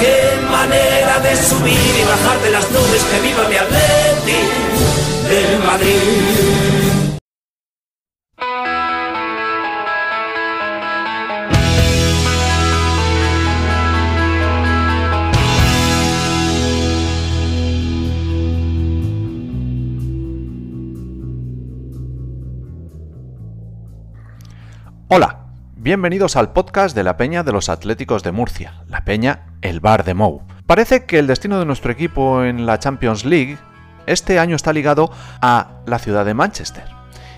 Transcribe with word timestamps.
Qué 0.00 0.38
manera 0.50 1.18
de 1.20 1.36
subir 1.36 1.72
y 1.72 2.04
bajar 2.04 2.40
de 2.42 2.50
las 2.50 2.70
nubes 2.70 3.04
que 3.04 3.20
viva 3.20 3.48
mi 3.48 3.56
Atleti 3.56 4.40
del 5.28 5.58
Madrid. 5.64 7.06
Hola, 25.08 25.45
bienvenidos 25.86 26.34
al 26.34 26.52
podcast 26.52 26.96
de 26.96 27.04
la 27.04 27.16
Peña 27.16 27.44
de 27.44 27.52
los 27.52 27.68
Atléticos 27.68 28.24
de 28.24 28.32
Murcia, 28.32 28.82
la 28.88 29.04
Peña 29.04 29.54
El 29.62 29.78
Bar 29.78 30.02
de 30.02 30.14
Mou. 30.14 30.42
Parece 30.66 31.04
que 31.04 31.20
el 31.20 31.28
destino 31.28 31.60
de 31.60 31.64
nuestro 31.64 31.92
equipo 31.92 32.42
en 32.42 32.66
la 32.66 32.80
Champions 32.80 33.24
League 33.24 33.56
este 34.04 34.40
año 34.40 34.56
está 34.56 34.72
ligado 34.72 35.12
a 35.40 35.82
la 35.86 36.00
ciudad 36.00 36.24
de 36.24 36.34
Manchester. 36.34 36.82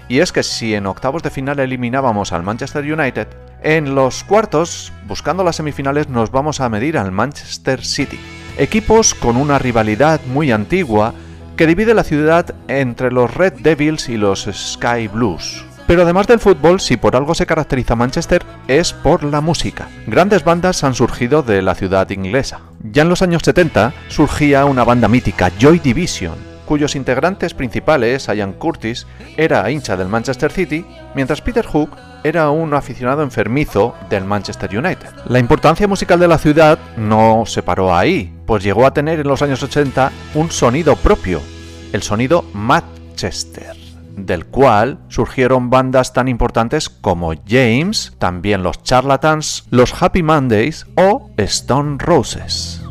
Y 0.08 0.20
es 0.20 0.32
que 0.32 0.42
si 0.42 0.74
en 0.74 0.86
octavos 0.86 1.22
de 1.22 1.28
final 1.28 1.58
eliminábamos 1.58 2.32
al 2.32 2.42
Manchester 2.42 2.90
United, 2.90 3.28
en 3.62 3.94
los 3.94 4.24
cuartos, 4.24 4.94
buscando 5.06 5.44
las 5.44 5.56
semifinales, 5.56 6.08
nos 6.08 6.30
vamos 6.30 6.62
a 6.62 6.70
medir 6.70 6.96
al 6.96 7.12
Manchester 7.12 7.84
City. 7.84 8.18
Equipos 8.56 9.14
con 9.14 9.36
una 9.36 9.58
rivalidad 9.58 10.22
muy 10.26 10.52
antigua 10.52 11.12
que 11.54 11.66
divide 11.66 11.92
la 11.92 12.02
ciudad 12.02 12.54
entre 12.66 13.12
los 13.12 13.34
Red 13.34 13.60
Devils 13.60 14.08
y 14.08 14.16
los 14.16 14.48
Sky 14.50 15.06
Blues. 15.06 15.67
Pero 15.88 16.02
además 16.02 16.26
del 16.26 16.38
fútbol, 16.38 16.80
si 16.80 16.98
por 16.98 17.16
algo 17.16 17.34
se 17.34 17.46
caracteriza 17.46 17.96
Manchester, 17.96 18.44
es 18.68 18.92
por 18.92 19.24
la 19.24 19.40
música. 19.40 19.88
Grandes 20.06 20.44
bandas 20.44 20.84
han 20.84 20.94
surgido 20.94 21.42
de 21.42 21.62
la 21.62 21.74
ciudad 21.74 22.10
inglesa. 22.10 22.60
Ya 22.92 23.02
en 23.02 23.08
los 23.08 23.22
años 23.22 23.40
70 23.42 23.94
surgía 24.08 24.66
una 24.66 24.84
banda 24.84 25.08
mítica, 25.08 25.50
Joy 25.58 25.78
Division, 25.78 26.34
cuyos 26.66 26.94
integrantes 26.94 27.54
principales, 27.54 28.26
Ian 28.26 28.52
Curtis, 28.52 29.06
era 29.38 29.70
hincha 29.70 29.96
del 29.96 30.08
Manchester 30.08 30.52
City, 30.52 30.84
mientras 31.14 31.40
Peter 31.40 31.64
Hook 31.64 31.96
era 32.22 32.50
un 32.50 32.74
aficionado 32.74 33.22
enfermizo 33.22 33.94
del 34.10 34.26
Manchester 34.26 34.68
United. 34.76 35.08
La 35.24 35.38
importancia 35.38 35.88
musical 35.88 36.20
de 36.20 36.28
la 36.28 36.36
ciudad 36.36 36.78
no 36.98 37.44
se 37.46 37.62
paró 37.62 37.96
ahí, 37.96 38.30
pues 38.44 38.62
llegó 38.62 38.86
a 38.86 38.92
tener 38.92 39.20
en 39.20 39.28
los 39.28 39.40
años 39.40 39.62
80 39.62 40.12
un 40.34 40.50
sonido 40.50 40.96
propio, 40.96 41.40
el 41.94 42.02
sonido 42.02 42.44
Manchester 42.52 43.77
del 44.26 44.46
cual 44.46 44.98
surgieron 45.08 45.70
bandas 45.70 46.12
tan 46.12 46.28
importantes 46.28 46.88
como 46.88 47.34
James, 47.46 48.14
también 48.18 48.62
los 48.62 48.82
Charlatans, 48.82 49.64
los 49.70 50.02
Happy 50.02 50.22
Mondays 50.22 50.86
o 50.96 51.30
Stone 51.36 51.96
Roses. 51.98 52.87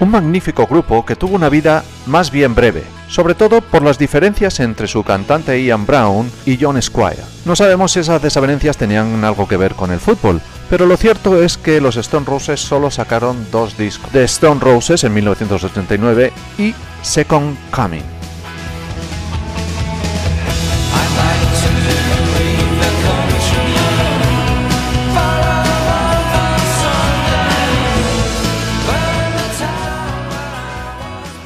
Un 0.00 0.10
magnífico 0.10 0.66
grupo 0.66 1.04
que 1.04 1.14
tuvo 1.14 1.36
una 1.36 1.50
vida 1.50 1.84
más 2.06 2.30
bien 2.30 2.54
breve, 2.54 2.84
sobre 3.06 3.34
todo 3.34 3.60
por 3.60 3.82
las 3.82 3.98
diferencias 3.98 4.58
entre 4.60 4.88
su 4.88 5.04
cantante 5.04 5.62
Ian 5.62 5.84
Brown 5.84 6.30
y 6.46 6.58
John 6.58 6.80
Squire. 6.80 7.22
No 7.44 7.54
sabemos 7.54 7.92
si 7.92 8.00
esas 8.00 8.22
desavenencias 8.22 8.78
tenían 8.78 9.22
algo 9.24 9.46
que 9.46 9.58
ver 9.58 9.74
con 9.74 9.92
el 9.92 10.00
fútbol, 10.00 10.40
pero 10.70 10.86
lo 10.86 10.96
cierto 10.96 11.42
es 11.42 11.58
que 11.58 11.82
los 11.82 11.96
Stone 11.96 12.24
Roses 12.26 12.60
solo 12.60 12.90
sacaron 12.90 13.46
dos 13.52 13.76
discos, 13.76 14.10
The 14.10 14.24
Stone 14.24 14.60
Roses 14.60 15.04
en 15.04 15.12
1989 15.12 16.32
y 16.56 16.74
Second 17.02 17.58
Coming. 17.70 18.19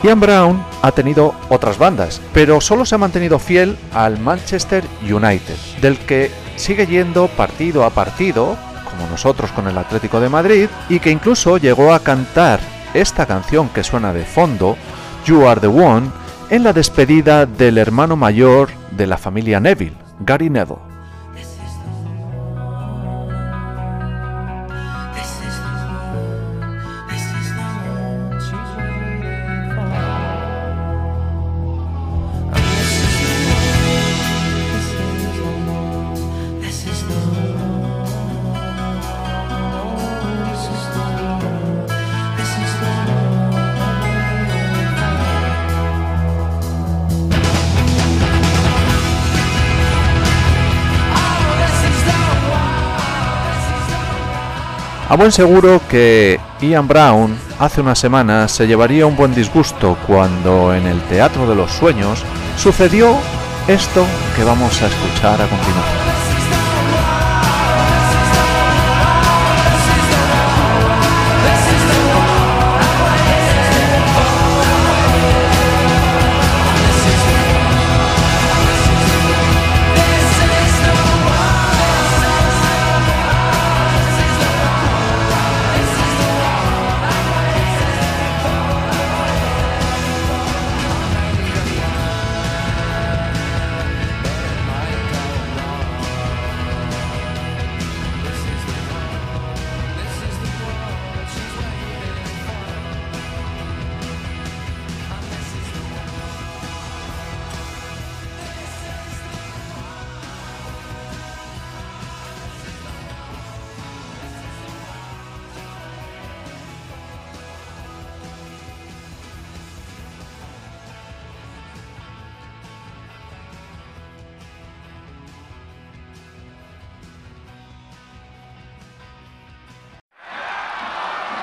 Ian 0.05 0.21
Brown 0.21 0.63
ha 0.83 0.93
tenido 0.93 1.35
otras 1.49 1.79
bandas, 1.79 2.21
pero 2.35 2.61
solo 2.61 2.85
se 2.85 2.95
ha 2.95 2.99
mantenido 2.99 3.39
fiel 3.39 3.79
al 3.95 4.19
Manchester 4.19 4.85
United, 5.03 5.57
del 5.81 5.97
que 5.97 6.31
sigue 6.57 6.87
yendo 6.87 7.27
partido 7.29 7.85
a 7.85 7.91
partido, 7.91 8.59
como 8.85 9.09
nosotros 9.09 9.51
con 9.53 9.67
el 9.67 9.79
Atlético 9.79 10.21
de 10.21 10.29
Madrid, 10.29 10.69
y 10.91 11.01
que 11.01 11.11
incluso 11.11 11.57
llegó 11.57 11.95
a 11.95 12.01
cantar 12.01 12.61
esta 12.93 13.25
canción 13.25 13.71
que 13.71 13.83
suena 13.83 14.13
de 14.13 14.27
fondo, 14.27 14.77
You 15.25 15.49
Are 15.49 15.59
the 15.59 15.69
One, 15.69 16.11
en 16.51 16.65
la 16.65 16.75
despedida 16.75 17.47
del 17.47 17.79
hermano 17.79 18.15
mayor 18.15 18.69
de 18.91 19.07
la 19.07 19.17
familia 19.17 19.59
Neville, 19.59 19.97
Gary 20.21 20.51
Neville. 20.51 20.94
A 55.15 55.17
buen 55.17 55.31
seguro 55.31 55.81
que 55.89 56.41
Ian 56.61 56.89
Brown 56.89 57.39
hace 57.61 57.81
unas 57.81 58.01
semanas 58.01 58.51
se 58.51 58.67
llevaría 58.67 59.07
un 59.07 59.15
buen 59.15 59.33
disgusto 59.33 59.97
cuando 60.09 60.75
en 60.75 60.89
el 60.89 61.01
Teatro 61.03 61.49
de 61.49 61.55
los 61.55 61.71
Sueños 61.71 62.25
sucedió 62.59 63.17
esto 63.69 64.05
que 64.35 64.43
vamos 64.43 64.83
a 64.83 64.89
escuchar 64.89 65.41
a 65.41 65.47
continuación. 65.47 66.24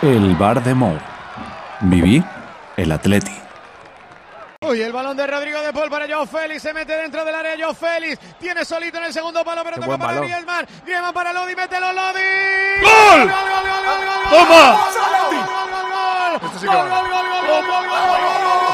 El 0.01 0.35
bar 0.35 0.63
de 0.63 0.73
Mou. 0.73 0.97
Viví 1.81 2.23
el 2.75 2.91
Atleti. 2.91 3.37
Uy, 4.67 4.81
el 4.81 4.91
balón 4.91 5.15
de 5.15 5.27
Rodrigo 5.27 5.61
de 5.61 5.71
Paul 5.71 5.91
para 5.91 6.07
Joe 6.11 6.25
Félix. 6.25 6.63
Se 6.63 6.73
mete 6.73 6.97
dentro 6.97 7.23
del 7.23 7.35
área 7.35 7.53
Joe 7.59 7.75
Félix. 7.75 8.17
Tiene 8.39 8.65
solito 8.65 8.97
en 8.97 9.03
el 9.03 9.13
segundo 9.13 9.45
palo, 9.45 9.63
pero 9.63 9.77
toca 9.77 9.99
para 9.99 10.19
Griezmann. 10.19 10.65
Griezmann 10.83 11.13
para 11.13 11.31
Lodi. 11.31 11.55
Mételo, 11.55 11.93
Lodi. 11.93 12.19
¡Gol! 12.81 13.19
¡Gol, 13.19 13.29
gol, 13.29 13.61
gol, 13.61 13.85
gol, 13.85 14.01
gol, 14.07 14.17
gol! 14.17 14.31
¡Toma! 14.31 14.65
¡Gol, 14.71 14.89
gol, 14.89 15.45
gol, 15.51 15.69
gol, 15.69 15.85
gol! 15.91 16.33
¡Gol, 16.41 16.81
gol, 16.81 16.97
gol, 16.97 17.11
gol, 17.11 17.29
gol, 17.29 17.65
gol, 17.67 17.69
gol, 17.69 17.85
gol, 17.85 17.85
gol, 17.85 18.07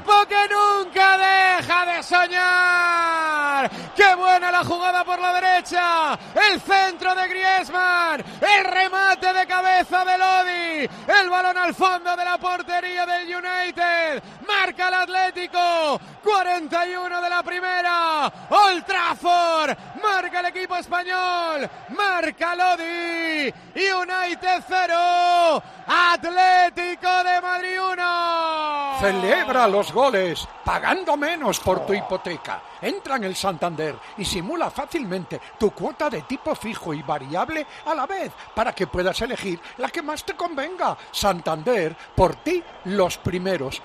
equipo 0.02 0.26
que 0.28 0.49
nunca 0.49 1.16
deja 1.16 1.87
de 1.87 2.02
soñar. 2.02 3.70
¡Qué 3.94 4.14
buena 4.14 4.50
la 4.50 4.64
jugada 4.64 5.04
por 5.04 5.19
la 5.20 5.32
derecha! 5.34 6.19
El 6.34 6.60
centro 6.60 7.14
de 7.14 7.28
Griezmann, 7.28 8.25
el 8.40 8.64
remate 8.64 9.32
de 9.32 9.46
cabeza 9.46 10.04
de 10.04 10.19
Lodi, 10.19 11.20
el 11.20 11.31
balón 11.31 11.56
al 11.56 11.75
fondo 11.75 12.16
de 12.16 12.25
la 12.25 12.38
portería 12.38 13.06
del 13.06 13.28
United. 13.28 14.22
Marca 14.64 14.87
el 14.87 14.94
Atlético, 14.94 16.00
41 16.23 17.20
de 17.20 17.29
la 17.29 17.43
primera. 17.43 18.32
Old 18.49 18.85
Trafford, 18.85 19.76
marca 20.00 20.38
el 20.38 20.47
equipo 20.47 20.76
español, 20.76 21.69
marca 21.88 22.55
Lodi. 22.55 23.53
United 23.75 24.62
0, 24.69 25.62
Atlético 25.88 27.25
de 27.25 27.41
Madrid 27.41 27.81
1. 27.81 29.00
Celebra 29.00 29.67
los 29.67 29.93
goles, 29.93 30.47
pagando 30.65 31.17
menos 31.17 31.58
por 31.58 31.85
tu 31.85 31.94
hipoteca. 31.94 32.62
Entra 32.81 33.17
en 33.17 33.25
el 33.25 33.35
Santander 33.35 33.97
y 34.19 34.25
simula 34.25 34.70
fácilmente 34.70 35.41
tu 35.58 35.70
cuota 35.70 36.11
de 36.11 36.23
tipo 36.23 36.55
fijo 36.55 36.93
y 36.93 37.03
variable 37.03 37.67
a 37.87 37.94
la 37.94 38.06
vez 38.06 38.32
para 38.55 38.73
que 38.73 38.87
puedas 38.87 39.20
elegir 39.23 39.58
la 39.79 39.88
que 39.88 40.03
más 40.03 40.25
te 40.25 40.35
convenga. 40.35 40.97
Santander, 41.11 41.97
por 42.15 42.37
ti 42.37 42.62
los 42.85 43.19
primeros. 43.19 43.81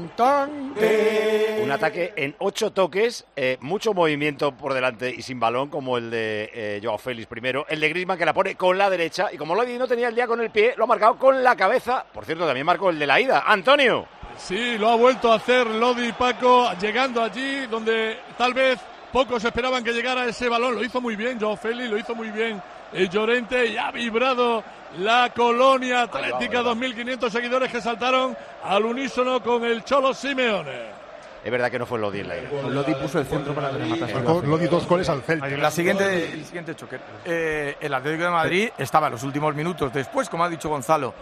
Santander. 0.00 1.60
Un 1.62 1.70
ataque 1.70 2.14
en 2.16 2.34
ocho 2.38 2.72
toques, 2.72 3.26
eh, 3.36 3.58
mucho 3.60 3.92
movimiento 3.92 4.52
por 4.52 4.72
delante 4.72 5.10
y 5.10 5.22
sin 5.22 5.38
balón, 5.38 5.68
como 5.68 5.98
el 5.98 6.10
de 6.10 6.50
eh, 6.54 6.80
Joao 6.82 6.96
Félix 6.96 7.26
primero. 7.26 7.66
El 7.68 7.80
de 7.80 7.88
Griezmann 7.90 8.16
que 8.16 8.24
la 8.24 8.32
pone 8.32 8.54
con 8.54 8.78
la 8.78 8.88
derecha 8.88 9.28
y 9.30 9.36
como 9.36 9.54
Lodi 9.54 9.76
no 9.76 9.86
tenía 9.86 10.08
el 10.08 10.14
día 10.14 10.26
con 10.26 10.40
el 10.40 10.50
pie, 10.50 10.74
lo 10.76 10.84
ha 10.84 10.86
marcado 10.86 11.18
con 11.18 11.42
la 11.42 11.54
cabeza. 11.54 12.04
Por 12.12 12.24
cierto, 12.24 12.46
también 12.46 12.64
marcó 12.64 12.90
el 12.90 12.98
de 12.98 13.06
la 13.06 13.20
ida. 13.20 13.44
Antonio. 13.46 14.06
Sí, 14.38 14.78
lo 14.78 14.88
ha 14.88 14.96
vuelto 14.96 15.30
a 15.30 15.36
hacer 15.36 15.66
Lodi 15.66 16.12
Paco, 16.12 16.72
llegando 16.80 17.22
allí 17.22 17.66
donde 17.66 18.18
tal 18.38 18.54
vez 18.54 18.78
pocos 19.12 19.44
esperaban 19.44 19.84
que 19.84 19.92
llegara 19.92 20.24
ese 20.26 20.48
balón. 20.48 20.76
Lo 20.76 20.84
hizo 20.84 21.00
muy 21.00 21.14
bien 21.14 21.38
Joao 21.38 21.56
Félix, 21.56 21.90
lo 21.90 21.98
hizo 21.98 22.14
muy 22.14 22.30
bien 22.30 22.60
Llorente 22.92 23.66
y 23.66 23.76
ha 23.76 23.90
vibrado 23.90 24.62
la 24.98 25.32
colonia 25.34 26.02
atlética, 26.02 26.62
2.500 26.62 27.30
seguidores 27.30 27.70
que 27.70 27.80
saltaron 27.80 28.36
al 28.64 28.84
unísono 28.84 29.42
con 29.42 29.64
el 29.64 29.84
Cholo 29.84 30.12
Simeone. 30.12 31.00
Es 31.42 31.50
verdad 31.50 31.70
que 31.70 31.78
no 31.78 31.86
fue 31.86 31.98
Lodi 31.98 32.20
en 32.20 32.28
la 32.28 32.36
ida. 32.36 32.50
Lodi 32.68 32.94
puso 32.94 33.18
el 33.18 33.26
centro 33.26 33.54
para 33.54 33.70
rematar. 33.70 34.12
Marcó 34.12 34.42
Lodi 34.42 34.66
dos 34.66 34.86
goles 34.86 35.08
al 35.08 35.22
Celta. 35.22 35.48
La 35.48 35.70
siguiente, 35.70 36.32
el 36.32 36.44
siguiente 36.44 36.74
choque. 36.74 36.98
Eh, 37.24 37.76
el 37.80 37.94
Atlético 37.94 38.24
de 38.24 38.30
Madrid 38.30 38.68
estaba 38.76 39.06
en 39.06 39.12
los 39.12 39.22
últimos 39.22 39.54
minutos 39.54 39.92
después, 39.92 40.28
como 40.28 40.44
ha 40.44 40.48
dicho 40.50 40.68
Gonzalo, 40.68 41.14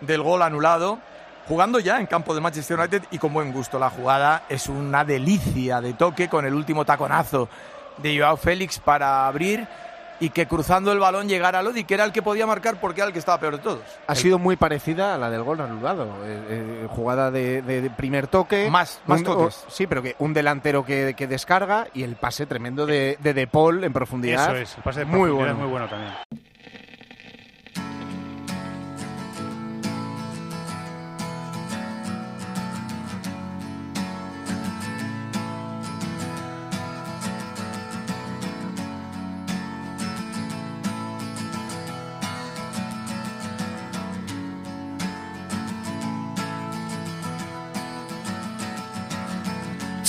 del 0.00 0.22
gol 0.22 0.42
anulado, 0.42 0.98
jugando 1.46 1.78
ya 1.78 2.00
en 2.00 2.06
campo 2.06 2.34
de 2.34 2.40
Manchester 2.40 2.80
United 2.80 3.02
y 3.12 3.18
con 3.18 3.32
buen 3.32 3.52
gusto. 3.52 3.78
La 3.78 3.90
jugada 3.90 4.42
es 4.48 4.68
una 4.68 5.04
delicia 5.04 5.80
de 5.80 5.92
toque 5.92 6.28
con 6.28 6.44
el 6.44 6.54
último 6.54 6.84
taconazo 6.84 7.48
de 7.98 8.18
Joao 8.18 8.36
Félix 8.36 8.80
para 8.80 9.28
abrir 9.28 9.68
y 10.20 10.30
que 10.30 10.46
cruzando 10.46 10.92
el 10.92 10.98
balón 10.98 11.28
llegara 11.28 11.58
a 11.58 11.62
Lodi, 11.62 11.84
que 11.84 11.94
era 11.94 12.04
el 12.04 12.12
que 12.12 12.20
podía 12.22 12.46
marcar 12.46 12.78
porque 12.80 13.00
era 13.00 13.08
el 13.08 13.12
que 13.12 13.18
estaba 13.18 13.40
peor 13.40 13.56
de 13.56 13.62
todos. 13.62 13.80
Ha 14.06 14.14
sido 14.14 14.38
muy 14.38 14.56
parecida 14.56 15.14
a 15.14 15.18
la 15.18 15.30
del 15.30 15.42
gol 15.42 15.60
anulado. 15.60 16.04
Eh, 16.24 16.42
eh, 16.50 16.86
jugada 16.90 17.30
de, 17.30 17.62
de- 17.62 17.80
de 17.82 17.90
primer 17.90 18.26
toque. 18.26 18.68
Más- 18.70 19.00
más 19.06 19.20
un- 19.20 19.24
toques. 19.24 19.64
o- 19.66 19.70
sí, 19.70 19.86
pero 19.86 20.02
que 20.02 20.16
un 20.18 20.34
delantero 20.34 20.84
que, 20.84 21.14
que 21.16 21.26
descarga 21.26 21.86
y 21.94 22.02
el 22.02 22.16
pase 22.16 22.46
tremendo 22.46 22.86
de 22.86 23.16
De, 23.20 23.34
de 23.34 23.46
Paul 23.46 23.82
en 23.84 23.92
profundidad. 23.92 24.50
Eso 24.50 24.56
es, 24.62 24.76
el 24.76 24.82
pase 24.82 25.00
de 25.00 25.04
muy 25.06 25.30
profundidad 25.30 25.36
bueno. 25.38 25.52
es 25.52 25.58
muy 25.58 25.68
bueno 25.70 25.88
también. 25.88 26.12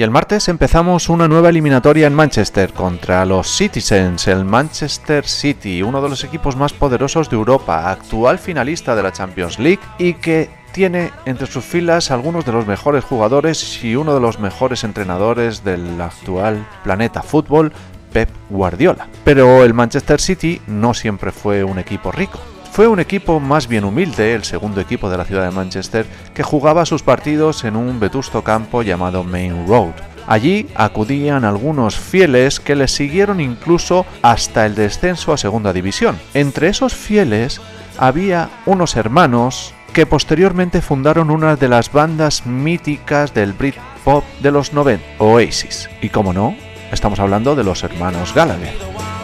Y 0.00 0.02
el 0.02 0.10
martes 0.10 0.48
empezamos 0.48 1.10
una 1.10 1.28
nueva 1.28 1.50
eliminatoria 1.50 2.06
en 2.06 2.14
Manchester 2.14 2.72
contra 2.72 3.26
los 3.26 3.54
Citizens, 3.54 4.28
el 4.28 4.46
Manchester 4.46 5.26
City, 5.26 5.82
uno 5.82 6.00
de 6.00 6.08
los 6.08 6.24
equipos 6.24 6.56
más 6.56 6.72
poderosos 6.72 7.28
de 7.28 7.36
Europa, 7.36 7.90
actual 7.90 8.38
finalista 8.38 8.96
de 8.96 9.02
la 9.02 9.12
Champions 9.12 9.58
League 9.58 9.82
y 9.98 10.14
que 10.14 10.48
tiene 10.72 11.10
entre 11.26 11.46
sus 11.46 11.66
filas 11.66 12.10
algunos 12.10 12.46
de 12.46 12.52
los 12.52 12.66
mejores 12.66 13.04
jugadores 13.04 13.84
y 13.84 13.94
uno 13.94 14.14
de 14.14 14.20
los 14.20 14.38
mejores 14.38 14.84
entrenadores 14.84 15.64
del 15.64 16.00
actual 16.00 16.66
planeta 16.82 17.22
fútbol, 17.22 17.70
Pep 18.10 18.30
Guardiola. 18.48 19.06
Pero 19.24 19.64
el 19.64 19.74
Manchester 19.74 20.18
City 20.18 20.62
no 20.66 20.94
siempre 20.94 21.30
fue 21.30 21.62
un 21.62 21.78
equipo 21.78 22.10
rico. 22.10 22.40
Fue 22.72 22.86
un 22.86 23.00
equipo 23.00 23.40
más 23.40 23.66
bien 23.66 23.84
humilde, 23.84 24.34
el 24.34 24.44
segundo 24.44 24.80
equipo 24.80 25.10
de 25.10 25.18
la 25.18 25.24
ciudad 25.24 25.44
de 25.44 25.50
Manchester, 25.50 26.06
que 26.32 26.44
jugaba 26.44 26.86
sus 26.86 27.02
partidos 27.02 27.64
en 27.64 27.74
un 27.76 27.98
vetusto 27.98 28.44
campo 28.44 28.82
llamado 28.82 29.24
Main 29.24 29.66
Road. 29.66 29.92
Allí 30.26 30.68
acudían 30.76 31.44
algunos 31.44 31.96
fieles 31.98 32.60
que 32.60 32.76
les 32.76 32.92
siguieron 32.92 33.40
incluso 33.40 34.06
hasta 34.22 34.66
el 34.66 34.76
descenso 34.76 35.32
a 35.32 35.36
segunda 35.36 35.72
división. 35.72 36.16
Entre 36.32 36.68
esos 36.68 36.94
fieles 36.94 37.60
había 37.98 38.48
unos 38.66 38.94
hermanos 38.94 39.74
que 39.92 40.06
posteriormente 40.06 40.80
fundaron 40.80 41.30
una 41.30 41.56
de 41.56 41.68
las 41.68 41.92
bandas 41.92 42.46
míticas 42.46 43.34
del 43.34 43.52
Britpop 43.52 44.24
de 44.40 44.52
los 44.52 44.72
90, 44.72 45.04
Oasis. 45.18 45.90
Y 46.00 46.10
como 46.10 46.32
no, 46.32 46.54
estamos 46.92 47.18
hablando 47.18 47.56
de 47.56 47.64
los 47.64 47.82
hermanos 47.82 48.32
Gallagher. 48.32 49.19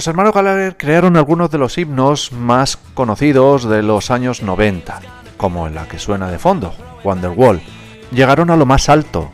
Los 0.00 0.06
hermanos 0.06 0.32
Gallagher 0.32 0.78
crearon 0.78 1.18
algunos 1.18 1.50
de 1.50 1.58
los 1.58 1.76
himnos 1.76 2.32
más 2.32 2.78
conocidos 2.94 3.68
de 3.68 3.82
los 3.82 4.10
años 4.10 4.42
90, 4.42 4.98
como 5.36 5.68
la 5.68 5.88
que 5.88 5.98
suena 5.98 6.30
de 6.30 6.38
fondo, 6.38 6.72
Wonderwall. 7.04 7.60
Llegaron 8.10 8.48
a 8.48 8.56
lo 8.56 8.64
más 8.64 8.88
alto, 8.88 9.30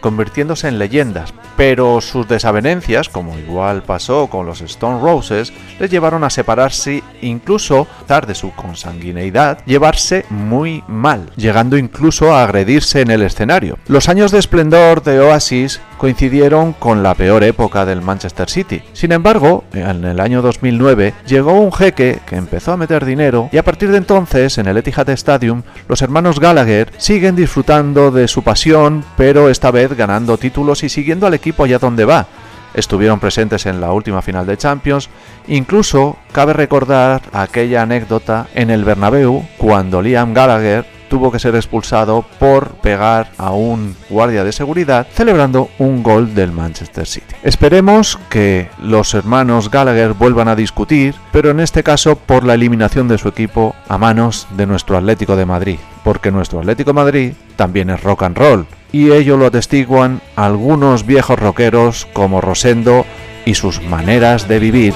convirtiéndose 0.00 0.68
en 0.68 0.78
leyendas, 0.78 1.34
pero 1.56 2.00
sus 2.00 2.26
desavenencias, 2.28 3.08
como 3.08 3.38
igual 3.38 3.82
pasó 3.82 4.28
con 4.28 4.46
los 4.46 4.60
Stone 4.60 5.00
Roses, 5.00 5.52
les 5.78 5.90
llevaron 5.90 6.24
a 6.24 6.30
separarse 6.30 7.02
incluso, 7.22 7.86
a 8.00 8.02
pesar 8.02 8.26
de 8.26 8.34
su 8.34 8.52
consanguineidad, 8.52 9.58
llevarse 9.66 10.24
muy 10.30 10.82
mal, 10.88 11.30
llegando 11.36 11.76
incluso 11.76 12.34
a 12.34 12.44
agredirse 12.44 13.00
en 13.00 13.10
el 13.10 13.22
escenario. 13.22 13.78
Los 13.86 14.08
años 14.08 14.30
de 14.30 14.38
esplendor 14.38 15.02
de 15.02 15.20
Oasis 15.20 15.80
coincidieron 15.98 16.72
con 16.72 17.02
la 17.02 17.14
peor 17.14 17.44
época 17.44 17.86
del 17.86 18.02
Manchester 18.02 18.50
City. 18.50 18.82
Sin 18.92 19.12
embargo, 19.12 19.64
en 19.72 20.04
el 20.04 20.20
año 20.20 20.42
2009 20.42 21.14
llegó 21.26 21.52
un 21.60 21.72
jeque 21.72 22.20
que 22.26 22.36
empezó 22.36 22.72
a 22.72 22.76
meter 22.76 23.04
dinero 23.04 23.48
y 23.52 23.58
a 23.58 23.64
partir 23.64 23.90
de 23.90 23.98
entonces 23.98 24.58
en 24.58 24.66
el 24.66 24.76
Etihad 24.76 25.08
Stadium 25.10 25.62
los 25.88 26.02
hermanos 26.02 26.40
Gallagher 26.40 26.92
siguen 26.98 27.36
disfrutando 27.36 28.10
de 28.10 28.28
su 28.28 28.42
pasión, 28.42 29.04
pero 29.16 29.48
esta 29.48 29.70
vez 29.70 29.96
ganando 29.96 30.36
títulos 30.36 30.82
y 30.82 30.88
siguiendo 30.88 31.26
al 31.26 31.34
equipo 31.34 31.43
allá 31.58 31.78
donde 31.78 32.04
va. 32.04 32.26
Estuvieron 32.74 33.20
presentes 33.20 33.66
en 33.66 33.80
la 33.80 33.92
última 33.92 34.20
final 34.20 34.46
de 34.46 34.56
Champions, 34.56 35.08
incluso 35.46 36.16
cabe 36.32 36.52
recordar 36.52 37.22
aquella 37.32 37.82
anécdota 37.82 38.48
en 38.54 38.70
el 38.70 38.84
Bernabéu 38.84 39.44
cuando 39.58 40.02
Liam 40.02 40.34
Gallagher 40.34 40.93
tuvo 41.14 41.30
que 41.30 41.38
ser 41.38 41.54
expulsado 41.54 42.24
por 42.40 42.70
pegar 42.82 43.30
a 43.38 43.52
un 43.52 43.94
guardia 44.10 44.42
de 44.42 44.50
seguridad 44.50 45.06
celebrando 45.14 45.70
un 45.78 46.02
gol 46.02 46.34
del 46.34 46.50
Manchester 46.50 47.06
City. 47.06 47.36
Esperemos 47.44 48.18
que 48.28 48.68
los 48.82 49.14
hermanos 49.14 49.70
Gallagher 49.70 50.14
vuelvan 50.14 50.48
a 50.48 50.56
discutir, 50.56 51.14
pero 51.30 51.50
en 51.50 51.60
este 51.60 51.84
caso 51.84 52.16
por 52.16 52.42
la 52.42 52.54
eliminación 52.54 53.06
de 53.06 53.18
su 53.18 53.28
equipo 53.28 53.76
a 53.86 53.96
manos 53.96 54.48
de 54.56 54.66
nuestro 54.66 54.98
Atlético 54.98 55.36
de 55.36 55.46
Madrid, 55.46 55.78
porque 56.02 56.32
nuestro 56.32 56.58
Atlético 56.58 56.90
de 56.90 56.94
Madrid 56.94 57.32
también 57.54 57.90
es 57.90 58.02
rock 58.02 58.24
and 58.24 58.36
roll, 58.36 58.66
y 58.90 59.12
ello 59.12 59.36
lo 59.36 59.46
atestiguan 59.46 60.20
algunos 60.34 61.06
viejos 61.06 61.38
rockeros 61.38 62.08
como 62.12 62.40
Rosendo 62.40 63.06
y 63.44 63.54
sus 63.54 63.80
maneras 63.82 64.48
de 64.48 64.58
vivir. 64.58 64.94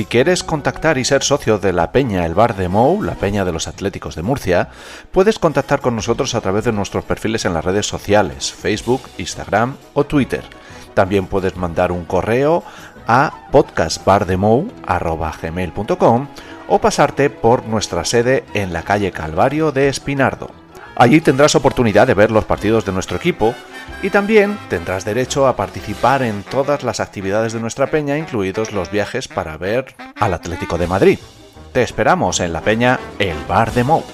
Si 0.00 0.06
quieres 0.06 0.42
contactar 0.42 0.96
y 0.96 1.04
ser 1.04 1.22
socio 1.22 1.58
de 1.58 1.74
la 1.74 1.92
Peña 1.92 2.24
El 2.24 2.32
Bar 2.32 2.56
de 2.56 2.70
Mou, 2.70 3.02
la 3.02 3.16
Peña 3.16 3.44
de 3.44 3.52
los 3.52 3.68
Atléticos 3.68 4.16
de 4.16 4.22
Murcia, 4.22 4.70
puedes 5.10 5.38
contactar 5.38 5.82
con 5.82 5.94
nosotros 5.94 6.34
a 6.34 6.40
través 6.40 6.64
de 6.64 6.72
nuestros 6.72 7.04
perfiles 7.04 7.44
en 7.44 7.52
las 7.52 7.66
redes 7.66 7.86
sociales, 7.86 8.50
Facebook, 8.50 9.02
Instagram 9.18 9.76
o 9.92 10.04
Twitter. 10.04 10.42
También 10.94 11.26
puedes 11.26 11.54
mandar 11.58 11.92
un 11.92 12.06
correo 12.06 12.64
a 13.06 13.46
podcastbardemou.com 13.52 16.28
o 16.66 16.78
pasarte 16.78 17.28
por 17.28 17.66
nuestra 17.66 18.06
sede 18.06 18.46
en 18.54 18.72
la 18.72 18.84
calle 18.84 19.12
Calvario 19.12 19.70
de 19.70 19.88
Espinardo. 19.88 20.59
Allí 21.00 21.22
tendrás 21.22 21.54
oportunidad 21.54 22.06
de 22.06 22.12
ver 22.12 22.30
los 22.30 22.44
partidos 22.44 22.84
de 22.84 22.92
nuestro 22.92 23.16
equipo 23.16 23.54
y 24.02 24.10
también 24.10 24.58
tendrás 24.68 25.02
derecho 25.02 25.46
a 25.46 25.56
participar 25.56 26.20
en 26.20 26.42
todas 26.42 26.82
las 26.82 27.00
actividades 27.00 27.54
de 27.54 27.60
nuestra 27.60 27.86
peña, 27.86 28.18
incluidos 28.18 28.72
los 28.72 28.90
viajes 28.90 29.26
para 29.26 29.56
ver 29.56 29.94
al 30.16 30.34
Atlético 30.34 30.76
de 30.76 30.86
Madrid. 30.86 31.18
Te 31.72 31.82
esperamos 31.82 32.40
en 32.40 32.52
la 32.52 32.60
peña 32.60 33.00
El 33.18 33.38
Bar 33.48 33.72
de 33.72 33.82
Mou. 33.82 34.04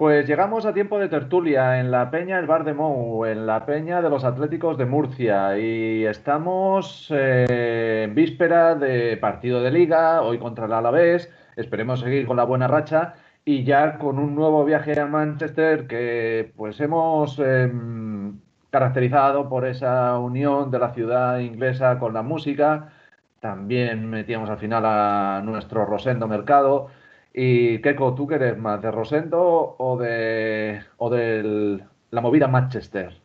Pues 0.00 0.26
llegamos 0.26 0.64
a 0.64 0.72
tiempo 0.72 0.98
de 0.98 1.10
tertulia 1.10 1.78
en 1.78 1.90
la 1.90 2.10
Peña 2.10 2.38
El 2.38 2.46
Bar 2.46 2.64
de 2.64 2.72
Mou, 2.72 3.26
en 3.26 3.46
la 3.46 3.66
Peña 3.66 4.00
de 4.00 4.08
los 4.08 4.24
Atléticos 4.24 4.78
de 4.78 4.86
Murcia. 4.86 5.58
Y 5.58 6.06
estamos 6.06 7.08
eh, 7.10 8.04
en 8.04 8.14
víspera 8.14 8.76
de 8.76 9.18
partido 9.18 9.60
de 9.60 9.70
liga, 9.70 10.22
hoy 10.22 10.38
contra 10.38 10.64
el 10.64 10.72
Alavés. 10.72 11.30
Esperemos 11.54 12.00
seguir 12.00 12.26
con 12.26 12.38
la 12.38 12.44
buena 12.44 12.66
racha 12.66 13.12
y 13.44 13.62
ya 13.64 13.98
con 13.98 14.18
un 14.18 14.34
nuevo 14.34 14.64
viaje 14.64 14.98
a 14.98 15.04
Manchester 15.04 15.86
que 15.86 16.50
pues 16.56 16.80
hemos 16.80 17.38
em, 17.38 18.40
caracterizado 18.70 19.50
por 19.50 19.66
esa 19.66 20.18
unión 20.18 20.70
de 20.70 20.78
la 20.78 20.94
ciudad 20.94 21.40
inglesa 21.40 21.98
con 21.98 22.14
la 22.14 22.22
música. 22.22 22.88
También 23.40 24.08
metíamos 24.08 24.48
al 24.48 24.56
final 24.58 24.82
a 24.86 25.42
nuestro 25.44 25.84
Rosendo 25.84 26.26
Mercado. 26.26 26.88
Y 27.32 27.80
Keiko, 27.80 28.14
¿tú 28.14 28.26
qué 28.26 28.34
eres 28.36 28.58
más? 28.58 28.82
¿De 28.82 28.90
Rosendo 28.90 29.76
o 29.78 29.96
de 29.96 30.82
o 30.96 31.10
de 31.10 31.80
la 32.10 32.20
movida 32.20 32.48
Manchester? 32.48 33.20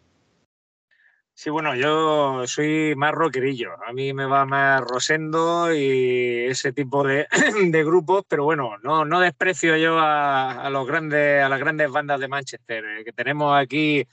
Sí, 1.37 1.49
bueno, 1.49 1.75
yo 1.75 2.47
soy 2.47 2.93
más 2.95 3.11
rockerillo. 3.11 3.71
A 3.85 3.91
mí 3.91 4.13
me 4.13 4.25
va 4.25 4.45
más 4.45 4.79
Rosendo 4.81 5.73
y 5.73 6.45
ese 6.45 6.71
tipo 6.71 7.03
de, 7.03 7.27
de 7.71 7.83
grupos, 7.83 8.23
pero 8.27 8.45
bueno, 8.45 8.77
no, 8.83 9.03
no 9.03 9.19
desprecio 9.19 9.75
yo 9.75 9.99
a, 9.99 10.65
a 10.65 10.69
los 10.69 10.87
grandes, 10.87 11.43
a 11.43 11.49
las 11.49 11.59
grandes 11.59 11.91
bandas 11.91 12.21
de 12.21 12.29
Manchester, 12.29 12.85
eh, 12.85 13.03
que 13.03 13.11
tenemos 13.11 13.53
aquí 13.57 14.07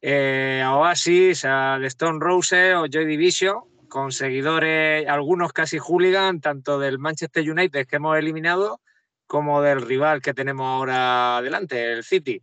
eh, 0.00 0.62
a 0.64 0.76
Oasis, 0.76 1.44
a 1.44 1.76
The 1.80 1.86
Stone 1.88 2.18
Roses 2.20 2.74
o 2.76 2.86
Joy 2.86 3.04
Division, 3.04 3.58
con 3.88 4.12
seguidores, 4.12 5.06
algunos 5.08 5.52
casi 5.52 5.78
hooligan, 5.78 6.40
tanto 6.40 6.78
del 6.78 6.98
Manchester 6.98 7.50
United 7.50 7.86
que 7.86 7.96
hemos 7.96 8.16
eliminado, 8.18 8.80
como 9.26 9.62
del 9.62 9.82
rival 9.82 10.20
que 10.22 10.34
tenemos 10.34 10.66
ahora 10.66 11.38
adelante, 11.38 11.92
el 11.92 12.04
City. 12.04 12.42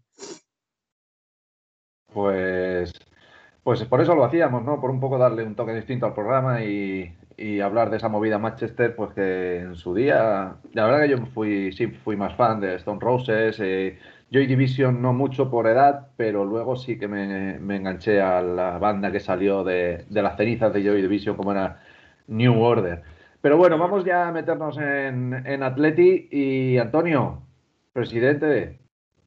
Pues, 2.14 2.94
pues 3.64 3.84
por 3.86 4.02
eso 4.02 4.16
lo 4.16 4.26
hacíamos, 4.26 4.64
¿no? 4.64 4.82
Por 4.82 4.92
un 4.92 5.00
poco 5.00 5.18
darle 5.18 5.44
un 5.44 5.56
toque 5.56 5.74
distinto 5.74 6.06
al 6.06 6.14
programa 6.14 6.64
y, 6.64 7.16
hablar 7.64 7.90
de 7.90 7.98
esa 7.98 8.08
movida 8.08 8.38
Manchester, 8.38 8.96
pues 8.96 9.14
que 9.14 9.60
en 9.62 9.76
su 9.76 9.96
día, 9.96 10.58
la 10.74 10.86
verdad 10.86 11.02
que 11.02 11.10
yo 11.10 11.26
fui, 11.34 11.72
sí, 11.72 11.88
fui 11.88 12.16
más 12.16 12.36
fan 12.36 12.60
de 12.60 12.76
Stone 12.76 13.00
Roses, 13.02 13.58
eh, 13.60 13.98
Joy 14.32 14.46
Division 14.46 15.02
no 15.02 15.12
mucho 15.12 15.50
por 15.50 15.68
edad, 15.68 16.10
pero 16.18 16.46
luego 16.46 16.76
sí 16.76 17.00
que 17.00 17.08
me, 17.08 17.58
me 17.60 17.78
enganché 17.78 18.22
a 18.22 18.42
la 18.42 18.78
banda 18.78 19.12
que 19.12 19.20
salió 19.20 19.64
de, 19.64 20.06
de 20.08 20.22
las 20.22 20.38
cenizas 20.38 20.72
de 20.72 20.84
Joy 20.84 21.02
Division, 21.02 21.36
como 21.36 21.52
era 21.52 21.82
New 22.28 22.62
Order. 22.62 23.02
Pero 23.42 23.58
bueno, 23.58 23.78
vamos 23.78 24.06
ya 24.06 24.28
a 24.28 24.32
meternos 24.32 24.78
en, 24.78 25.34
en 25.46 25.64
Atleti 25.64 26.30
y 26.32 26.78
Antonio, 26.78 27.42
presidente 27.92 28.46
de 28.46 28.80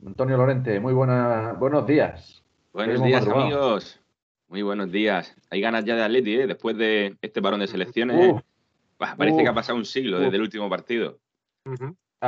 Antonio 0.07 0.37
Lorente, 0.37 0.79
muy 0.79 0.93
buena, 0.93 1.55
buenos 1.59 1.87
días. 1.87 2.45
Buenos 2.73 3.03
días, 3.03 3.27
madrugado. 3.27 3.45
amigos. 3.45 4.01
Muy 4.49 4.63
buenos 4.63 4.93
días. 4.93 5.35
Hay 5.51 5.61
ganas 5.61 5.85
ya 5.85 5.97
de 5.97 6.05
Atleti, 6.05 6.35
¿eh? 6.37 6.47
Después 6.47 6.77
de 6.77 7.17
este 7.23 7.43
parón 7.43 7.61
de 7.61 7.67
selecciones. 7.67 8.41
Parece 8.99 9.43
que 9.43 9.49
ha 9.49 9.55
pasado 9.55 9.79
un 9.79 9.85
siglo 9.85 10.21
desde 10.21 10.37
el 10.37 10.43
último 10.43 10.71
partido. 10.71 11.19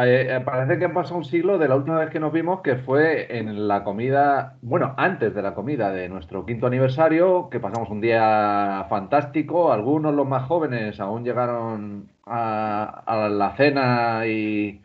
Eh, 0.04 0.42
parece 0.44 0.78
que 0.78 0.84
ha 0.84 0.92
pasado 0.92 1.16
un 1.16 1.24
siglo 1.24 1.58
de 1.58 1.68
la 1.68 1.76
última 1.76 1.98
vez 1.98 2.10
que 2.10 2.20
nos 2.20 2.32
vimos, 2.32 2.60
que 2.60 2.76
fue 2.76 3.38
en 3.38 3.66
la 3.66 3.82
comida, 3.84 4.58
bueno, 4.60 4.94
antes 4.98 5.34
de 5.34 5.42
la 5.42 5.54
comida 5.54 5.90
de 5.90 6.08
nuestro 6.08 6.44
quinto 6.44 6.66
aniversario, 6.66 7.48
que 7.50 7.60
pasamos 7.60 7.88
un 7.88 8.00
día 8.00 8.86
fantástico. 8.90 9.72
Algunos, 9.72 10.14
los 10.14 10.26
más 10.26 10.46
jóvenes, 10.46 11.00
aún 11.00 11.24
llegaron 11.24 12.10
a, 12.26 13.04
a 13.06 13.28
la 13.28 13.56
cena 13.56 14.26
y, 14.26 14.82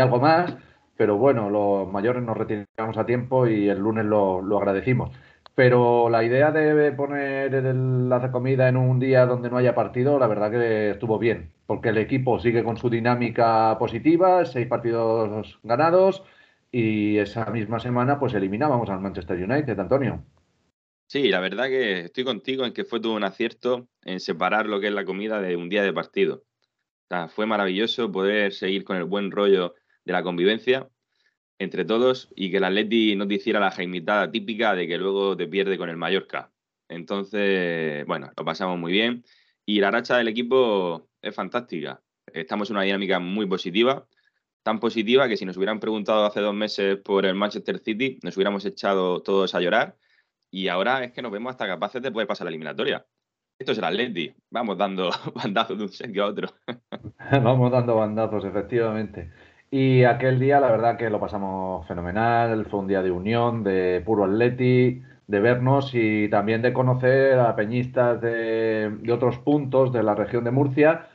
algo 0.00 0.20
más, 0.20 0.56
pero 0.96 1.16
bueno, 1.16 1.50
los 1.50 1.90
mayores 1.90 2.22
nos 2.22 2.36
retiramos 2.36 2.96
a 2.98 3.06
tiempo 3.06 3.46
y 3.48 3.68
el 3.68 3.78
lunes 3.78 4.04
lo 4.04 4.58
agradecimos. 4.58 5.10
Pero 5.60 6.08
la 6.08 6.24
idea 6.24 6.52
de 6.52 6.90
poner 6.92 7.52
la 7.52 8.32
comida 8.32 8.66
en 8.70 8.78
un 8.78 8.98
día 8.98 9.26
donde 9.26 9.50
no 9.50 9.58
haya 9.58 9.74
partido, 9.74 10.18
la 10.18 10.26
verdad 10.26 10.50
que 10.50 10.92
estuvo 10.92 11.18
bien, 11.18 11.52
porque 11.66 11.90
el 11.90 11.98
equipo 11.98 12.40
sigue 12.40 12.64
con 12.64 12.78
su 12.78 12.88
dinámica 12.88 13.76
positiva, 13.78 14.46
seis 14.46 14.66
partidos 14.66 15.60
ganados 15.62 16.22
y 16.72 17.18
esa 17.18 17.44
misma 17.50 17.78
semana 17.78 18.18
pues 18.18 18.32
eliminábamos 18.32 18.88
al 18.88 19.00
Manchester 19.00 19.36
United, 19.36 19.78
Antonio. 19.78 20.24
Sí, 21.06 21.28
la 21.28 21.40
verdad 21.40 21.66
que 21.66 22.06
estoy 22.06 22.24
contigo 22.24 22.64
en 22.64 22.72
que 22.72 22.86
fue 22.86 22.98
todo 22.98 23.12
un 23.12 23.24
acierto 23.24 23.86
en 24.02 24.18
separar 24.18 24.64
lo 24.64 24.80
que 24.80 24.86
es 24.86 24.94
la 24.94 25.04
comida 25.04 25.42
de 25.42 25.56
un 25.56 25.68
día 25.68 25.82
de 25.82 25.92
partido. 25.92 26.42
Fue 27.34 27.44
maravilloso 27.44 28.10
poder 28.10 28.54
seguir 28.54 28.82
con 28.82 28.96
el 28.96 29.04
buen 29.04 29.30
rollo 29.30 29.74
de 30.06 30.12
la 30.14 30.22
convivencia 30.22 30.88
entre 31.60 31.84
todos 31.84 32.30
y 32.34 32.50
que 32.50 32.56
el 32.56 32.64
Atleti 32.64 33.14
no 33.16 33.28
te 33.28 33.34
hiciera 33.34 33.60
la 33.60 33.70
jaimitada 33.70 34.30
típica 34.32 34.74
de 34.74 34.88
que 34.88 34.96
luego 34.96 35.36
te 35.36 35.46
pierde 35.46 35.76
con 35.76 35.90
el 35.90 35.96
Mallorca. 35.98 36.50
Entonces, 36.88 38.04
bueno, 38.06 38.30
lo 38.34 38.44
pasamos 38.46 38.78
muy 38.78 38.92
bien 38.92 39.24
y 39.66 39.78
la 39.78 39.90
racha 39.90 40.16
del 40.16 40.28
equipo 40.28 41.10
es 41.20 41.34
fantástica. 41.34 42.00
Estamos 42.32 42.70
en 42.70 42.76
una 42.76 42.84
dinámica 42.84 43.20
muy 43.20 43.44
positiva, 43.44 44.08
tan 44.62 44.80
positiva 44.80 45.28
que 45.28 45.36
si 45.36 45.44
nos 45.44 45.58
hubieran 45.58 45.80
preguntado 45.80 46.24
hace 46.24 46.40
dos 46.40 46.54
meses 46.54 46.96
por 46.96 47.26
el 47.26 47.34
Manchester 47.34 47.78
City, 47.78 48.18
nos 48.22 48.34
hubiéramos 48.38 48.64
echado 48.64 49.20
todos 49.20 49.54
a 49.54 49.60
llorar 49.60 49.98
y 50.50 50.68
ahora 50.68 51.04
es 51.04 51.12
que 51.12 51.20
nos 51.20 51.30
vemos 51.30 51.50
hasta 51.50 51.66
capaces 51.66 52.00
de 52.00 52.10
poder 52.10 52.26
pasar 52.26 52.46
la 52.46 52.52
eliminatoria. 52.52 53.06
Esto 53.58 53.72
es 53.72 53.78
el 53.78 53.84
Atleti, 53.84 54.34
vamos 54.48 54.78
dando 54.78 55.10
bandazos 55.34 55.76
de 55.76 55.84
un 55.84 55.90
sitio 55.90 56.24
a 56.24 56.28
otro. 56.28 56.48
Vamos 57.42 57.70
dando 57.70 57.96
bandazos, 57.96 58.46
efectivamente. 58.46 59.30
Y 59.72 60.02
aquel 60.04 60.40
día, 60.40 60.58
la 60.58 60.70
verdad 60.70 60.96
que 60.96 61.10
lo 61.10 61.20
pasamos 61.20 61.86
fenomenal. 61.86 62.66
Fue 62.66 62.80
un 62.80 62.88
día 62.88 63.02
de 63.02 63.12
unión, 63.12 63.62
de 63.62 64.02
puro 64.04 64.24
atleti, 64.24 65.00
de 65.28 65.40
vernos 65.40 65.90
y 65.94 66.28
también 66.28 66.60
de 66.60 66.72
conocer 66.72 67.38
a 67.38 67.54
peñistas 67.54 68.20
de, 68.20 68.98
otros 69.12 69.38
puntos 69.38 69.92
de 69.92 70.02
la 70.02 70.16
región 70.16 70.42
de 70.42 70.50
Murcia, 70.50 71.08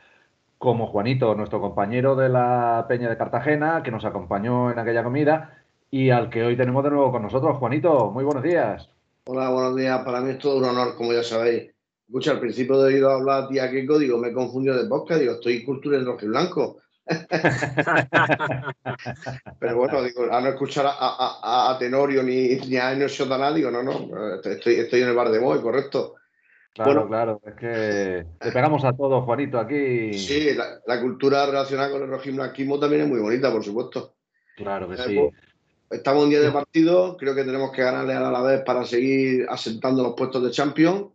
como 0.57 0.87
Juanito, 0.87 1.35
nuestro 1.35 1.59
compañero 1.59 2.15
de 2.15 2.29
la 2.29 2.85
Peña 2.87 3.09
de 3.09 3.17
Cartagena, 3.17 3.83
que 3.83 3.91
nos 3.91 4.05
acompañó 4.05 4.71
en 4.71 4.79
aquella 4.79 5.03
comida 5.03 5.61
y 5.91 6.11
al 6.11 6.29
que 6.29 6.43
hoy 6.43 6.55
tenemos 6.55 6.83
de 6.85 6.91
nuevo 6.91 7.11
con 7.11 7.23
nosotros. 7.23 7.57
Juanito, 7.57 8.09
muy 8.11 8.23
buenos 8.23 8.43
días. 8.43 8.89
Hola, 9.25 9.49
buenos 9.49 9.75
días. 9.75 10.01
Para 10.05 10.21
mí 10.21 10.31
es 10.31 10.39
todo 10.39 10.59
un 10.59 10.65
honor, 10.65 10.95
como 10.95 11.11
ya 11.11 11.23
sabéis. 11.23 11.71
Escucha, 12.07 12.31
al 12.31 12.39
principio 12.39 12.77
de 12.77 12.93
oído 12.93 13.11
hablar 13.11 13.49
tía 13.49 13.69
Keiko, 13.69 13.99
digo, 13.99 14.17
me 14.17 14.29
he 14.29 14.33
confundido 14.33 14.81
de 14.81 14.87
podcast, 14.87 15.19
digo, 15.19 15.33
estoy 15.33 15.65
cultura 15.65 15.97
en 15.97 16.05
rojo 16.05 16.25
blanco. 16.25 16.77
Pero 19.59 19.77
bueno, 19.77 20.03
digo, 20.03 20.31
a 20.31 20.41
no 20.41 20.49
escuchar 20.49 20.85
a, 20.87 20.91
a- 20.91 21.39
a- 21.41 21.71
a 21.71 21.77
Tenorio 21.77 22.23
ni, 22.23 22.55
ni 22.55 22.77
a 22.77 22.91
Ennio 22.93 23.07
Sotana, 23.09 23.53
digo, 23.53 23.71
no, 23.71 23.83
no, 23.83 23.93
eh, 23.93 24.39
estoy, 24.43 24.75
estoy 24.75 25.01
en 25.01 25.09
el 25.09 25.15
bar 25.15 25.29
de 25.29 25.39
Moy, 25.39 25.61
correcto. 25.61 26.15
Claro, 26.73 26.91
Bueno. 26.91 27.07
claro, 27.07 27.41
es 27.45 27.53
que 27.55 28.25
le 28.43 28.51
pegamos 28.51 28.83
a 28.83 28.93
todos, 28.93 29.23
Juanito, 29.23 29.59
aquí. 29.59 30.13
Sí, 30.13 30.53
la, 30.53 30.79
la 30.85 31.01
cultura 31.01 31.45
relacionada 31.45 31.91
con 31.91 32.01
el 32.03 32.09
rojiblanquismo 32.09 32.79
también 32.79 33.03
es 33.03 33.07
muy 33.07 33.19
bonita, 33.19 33.51
por 33.51 33.63
supuesto. 33.63 34.15
Claro 34.55 34.87
que 34.89 34.95
Eh, 34.95 35.03
sí. 35.05 35.15
pues, 35.15 35.33
Estamos 35.91 36.23
un 36.23 36.31
día 36.31 36.41
de 36.41 36.51
partido, 36.51 37.15
creo 37.15 37.35
que 37.35 37.43
tenemos 37.43 37.71
que 37.71 37.83
ganarle 37.83 38.13
al 38.13 38.25
Alavés 38.25 38.61
para 38.61 38.83
seguir 38.85 39.45
asentando 39.47 40.01
los 40.01 40.15
puestos 40.15 40.43
de 40.43 40.49
Champions. 40.49 41.11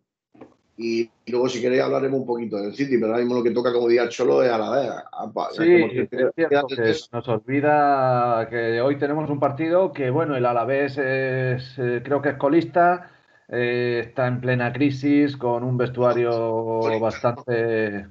Y, 0.83 1.03
y 1.27 1.31
luego, 1.31 1.47
si 1.49 1.61
queréis, 1.61 1.83
hablaremos 1.83 2.21
un 2.21 2.27
poquito 2.27 2.57
del 2.57 2.75
City, 2.75 2.97
pero 2.97 3.09
ahora 3.09 3.19
mismo 3.19 3.35
lo 3.35 3.43
que 3.43 3.51
toca, 3.51 3.71
como 3.71 3.87
diría 3.87 4.09
Cholo, 4.09 4.43
es 4.43 4.51
Alavés. 4.51 4.91
Ah, 5.13 5.31
pa- 5.33 5.51
Sí, 5.53 5.63
es 5.65 6.09
cierto 6.35 6.69
que 6.69 6.95
nos 7.13 7.29
olvida 7.29 8.47
que 8.49 8.81
hoy 8.81 8.97
tenemos 8.97 9.29
un 9.29 9.39
partido 9.39 9.93
que, 9.93 10.09
bueno, 10.09 10.37
el 10.37 10.47
Alavés 10.47 10.93
es, 10.97 11.79
eh, 11.79 12.01
creo 12.03 12.23
que 12.23 12.31
es 12.31 12.37
colista, 12.37 13.11
eh, 13.49 14.05
está 14.07 14.27
en 14.27 14.41
plena 14.41 14.73
crisis 14.73 15.37
con 15.37 15.65
un 15.65 15.77
vestuario 15.77 16.99
bastante... 16.99 18.07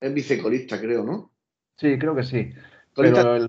Es 0.00 0.14
vicecolista, 0.14 0.80
creo, 0.80 1.02
¿no? 1.04 1.32
Sí, 1.76 1.98
creo 1.98 2.14
que 2.14 2.22
sí. 2.22 2.52
Colista- 2.94 3.22
Pero 3.22 3.36
el, 3.36 3.48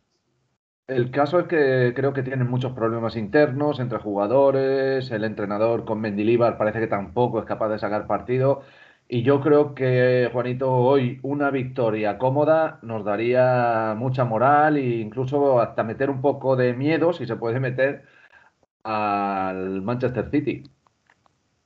el 0.92 1.10
caso 1.12 1.40
es 1.40 1.48
que 1.48 1.94
creo 1.96 2.14
que 2.14 2.24
tienen 2.24 2.50
muchos 2.50 2.74
problemas 2.74 3.16
internos 3.16 3.80
entre 3.80 3.98
jugadores, 4.00 5.10
el 5.12 5.24
entrenador 5.24 5.86
con 5.86 6.02
Mendilibar 6.02 6.58
parece 6.58 6.80
que 6.82 6.88
tampoco 6.88 7.40
es 7.40 7.46
capaz 7.46 7.70
de 7.70 7.80
sacar 7.80 8.08
partido. 8.08 8.64
Y 9.08 9.24
yo 9.24 9.42
creo 9.42 9.74
que, 9.76 10.30
Juanito, 10.32 10.72
hoy 10.72 11.20
una 11.24 11.50
victoria 11.50 12.18
cómoda 12.18 12.80
nos 12.82 13.04
daría 13.06 13.94
mucha 13.98 14.26
moral 14.26 14.78
e 14.78 15.00
incluso 15.00 15.60
hasta 15.60 15.84
meter 15.84 16.10
un 16.10 16.22
poco 16.22 16.56
de 16.56 16.74
miedo, 16.74 17.14
si 17.14 17.26
se 17.26 17.36
puede 17.36 17.60
meter, 17.60 18.06
al 18.84 19.82
Manchester 19.82 20.30
City. 20.30 20.64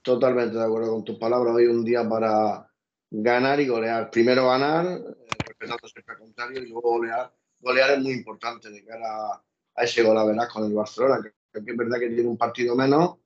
Totalmente 0.02 0.58
de 0.58 0.64
acuerdo 0.64 0.92
con 0.92 1.04
tus 1.04 1.18
palabras. 1.18 1.56
Hoy 1.56 1.66
un 1.66 1.84
día 1.84 2.08
para 2.08 2.68
ganar 3.10 3.60
y 3.60 3.68
golear. 3.68 4.12
Primero 4.12 4.48
ganar, 4.48 4.86
eh, 4.86 5.16
respetando 5.48 5.88
siempre 5.88 6.14
al 6.14 6.20
contrario, 6.20 6.62
y 6.62 6.70
luego 6.70 6.98
golear. 6.98 7.32
Golear 7.60 7.92
es 7.92 8.00
muy 8.00 8.14
importante 8.14 8.70
de 8.70 8.84
cara 8.84 9.42
a, 9.76 9.84
ese 9.84 10.04
gol 10.04 10.18
a 10.18 10.26
veras 10.26 10.50
con 10.50 10.66
el 10.66 10.74
Barcelona, 10.74 11.20
que, 11.22 11.64
que 11.64 11.72
es 11.72 11.78
verdad 11.78 12.00
que 12.00 12.10
tiene 12.10 12.30
un 12.30 12.38
partido 12.38 12.76
menos. 12.76 13.18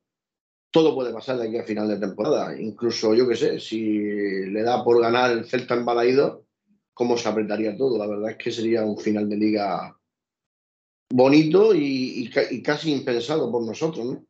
Todo 0.71 0.93
puede 0.93 1.11
pasar 1.11 1.37
de 1.37 1.47
aquí 1.47 1.57
a 1.57 1.63
final 1.63 1.87
de 1.87 1.97
temporada. 1.97 2.59
Incluso, 2.59 3.13
yo 3.15 3.27
qué 3.27 3.35
sé, 3.35 3.59
si 3.59 3.99
le 4.45 4.61
da 4.61 4.83
por 4.83 5.01
ganar 5.01 5.31
el 5.31 5.45
Celta 5.45 5.73
en 5.73 5.85
Balaído, 5.85 6.45
cómo 6.93 7.17
se 7.17 7.27
apretaría 7.27 7.75
todo. 7.75 7.97
La 7.97 8.07
verdad 8.07 8.31
es 8.31 8.37
que 8.37 8.51
sería 8.51 8.83
un 8.83 8.97
final 8.97 9.27
de 9.27 9.37
liga 9.37 9.97
bonito 11.11 11.73
y, 11.73 12.29
y 12.51 12.61
casi 12.61 12.91
impensado 12.91 13.51
por 13.51 13.63
nosotros, 13.63 14.05
¿no? 14.05 14.25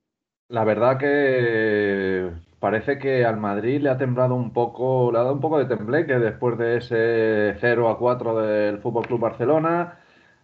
La 0.48 0.64
verdad 0.64 0.98
que 0.98 2.32
parece 2.60 3.00
que 3.00 3.26
al 3.26 3.38
Madrid 3.38 3.82
le 3.82 3.89
ha 3.89 3.98
temblado 3.98 4.36
un 4.36 4.52
poco, 4.54 5.12
le 5.12 5.19
ha 5.19 5.22
dado 5.22 5.34
un 5.34 5.41
poco 5.41 5.60
de 5.60 5.65
tembleque 5.65 6.19
después 6.19 6.58
de 6.58 6.78
ese 6.78 7.58
0 7.60 7.89
a 7.89 7.98
4 7.98 8.38
del 8.41 8.80
Fútbol 8.80 9.08
Club 9.08 9.19
Barcelona. 9.22 10.00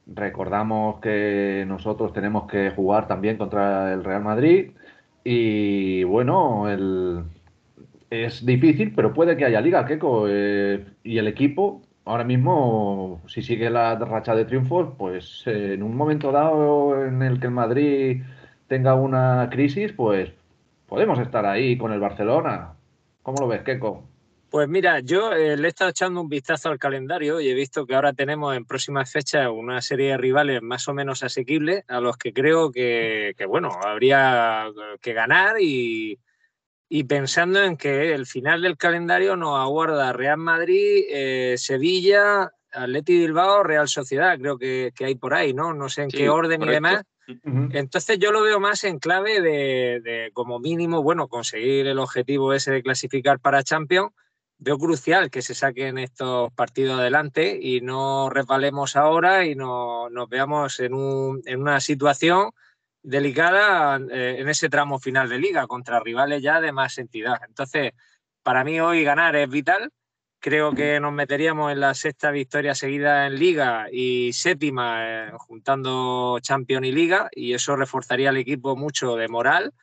Recordamos 0.07 0.99
que 1.01 1.65
nosotros 1.67 2.13
tenemos 2.13 2.47
que 2.47 2.71
jugar 2.71 3.07
también 3.07 3.37
contra 3.37 3.93
el 3.93 4.03
Real 4.03 4.23
Madrid 4.23 4.71
y 5.23 6.03
bueno, 6.03 6.69
el, 6.69 7.23
es 8.09 8.45
difícil, 8.45 8.93
pero 8.95 9.13
puede 9.13 9.37
que 9.37 9.45
haya 9.45 9.61
liga, 9.61 9.85
Keco, 9.85 10.25
eh, 10.29 10.85
y 11.03 11.17
el 11.17 11.27
equipo 11.27 11.81
ahora 12.05 12.23
mismo, 12.23 13.21
si 13.27 13.41
sigue 13.41 13.69
la 13.69 13.95
racha 13.95 14.35
de 14.35 14.45
triunfos, 14.45 14.93
pues 14.97 15.43
eh, 15.47 15.73
en 15.73 15.83
un 15.83 15.95
momento 15.97 16.31
dado 16.31 17.03
en 17.05 17.21
el 17.23 17.39
que 17.39 17.47
el 17.47 17.53
Madrid 17.53 18.23
tenga 18.67 18.95
una 18.95 19.49
crisis, 19.51 19.91
pues 19.93 20.31
podemos 20.87 21.19
estar 21.19 21.45
ahí 21.45 21.77
con 21.77 21.91
el 21.91 21.99
Barcelona. 21.99 22.73
¿Cómo 23.21 23.39
lo 23.41 23.47
ves, 23.47 23.63
Keco? 23.63 24.07
Pues 24.49 24.69
mira, 24.69 24.99
yo 25.01 25.33
eh, 25.33 25.57
le 25.57 25.67
he 25.67 25.69
estado 25.69 25.89
echando 25.89 26.21
un 26.21 26.29
vistazo 26.29 26.69
al 26.69 26.79
calendario 26.79 27.41
y 27.41 27.49
he 27.49 27.53
visto 27.53 27.85
que 27.85 27.95
ahora 27.95 28.13
tenemos 28.13 28.55
en 28.55 28.65
próximas 28.65 29.11
fechas 29.11 29.49
una 29.51 29.81
serie 29.81 30.11
de 30.11 30.17
rivales 30.17 30.61
más 30.61 30.87
o 30.87 30.93
menos 30.93 31.23
asequibles 31.23 31.83
a 31.89 31.99
los 31.99 32.15
que 32.17 32.31
creo 32.31 32.71
que, 32.71 33.33
que, 33.37 33.45
bueno, 33.45 33.69
habría 33.83 34.67
que 35.01 35.13
ganar 35.13 35.59
y, 35.59 36.19
y 36.87 37.03
pensando 37.03 37.63
en 37.63 37.75
que 37.75 38.13
el 38.13 38.25
final 38.25 38.61
del 38.61 38.77
calendario 38.77 39.35
nos 39.35 39.59
aguarda 39.59 40.13
Real 40.13 40.37
Madrid, 40.37 41.03
eh, 41.09 41.55
Sevilla, 41.57 42.51
Atleti 42.71 43.17
Bilbao, 43.17 43.63
Real 43.63 43.87
Sociedad, 43.87 44.37
creo 44.37 44.57
que, 44.57 44.91
que 44.95 45.05
hay 45.05 45.15
por 45.15 45.33
ahí, 45.33 45.53
¿no? 45.53 45.73
No 45.73 45.89
sé 45.89 46.03
en 46.03 46.11
Sí, 46.11 46.17
qué 46.17 46.29
orden 46.29 46.61
y 46.61 46.67
demás. 46.67 47.03
Entonces 47.27 48.19
yo 48.19 48.31
lo 48.31 48.43
veo 48.43 48.59
más 48.59 48.83
en 48.83 48.99
clave 48.99 49.41
de, 49.41 50.29
como 50.33 50.59
mínimo, 50.59 51.01
bueno, 51.01 51.27
conseguir 51.27 51.87
el 51.87 51.99
objetivo 51.99 52.53
ese 52.53 52.71
de 52.71 52.83
clasificar 52.83 53.39
para 53.39 53.63
Champions 53.63 54.11
veo 54.57 54.77
crucial 54.77 55.29
que 55.29 55.41
se 55.41 55.53
saquen 55.53 55.97
estos 55.97 56.51
partidos 56.53 56.99
adelante 56.99 57.59
y 57.61 57.81
no 57.81 58.29
resbalemos 58.29 58.95
ahora 58.95 59.45
y 59.45 59.55
no, 59.55 60.09
nos 60.09 60.29
veamos 60.29 60.79
en 60.79 60.93
una 60.93 61.79
situación 61.81 62.51
delicada 63.05 63.99
eh, 64.11 64.37
en 64.39 64.49
ese 64.49 64.69
tramo 64.69 64.99
final 64.99 65.29
de 65.29 65.39
liga 65.39 65.67
contra 65.67 65.99
rivales 65.99 66.41
ya 66.41 66.59
de 66.59 66.71
más 66.71 66.97
entidad. 66.97 67.39
Entonces, 67.47 67.93
para 68.43 68.63
mí 68.63 68.79
hoy 68.79 69.03
ganar 69.03 69.35
es 69.35 69.49
vital. 69.49 69.91
Creo 70.39 70.73
que 70.73 70.99
nos 70.99 71.11
meteríamos 71.11 71.71
en 71.71 71.79
la 71.79 71.93
sexta 71.93 72.29
victoria 72.31 72.75
seguida 72.75 73.25
en 73.25 73.39
liga 73.39 73.87
y 73.91 74.31
séptima 74.33 74.97
eh, 74.99 75.31
juntando 75.37 76.37
Champions 76.39 76.85
y 76.85 76.91
liga 76.91 77.29
y 77.31 77.53
eso 77.53 77.75
reforzaría 77.75 78.29
al 78.29 78.37
equipo 78.37 78.75
mucho 78.75 79.15
de 79.15 79.27
moral 79.27 79.73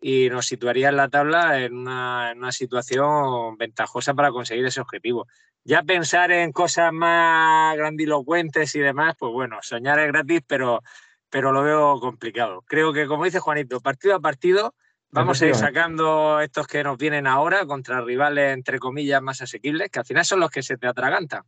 y 0.00 0.28
nos 0.28 0.46
situaría 0.46 0.88
en 0.88 0.96
la 0.96 1.08
tabla 1.08 1.60
en 1.60 1.74
una, 1.74 2.52
situación 2.52 3.56
ventajosa 3.56 4.14
para 4.14 4.30
conseguir 4.30 4.64
ese 4.66 4.80
objetivo. 4.80 5.26
Ya 5.64 5.82
pensar 5.82 6.30
en 6.30 6.52
cosas 6.52 6.92
más 6.92 7.76
grandilocuentes 7.76 8.74
y 8.74 8.80
demás, 8.80 9.14
pues 9.18 9.32
bueno, 9.32 9.58
soñar 9.62 9.98
es 10.00 10.08
gratis, 10.08 10.40
pero, 10.46 10.82
pero 11.30 11.52
lo 11.52 11.62
veo 11.62 12.00
complicado. 12.00 12.62
Creo 12.66 12.92
que, 12.92 13.06
como 13.06 13.24
dice 13.24 13.40
Juanito, 13.40 13.80
partido 13.80 14.14
a 14.14 14.20
partido 14.20 14.74
vamos 15.10 15.40
a 15.42 15.46
ir 15.46 15.54
sacando 15.54 16.40
estos 16.40 16.66
que 16.66 16.82
nos 16.82 16.98
vienen 16.98 17.26
ahora 17.26 17.66
contra 17.66 18.00
rivales, 18.00 18.54
entre 18.54 18.78
comillas, 18.78 19.22
más 19.22 19.40
asequibles, 19.42 19.90
que 19.90 19.98
al 19.98 20.06
final 20.06 20.24
son 20.24 20.40
los 20.40 20.50
que 20.50 20.62
se 20.62 20.76
te 20.76 20.86
atragantan. 20.86 21.42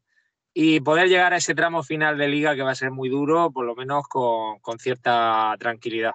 Y 0.53 0.81
poder 0.81 1.09
llegar 1.09 1.33
a 1.33 1.37
ese 1.37 1.55
tramo 1.55 1.83
final 1.83 2.19
de 2.19 2.29
liga 2.29 2.57
que 2.57 2.63
va 2.63 2.73
a 2.73 2.75
ser 2.75 2.91
muy 2.91 3.09
duro, 3.09 3.51
por 3.53 3.65
lo 3.65 3.77
menos 3.77 4.09
con, 4.09 4.59
con 4.59 4.79
cierta 4.79 5.55
tranquilidad. 5.59 6.13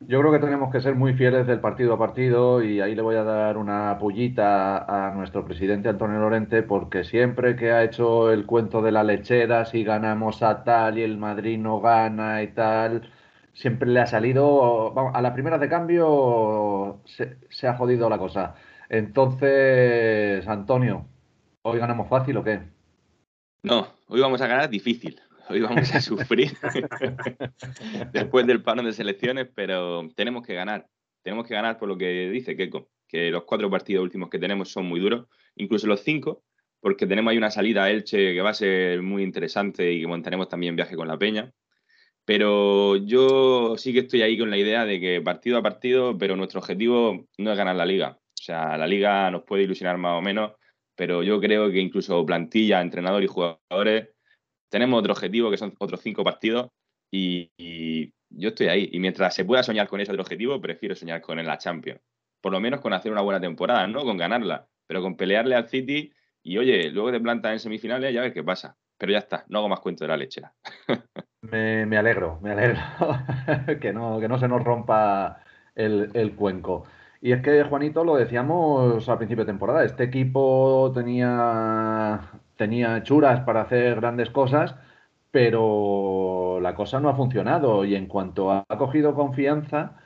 Yo 0.00 0.20
creo 0.20 0.32
que 0.32 0.38
tenemos 0.38 0.70
que 0.70 0.80
ser 0.80 0.96
muy 0.96 1.14
fieles 1.14 1.46
del 1.46 1.60
partido 1.60 1.94
a 1.94 1.98
partido 1.98 2.62
y 2.62 2.80
ahí 2.80 2.94
le 2.94 3.00
voy 3.00 3.16
a 3.16 3.22
dar 3.22 3.56
una 3.56 3.96
pullita 3.98 5.08
a 5.08 5.14
nuestro 5.14 5.46
presidente 5.46 5.88
Antonio 5.88 6.18
Lorente 6.18 6.62
porque 6.62 7.04
siempre 7.04 7.56
que 7.56 7.72
ha 7.72 7.84
hecho 7.84 8.30
el 8.30 8.44
cuento 8.44 8.82
de 8.82 8.92
la 8.92 9.02
lechera, 9.02 9.64
si 9.64 9.82
ganamos 9.82 10.42
a 10.42 10.62
tal 10.64 10.98
y 10.98 11.02
el 11.02 11.16
Madrid 11.16 11.58
no 11.58 11.80
gana 11.80 12.42
y 12.42 12.48
tal, 12.48 13.08
siempre 13.54 13.88
le 13.88 14.00
ha 14.00 14.06
salido, 14.06 14.92
vamos, 14.92 15.14
a 15.14 15.22
la 15.22 15.32
primera 15.32 15.58
de 15.58 15.68
cambio 15.68 17.00
se, 17.06 17.38
se 17.48 17.66
ha 17.66 17.74
jodido 17.74 18.10
la 18.10 18.18
cosa. 18.18 18.54
Entonces, 18.90 20.46
Antonio, 20.46 21.06
¿hoy 21.62 21.78
ganamos 21.78 22.08
fácil 22.08 22.36
o 22.36 22.44
qué? 22.44 22.60
No, 23.62 23.88
hoy 24.08 24.20
vamos 24.20 24.42
a 24.42 24.46
ganar 24.46 24.68
difícil. 24.68 25.20
Hoy 25.48 25.60
vamos 25.60 25.94
a 25.94 26.00
sufrir 26.00 26.52
después 28.12 28.46
del 28.46 28.62
parón 28.62 28.86
de 28.86 28.92
selecciones, 28.92 29.48
pero 29.54 30.08
tenemos 30.14 30.46
que 30.46 30.54
ganar. 30.54 30.86
Tenemos 31.22 31.46
que 31.46 31.54
ganar 31.54 31.78
por 31.78 31.88
lo 31.88 31.96
que 31.96 32.30
dice 32.30 32.56
Keiko, 32.56 32.88
que 33.08 33.30
los 33.30 33.44
cuatro 33.44 33.70
partidos 33.70 34.02
últimos 34.02 34.30
que 34.30 34.38
tenemos 34.38 34.70
son 34.70 34.86
muy 34.86 35.00
duros, 35.00 35.26
incluso 35.56 35.86
los 35.86 36.00
cinco, 36.00 36.42
porque 36.80 37.06
tenemos 37.06 37.30
ahí 37.30 37.38
una 37.38 37.50
salida 37.50 37.84
a 37.84 37.90
Elche 37.90 38.34
que 38.34 38.42
va 38.42 38.50
a 38.50 38.54
ser 38.54 39.02
muy 39.02 39.22
interesante 39.22 39.92
y 39.92 40.00
que 40.00 40.06
montaremos 40.06 40.48
también 40.48 40.76
viaje 40.76 40.96
con 40.96 41.08
la 41.08 41.18
Peña. 41.18 41.52
Pero 42.24 42.96
yo 42.96 43.76
sí 43.76 43.92
que 43.92 44.00
estoy 44.00 44.22
ahí 44.22 44.38
con 44.38 44.50
la 44.50 44.56
idea 44.56 44.86
de 44.86 44.98
que 44.98 45.20
partido 45.20 45.58
a 45.58 45.62
partido, 45.62 46.16
pero 46.16 46.36
nuestro 46.36 46.60
objetivo 46.60 47.26
no 47.38 47.52
es 47.52 47.58
ganar 47.58 47.76
la 47.76 47.84
liga. 47.84 48.18
O 48.18 48.42
sea, 48.42 48.76
la 48.78 48.86
liga 48.86 49.30
nos 49.30 49.42
puede 49.42 49.64
ilusionar 49.64 49.98
más 49.98 50.18
o 50.18 50.22
menos, 50.22 50.52
pero 50.96 51.22
yo 51.22 51.40
creo 51.40 51.70
que 51.70 51.80
incluso 51.80 52.24
plantilla, 52.24 52.80
entrenador 52.80 53.22
y 53.22 53.26
jugadores 53.26 54.14
tenemos 54.74 54.98
otro 54.98 55.12
objetivo 55.12 55.52
que 55.52 55.56
son 55.56 55.72
otros 55.78 56.00
cinco 56.00 56.24
partidos 56.24 56.68
y, 57.08 58.12
yo 58.36 58.48
estoy 58.48 58.66
ahí. 58.66 58.88
Y 58.92 58.98
mientras 58.98 59.32
se 59.32 59.44
pueda 59.44 59.62
soñar 59.62 59.86
con 59.86 60.00
ese 60.00 60.10
otro 60.10 60.22
objetivo, 60.22 60.60
prefiero 60.60 60.96
soñar 60.96 61.20
con 61.20 61.36
la 61.44 61.58
Champions. 61.58 62.00
Por 62.40 62.50
lo 62.50 62.58
menos 62.58 62.80
con 62.80 62.92
hacer 62.92 63.12
una 63.12 63.20
buena 63.20 63.40
temporada, 63.40 63.86
no 63.86 64.02
con 64.04 64.16
ganarla, 64.16 64.66
pero 64.88 65.00
con 65.00 65.16
pelearle 65.16 65.54
al 65.54 65.68
City 65.68 66.12
y 66.42 66.58
oye, 66.58 66.90
luego 66.90 67.12
te 67.12 67.20
plantas 67.20 67.52
en 67.52 67.60
semifinales 67.60 68.12
ya 68.12 68.22
ves 68.22 68.32
qué 68.32 68.42
pasa. 68.42 68.76
Pero 68.98 69.12
ya 69.12 69.18
está, 69.18 69.44
no 69.48 69.58
hago 69.58 69.68
más 69.68 69.78
cuento 69.78 70.02
de 70.02 70.08
la 70.08 70.16
lechera. 70.16 70.52
Me, 71.50 71.84
me 71.86 71.98
alegro, 71.98 72.38
me 72.42 72.52
alegro 72.52 72.80
que 73.80 73.92
no, 73.92 74.18
que 74.18 74.28
no 74.28 74.38
se 74.38 74.48
nos 74.48 74.64
rompa 74.64 75.40
el, 75.74 76.10
el 76.14 76.34
cuenco. 76.34 76.84
Y 77.20 77.32
es 77.32 77.42
que, 77.42 77.62
Juanito, 77.64 78.04
lo 78.04 78.16
decíamos 78.16 79.08
al 79.08 79.18
principio 79.18 79.44
de 79.44 79.52
temporada, 79.52 79.84
este 79.84 80.04
equipo 80.04 80.90
tenía, 80.94 82.20
tenía 82.56 83.02
churas 83.02 83.40
para 83.40 83.62
hacer 83.62 83.96
grandes 83.96 84.30
cosas, 84.30 84.74
pero 85.30 86.60
la 86.62 86.74
cosa 86.74 87.00
no 87.00 87.08
ha 87.10 87.16
funcionado 87.16 87.84
y 87.84 87.94
en 87.94 88.06
cuanto 88.06 88.50
ha 88.52 88.64
cogido 88.78 89.14
confianza, 89.14 89.96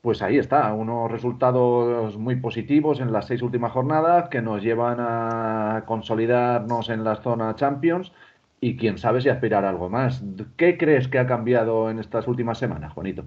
pues 0.00 0.22
ahí 0.22 0.38
está, 0.38 0.72
unos 0.74 1.10
resultados 1.10 2.18
muy 2.18 2.36
positivos 2.36 3.00
en 3.00 3.12
las 3.12 3.26
seis 3.26 3.42
últimas 3.42 3.72
jornadas 3.72 4.28
que 4.28 4.42
nos 4.42 4.62
llevan 4.62 4.98
a 5.00 5.84
consolidarnos 5.86 6.90
en 6.90 7.04
la 7.04 7.16
zona 7.16 7.54
Champions 7.56 8.12
y 8.66 8.76
quién 8.78 8.96
sabe 8.96 9.20
si 9.20 9.28
aspirar 9.28 9.64
a 9.64 9.68
algo 9.70 9.90
más. 9.90 10.22
¿Qué 10.56 10.78
crees 10.78 11.08
que 11.08 11.18
ha 11.18 11.26
cambiado 11.26 11.90
en 11.90 11.98
estas 11.98 12.26
últimas 12.26 12.58
semanas, 12.58 12.92
Juanito? 12.94 13.24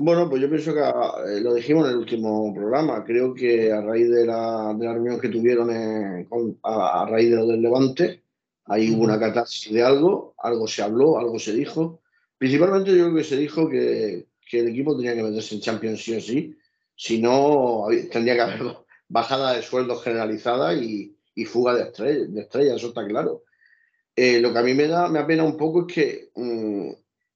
Bueno, 0.00 0.28
pues 0.28 0.40
yo 0.42 0.48
pienso 0.48 0.72
que 0.74 0.80
eh, 0.80 1.40
lo 1.40 1.54
dijimos 1.54 1.86
en 1.86 1.92
el 1.92 1.98
último 1.98 2.52
programa. 2.54 3.04
Creo 3.04 3.34
que 3.34 3.72
a 3.72 3.80
raíz 3.80 4.08
de 4.10 4.26
la, 4.26 4.74
de 4.78 4.84
la 4.86 4.92
reunión 4.94 5.20
que 5.20 5.28
tuvieron 5.28 5.70
en- 5.70 6.24
con- 6.26 6.58
a, 6.62 7.02
a 7.02 7.06
raíz 7.08 7.30
de 7.30 7.36
lo 7.36 7.46
del 7.46 7.62
Levante, 7.62 8.22
ahí 8.66 8.90
hubo 8.94 9.04
una 9.04 9.18
catarsis 9.18 9.72
de 9.72 9.82
algo, 9.82 10.34
algo 10.38 10.66
se 10.68 10.82
habló, 10.82 11.18
algo 11.18 11.38
se 11.38 11.52
dijo. 11.52 12.00
Principalmente 12.38 12.90
yo 12.96 13.04
creo 13.04 13.16
que 13.16 13.24
se 13.24 13.36
dijo 13.36 13.68
que, 13.68 14.26
que 14.48 14.60
el 14.60 14.68
equipo 14.68 14.96
tenía 14.96 15.14
que 15.14 15.22
meterse 15.22 15.54
en 15.56 15.60
Champions 15.60 16.02
sí 16.02 16.14
o 16.16 16.20
sí. 16.20 16.56
Si 16.96 17.20
no, 17.20 17.86
tendría 18.10 18.34
que 18.34 18.40
haber 18.42 18.62
bajada 19.08 19.54
de 19.54 19.62
sueldos 19.62 20.02
generalizada 20.02 20.74
y, 20.74 21.16
y 21.34 21.44
fuga 21.44 21.74
de 21.74 21.82
estrellas, 21.84 22.32
de 22.32 22.40
estrellas, 22.40 22.76
eso 22.76 22.88
está 22.88 23.06
claro. 23.06 23.42
Eh, 24.14 24.40
lo 24.40 24.52
que 24.52 24.58
a 24.58 24.62
mí 24.62 24.74
me 24.74 24.86
da, 24.88 25.08
me 25.08 25.18
apena 25.18 25.42
un 25.42 25.56
poco 25.56 25.86
es 25.86 25.94
que, 25.94 26.30
mm, 26.34 26.90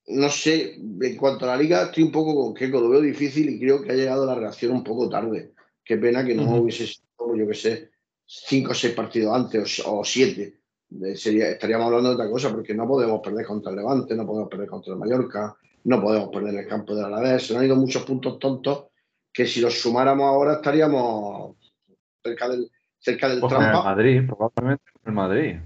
no 0.09 0.29
sé, 0.29 0.75
en 0.75 1.17
cuanto 1.17 1.45
a 1.45 1.49
la 1.49 1.57
liga, 1.57 1.85
estoy 1.85 2.05
un 2.05 2.13
poco 2.13 2.35
con 2.35 2.55
Keiko, 2.55 2.81
lo 2.81 2.91
veo 2.91 3.01
difícil 3.01 3.49
y 3.49 3.59
creo 3.59 3.83
que 3.83 3.93
ha 3.93 3.95
llegado 3.95 4.27
la 4.27 4.35
reacción 4.35 4.73
un 4.73 4.85
poco 4.85 5.09
tarde. 5.09 5.53
Qué 5.85 5.97
pena 5.97 6.25
que 6.25 6.35
no 6.35 6.57
hubiese 6.57 6.87
sido, 6.87 7.35
yo 7.35 7.47
qué 7.49 7.55
sé, 7.55 7.91
cinco 8.25 8.73
o 8.73 8.75
seis 8.75 8.93
partidos 8.95 9.35
antes 9.35 9.81
o, 9.87 10.01
o 10.01 10.05
siete. 10.05 10.61
De- 10.89 11.17
sería, 11.17 11.51
estaríamos 11.51 11.87
hablando 11.87 12.11
de 12.11 12.15
otra 12.17 12.31
cosa, 12.31 12.53
porque 12.53 12.75
no 12.75 12.87
podemos 12.87 13.21
perder 13.21 13.47
contra 13.47 13.71
el 13.71 13.77
Levante, 13.77 14.15
no 14.15 14.27
podemos 14.27 14.49
perder 14.49 14.69
contra 14.69 14.93
el 14.93 14.99
Mallorca, 14.99 15.57
no 15.85 16.01
podemos 16.03 16.29
perder 16.29 16.55
el 16.57 16.67
campo 16.69 16.95
de 16.95 17.05
Alavés. 17.05 17.47
Se 17.47 17.53
nos 17.55 17.61
han 17.61 17.67
ido 17.67 17.77
muchos 17.77 18.05
puntos 18.05 18.39
tontos 18.39 18.87
que 19.33 19.47
si 19.47 19.61
los 19.61 19.75
sumáramos 19.81 20.27
ahora 20.27 20.55
estaríamos 20.55 21.57
cerca 22.23 22.49
del, 22.49 22.71
cerca 22.99 23.29
del 23.29 23.41
Pues 23.41 23.53
con 23.53 23.63
el 23.63 23.71
trampa. 23.71 23.85
Madrid, 23.91 24.23
probablemente 24.27 24.85
con 24.93 25.11
el 25.11 25.15
Madrid. 25.15 25.57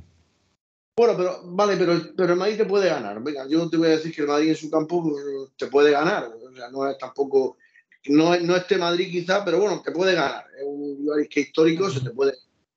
Bueno, 1.00 1.14
pero 1.16 1.40
vale, 1.44 1.78
pero, 1.78 1.94
pero 2.14 2.34
el 2.34 2.38
Madrid 2.38 2.58
te 2.58 2.66
puede 2.66 2.90
ganar. 2.90 3.22
Venga, 3.22 3.46
yo 3.48 3.56
no 3.56 3.70
te 3.70 3.78
voy 3.78 3.86
a 3.86 3.92
decir 3.92 4.14
que 4.14 4.20
el 4.20 4.28
Madrid 4.28 4.50
en 4.50 4.56
su 4.56 4.70
campo 4.70 5.02
pues, 5.02 5.24
te 5.56 5.66
puede 5.68 5.92
ganar. 5.92 6.24
O 6.26 6.54
sea, 6.54 6.68
no 6.70 6.86
es 6.90 6.98
tampoco. 6.98 7.56
No, 8.08 8.34
es- 8.34 8.42
no 8.42 8.54
este 8.54 8.76
Madrid 8.76 9.10
quizá, 9.10 9.42
pero 9.42 9.60
bueno, 9.60 9.80
te 9.82 9.92
puede 9.92 10.14
ganar. 10.14 10.44
Es 10.58 10.62
un 10.66 10.98
rival 10.98 11.26
que 11.30 11.40
histórico, 11.40 11.88
se 11.88 12.02
te 12.02 12.10
puede 12.10 12.34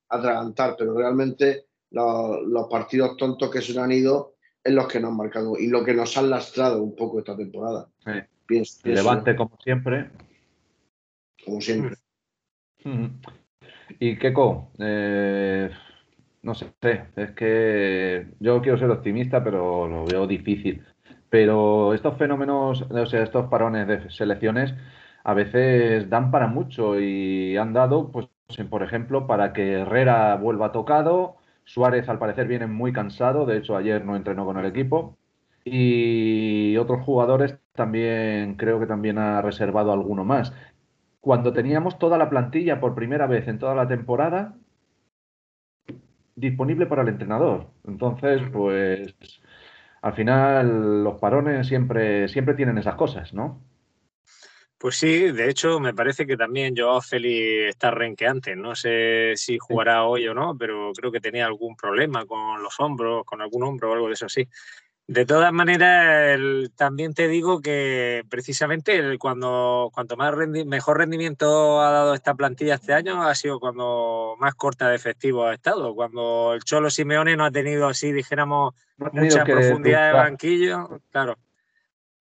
atragantar, 0.07 0.75
pero 0.77 0.97
realmente 0.97 1.65
los, 1.91 2.43
los 2.47 2.67
partidos 2.69 3.17
tontos 3.17 3.51
que 3.51 3.61
se 3.61 3.73
nos 3.73 3.83
han 3.83 3.91
ido 3.91 4.35
es 4.63 4.73
los 4.73 4.87
que 4.87 5.01
nos 5.01 5.11
han 5.11 5.17
marcado 5.17 5.57
y 5.59 5.67
lo 5.67 5.83
que 5.83 5.93
nos 5.93 6.15
han 6.17 6.29
lastrado 6.29 6.81
un 6.81 6.95
poco 6.95 7.19
esta 7.19 7.35
temporada. 7.35 7.89
Sí. 8.05 8.11
Pienso, 8.45 8.77
El 8.77 8.83
pienso, 8.83 9.03
Levante, 9.03 9.35
como 9.35 9.57
siempre. 9.61 10.11
como 11.43 11.59
siempre. 11.59 11.97
Ujú. 12.85 13.09
Y 13.99 14.17
Keiko, 14.17 14.71
eh, 14.79 15.69
no 16.43 16.53
sé, 16.55 16.73
es 17.15 17.31
que 17.31 18.27
yo 18.39 18.61
quiero 18.61 18.77
ser 18.77 18.89
optimista, 18.91 19.43
pero 19.43 19.87
lo 19.87 20.05
veo 20.05 20.27
difícil. 20.27 20.83
Pero 21.29 21.93
estos 21.93 22.17
fenómenos, 22.17 22.83
o 22.83 23.05
sea, 23.05 23.23
estos 23.23 23.47
parones 23.49 23.87
de 23.87 24.09
selecciones 24.11 24.73
a 25.23 25.33
veces 25.33 26.09
dan 26.09 26.31
para 26.31 26.47
mucho 26.47 26.99
y 26.99 27.57
han 27.57 27.73
dado, 27.73 28.11
pues, 28.11 28.27
por 28.69 28.83
ejemplo, 28.83 29.25
para 29.25 29.53
que 29.53 29.73
Herrera 29.81 30.35
vuelva 30.35 30.71
tocado. 30.71 31.37
Suárez, 31.65 32.09
al 32.09 32.19
parecer, 32.19 32.47
viene 32.47 32.67
muy 32.67 32.91
cansado, 32.93 33.45
de 33.45 33.57
hecho, 33.57 33.77
ayer 33.77 34.03
no 34.05 34.15
entrenó 34.15 34.45
con 34.45 34.57
el 34.57 34.65
equipo. 34.65 35.17
Y 35.65 36.75
otros 36.77 37.03
jugadores 37.05 37.57
también, 37.73 38.55
creo 38.55 38.79
que 38.79 38.85
también 38.85 39.17
ha 39.17 39.41
reservado 39.41 39.93
alguno 39.93 40.25
más 40.25 40.53
cuando 41.21 41.53
teníamos 41.53 41.99
toda 41.99 42.17
la 42.17 42.29
plantilla 42.29 42.81
por 42.81 42.95
primera 42.95 43.27
vez 43.27 43.47
en 43.47 43.57
toda 43.57 43.75
la 43.75 43.87
temporada 43.87 44.55
disponible 46.35 46.85
para 46.85 47.03
el 47.03 47.09
entrenador. 47.09 47.67
Entonces, 47.87 48.41
pues 48.51 49.15
al 50.01 50.13
final 50.13 51.03
los 51.03 51.19
parones 51.19 51.67
siempre, 51.67 52.27
siempre 52.27 52.55
tienen 52.55 52.77
esas 52.77 52.95
cosas, 52.95 53.33
¿no? 53.33 53.61
Pues 54.77 54.97
sí, 54.97 55.31
de 55.31 55.49
hecho 55.49 55.79
me 55.79 55.93
parece 55.93 56.27
que 56.27 56.35
también 56.35 56.75
Joao 56.75 56.99
Félix 56.99 57.69
está 57.69 57.89
renqueante. 57.89 58.53
No 58.53 58.75
sé 58.75 59.31
si 59.37 59.57
jugará 59.57 60.03
hoy 60.03 60.27
o 60.27 60.33
no, 60.33 60.57
pero 60.57 60.91
creo 60.91 61.09
que 61.09 61.21
tenía 61.21 61.45
algún 61.45 61.77
problema 61.77 62.25
con 62.25 62.61
los 62.61 62.77
hombros, 62.81 63.23
con 63.23 63.41
algún 63.41 63.63
hombro 63.63 63.91
o 63.91 63.93
algo 63.93 64.07
de 64.07 64.13
eso 64.15 64.25
así. 64.25 64.45
De 65.13 65.27
todas 65.27 65.53
maneras, 65.53 66.33
el- 66.33 66.71
también 66.75 67.13
te 67.13 67.27
digo 67.27 67.61
que 67.61 68.23
precisamente 68.29 68.95
el- 68.95 69.19
cuando 69.19 69.91
cuanto 69.93 70.17
más 70.17 70.33
rendi- 70.33 70.65
mejor 70.65 70.97
rendimiento 70.97 71.79
ha 71.81 71.91
dado 71.91 72.15
esta 72.15 72.33
plantilla 72.33 72.75
este 72.75 72.93
año 72.95 73.21
ha 73.21 73.35
sido 73.35 73.59
cuando 73.59 74.35
más 74.39 74.55
corta 74.55 74.89
de 74.89 74.95
efectivo 74.95 75.45
ha 75.45 75.53
estado. 75.53 75.93
Cuando 75.93 76.53
el 76.55 76.63
Cholo 76.63 76.89
Simeone 76.89 77.37
no 77.37 77.45
ha 77.45 77.51
tenido 77.51 77.85
así, 77.87 78.11
dijéramos, 78.11 78.73
No 78.97 79.11
mucha 79.13 79.43
profundidad 79.45 80.07
de 80.07 80.13
banquillo, 80.13 80.99
claro. 81.11 81.37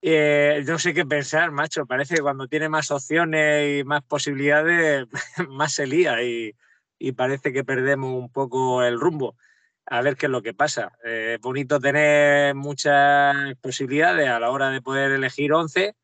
Eh, 0.03 0.63
no 0.67 0.77
sé 0.77 0.93
qué 0.93 1.03
pensar, 1.03 1.49
macho. 1.49 1.87
Parece 1.87 2.13
que 2.15 2.21
cuando 2.21 2.47
tiene 2.47 2.69
más 2.69 2.91
opciones 2.91 3.79
y 3.79 3.83
más 3.85 4.03
posibilidades, 4.03 5.07
más 5.49 5.73
se 5.73 5.87
lía 5.87 6.21
y, 6.21 6.53
y 6.99 7.13
parece 7.13 7.51
que 7.53 7.63
perdemos 7.63 8.13
un 8.13 8.29
poco 8.31 8.83
el 8.83 8.99
rumbo. 8.99 9.35
A 9.85 10.01
ver 10.01 10.15
qué 10.15 10.27
es 10.27 10.31
lo 10.31 10.41
que 10.41 10.53
pasa. 10.53 10.93
Eh, 11.03 11.35
es 11.35 11.41
bonito 11.41 11.79
tener 11.79 12.55
muchas 12.55 13.35
posibilidades 13.61 14.29
a 14.29 14.39
la 14.39 14.49
hora 14.49 14.69
de 14.69 14.81
poder 14.81 15.11
elegir 15.11 15.53
11, 15.53 15.95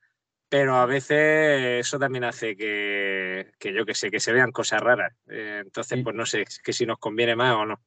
pero 0.49 0.75
a 0.75 0.85
veces 0.85 1.85
eso 1.85 1.99
también 1.99 2.23
hace 2.23 2.57
que, 2.57 3.51
que 3.59 3.73
yo 3.73 3.85
que 3.85 3.93
sé, 3.93 4.11
que 4.11 4.19
se 4.19 4.33
vean 4.33 4.51
cosas 4.51 4.81
raras. 4.81 5.13
Eh, 5.27 5.61
entonces, 5.63 6.03
pues 6.03 6.15
no 6.15 6.25
sé, 6.25 6.43
que 6.63 6.73
si 6.73 6.85
nos 6.85 6.97
conviene 6.97 7.35
más 7.35 7.55
o 7.55 7.65
no. 7.65 7.79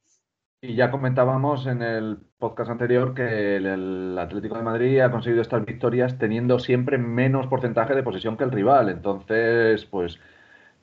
Y 0.64 0.76
ya 0.76 0.92
comentábamos 0.92 1.66
en 1.66 1.82
el 1.82 2.18
podcast 2.38 2.70
anterior 2.70 3.14
que 3.14 3.56
el, 3.56 3.66
el 3.66 4.18
Atlético 4.18 4.56
de 4.56 4.62
Madrid 4.62 5.00
ha 5.00 5.10
conseguido 5.10 5.42
estas 5.42 5.64
victorias 5.64 6.18
teniendo 6.18 6.60
siempre 6.60 6.98
menos 6.98 7.48
porcentaje 7.48 7.96
de 7.96 8.04
posesión 8.04 8.36
que 8.36 8.44
el 8.44 8.52
rival. 8.52 8.88
Entonces, 8.88 9.84
pues 9.86 10.20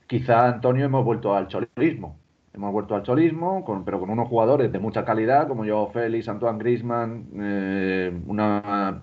quizá 0.06 0.50
Antonio 0.50 0.86
hemos 0.86 1.06
vuelto 1.06 1.34
al 1.34 1.48
cholismo. 1.48 2.19
Hemos 2.60 2.74
vuelto 2.74 2.93
al 2.93 3.04
cholismo, 3.04 3.63
pero 3.86 4.02
con 4.02 4.10
unos 4.10 4.28
jugadores 4.28 4.69
de 4.69 4.80
mucha 4.80 5.06
calidad, 5.06 5.48
como 5.48 5.63
yo, 5.63 5.89
Félix, 5.93 6.28
Antoine 6.28 6.60
Griezmann, 6.60 7.30
eh, 7.39 8.12
una, 8.28 9.02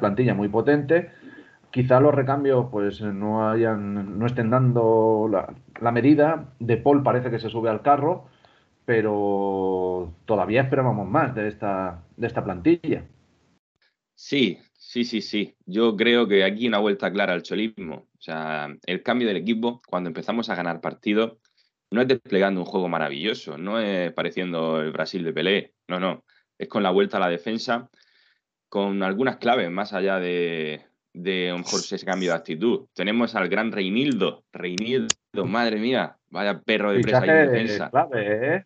plantilla 0.00 0.34
muy 0.34 0.48
potente. 0.48 1.12
Quizá 1.70 2.00
los 2.00 2.12
recambios 2.12 2.66
pues 2.72 3.00
no 3.00 3.54
estén 4.26 4.50
dando 4.50 5.30
la, 5.30 5.92
medida. 5.92 6.54
De 6.58 6.76
Paul 6.76 7.04
parece 7.04 7.30
que 7.30 7.38
se 7.38 7.50
sube 7.50 7.70
al 7.70 7.82
carro, 7.82 8.24
pero 8.84 10.12
todavía 10.24 10.62
esperábamos 10.62 11.08
más 11.08 11.36
de 11.36 11.46
esta, 11.46 12.02
de 12.16 12.26
esta 12.26 12.42
plantilla. 12.42 13.04
Sí, 14.16 14.58
sí, 14.74 15.04
sí, 15.04 15.20
sí. 15.20 15.54
Yo 15.66 15.94
creo 15.96 16.26
que 16.26 16.42
aquí 16.42 16.66
una 16.66 16.80
vuelta 16.80 17.12
clara 17.12 17.32
al 17.32 17.44
cholismo. 17.44 18.08
O 18.18 18.20
sea, 18.20 18.76
el 18.86 19.04
cambio 19.04 19.28
del 19.28 19.36
equipo, 19.36 19.80
cuando 19.86 20.10
empezamos 20.10 20.50
a 20.50 20.56
ganar 20.56 20.80
partidos, 20.80 21.38
no 21.92 22.00
es 22.00 22.08
desplegando 22.08 22.60
un 22.60 22.66
juego 22.66 22.88
maravilloso, 22.88 23.58
no 23.58 23.78
es 23.78 24.12
pareciendo 24.12 24.80
el 24.80 24.92
Brasil 24.92 25.22
de 25.22 25.32
Pelé, 25.32 25.72
no, 25.88 26.00
no. 26.00 26.24
Es 26.58 26.68
con 26.68 26.82
la 26.82 26.90
vuelta 26.90 27.16
a 27.16 27.20
la 27.20 27.28
defensa, 27.28 27.88
con 28.68 29.02
algunas 29.02 29.36
claves 29.36 29.70
más 29.70 29.92
allá 29.92 30.18
de, 30.18 30.82
de 31.12 31.50
a 31.50 31.52
lo 31.52 31.58
mejor 31.58 31.80
ese 31.80 32.04
cambio 32.04 32.30
de 32.30 32.36
actitud. 32.36 32.86
Tenemos 32.94 33.34
al 33.34 33.48
gran 33.48 33.72
Reinildo, 33.72 34.44
Reinildo, 34.52 35.14
madre 35.46 35.78
mía, 35.78 36.16
vaya 36.30 36.60
perro 36.60 36.92
de 36.92 37.00
presa 37.00 37.22
ahí 37.22 37.28
en 37.28 37.36
Fichaje 37.36 37.50
defensa. 37.50 37.90
clave, 37.90 38.56
¿eh? 38.56 38.64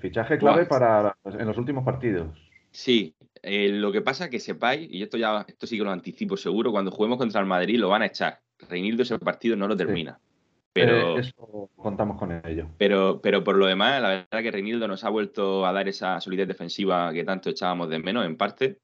Fichaje 0.00 0.38
clave 0.38 0.66
para 0.66 1.16
en 1.24 1.46
los 1.46 1.58
últimos 1.58 1.84
partidos. 1.84 2.28
Sí, 2.70 3.14
eh, 3.42 3.70
lo 3.70 3.90
que 3.90 4.02
pasa 4.02 4.24
es 4.26 4.30
que 4.30 4.38
sepáis, 4.38 4.88
y 4.88 5.02
esto 5.02 5.16
ya, 5.16 5.44
esto 5.48 5.66
sí 5.66 5.76
que 5.76 5.82
lo 5.82 5.90
anticipo 5.90 6.36
seguro, 6.36 6.70
cuando 6.70 6.92
juguemos 6.92 7.18
contra 7.18 7.40
el 7.40 7.46
Madrid 7.46 7.78
lo 7.78 7.88
van 7.88 8.02
a 8.02 8.06
echar. 8.06 8.40
Reinildo 8.68 9.02
ese 9.02 9.18
partido 9.18 9.56
no 9.56 9.66
lo 9.66 9.76
termina. 9.76 10.20
Pero, 10.72 11.16
Eh, 11.16 11.20
eso 11.20 11.70
contamos 11.76 12.18
con 12.18 12.32
ello. 12.46 12.68
pero, 12.78 13.20
pero 13.20 13.42
por 13.42 13.56
lo 13.56 13.66
demás, 13.66 14.00
la 14.00 14.08
verdad 14.08 14.42
que 14.42 14.50
Reinildo 14.50 14.86
nos 14.86 15.04
ha 15.04 15.08
vuelto 15.08 15.66
a 15.66 15.72
dar 15.72 15.88
esa 15.88 16.20
solidez 16.20 16.46
defensiva 16.48 17.12
que 17.12 17.24
tanto 17.24 17.50
echábamos 17.50 17.88
de 17.90 17.98
menos, 17.98 18.24
en 18.24 18.36
parte. 18.36 18.78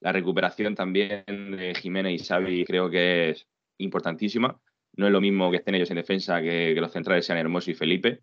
La 0.00 0.12
recuperación 0.12 0.74
también 0.74 1.24
de 1.26 1.74
Jiménez 1.80 2.20
y 2.20 2.24
Xavi 2.24 2.64
creo 2.64 2.90
que 2.90 3.30
es 3.30 3.46
importantísima. 3.78 4.60
No 4.96 5.06
es 5.06 5.12
lo 5.12 5.20
mismo 5.20 5.50
que 5.50 5.56
estén 5.56 5.74
ellos 5.74 5.90
en 5.90 5.96
defensa 5.96 6.40
que, 6.42 6.72
que 6.74 6.80
los 6.80 6.92
centrales 6.92 7.24
sean 7.24 7.38
Hermoso 7.38 7.70
y 7.70 7.74
Felipe. 7.74 8.20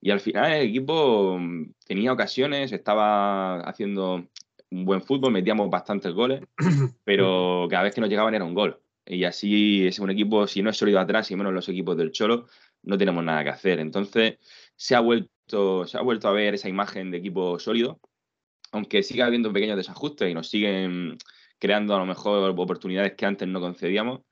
Y 0.00 0.10
al 0.10 0.20
final 0.20 0.52
el 0.52 0.68
equipo 0.68 1.36
mm, 1.38 1.72
tenía 1.84 2.12
ocasiones, 2.12 2.70
estaba 2.70 3.60
haciendo 3.60 4.28
un 4.70 4.84
buen 4.84 5.02
fútbol, 5.02 5.32
metíamos 5.32 5.70
bastantes 5.70 6.12
goles, 6.12 6.42
pero 7.04 7.66
cada 7.70 7.84
vez 7.84 7.94
que 7.94 8.00
nos 8.00 8.10
llegaban 8.10 8.34
era 8.34 8.44
un 8.44 8.54
gol. 8.54 8.80
Y 9.06 9.24
así 9.24 9.86
es 9.86 9.98
un 9.98 10.10
equipo, 10.10 10.46
si 10.46 10.62
no 10.62 10.70
es 10.70 10.76
sólido 10.76 10.98
atrás 11.00 11.30
y 11.30 11.36
menos 11.36 11.52
los 11.52 11.68
equipos 11.68 11.96
del 11.96 12.10
Cholo, 12.10 12.46
no 12.82 12.98
tenemos 12.98 13.24
nada 13.24 13.44
que 13.44 13.50
hacer. 13.50 13.78
Entonces 13.78 14.38
se 14.76 14.94
ha 14.94 15.00
vuelto, 15.00 15.86
se 15.86 15.96
ha 15.96 16.02
vuelto 16.02 16.28
a 16.28 16.32
ver 16.32 16.54
esa 16.54 16.68
imagen 16.68 17.10
de 17.10 17.18
equipo 17.18 17.58
sólido, 17.58 18.00
aunque 18.72 19.02
siga 19.02 19.26
habiendo 19.26 19.52
pequeños 19.52 19.76
desajustes 19.76 20.30
y 20.30 20.34
nos 20.34 20.48
siguen 20.48 21.18
creando 21.58 21.94
a 21.94 21.98
lo 21.98 22.06
mejor 22.06 22.50
oportunidades 22.50 23.14
que 23.14 23.26
antes 23.26 23.48
no 23.48 23.60
concedíamos. 23.60 24.22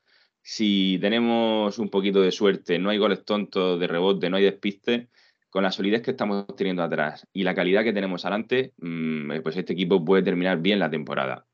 Si 0.43 0.99
tenemos 1.01 1.79
un 1.79 1.89
poquito 1.89 2.21
de 2.21 2.33
suerte, 2.33 2.79
no 2.79 2.91
hay 2.91 2.99
goles 2.99 3.25
tontos 3.25 3.81
de 3.81 3.87
rebote, 3.87 4.29
no 4.29 4.37
hay 4.37 4.45
despiste, 4.45 5.09
con 5.55 5.63
la 5.63 5.71
solidez 5.71 6.03
que 6.03 6.11
estamos 6.11 6.47
teniendo 6.57 6.83
atrás 6.83 7.29
y 7.33 7.45
la 7.45 7.55
calidad 7.55 7.85
que 7.85 7.93
tenemos 7.93 8.25
adelante, 8.25 8.73
mm, 8.79 9.41
pues 9.43 9.57
este 9.57 9.73
equipo 9.73 10.05
puede 10.05 10.25
terminar 10.25 10.61
bien 10.61 10.81
la 10.81 10.91
temporada. 10.91 11.47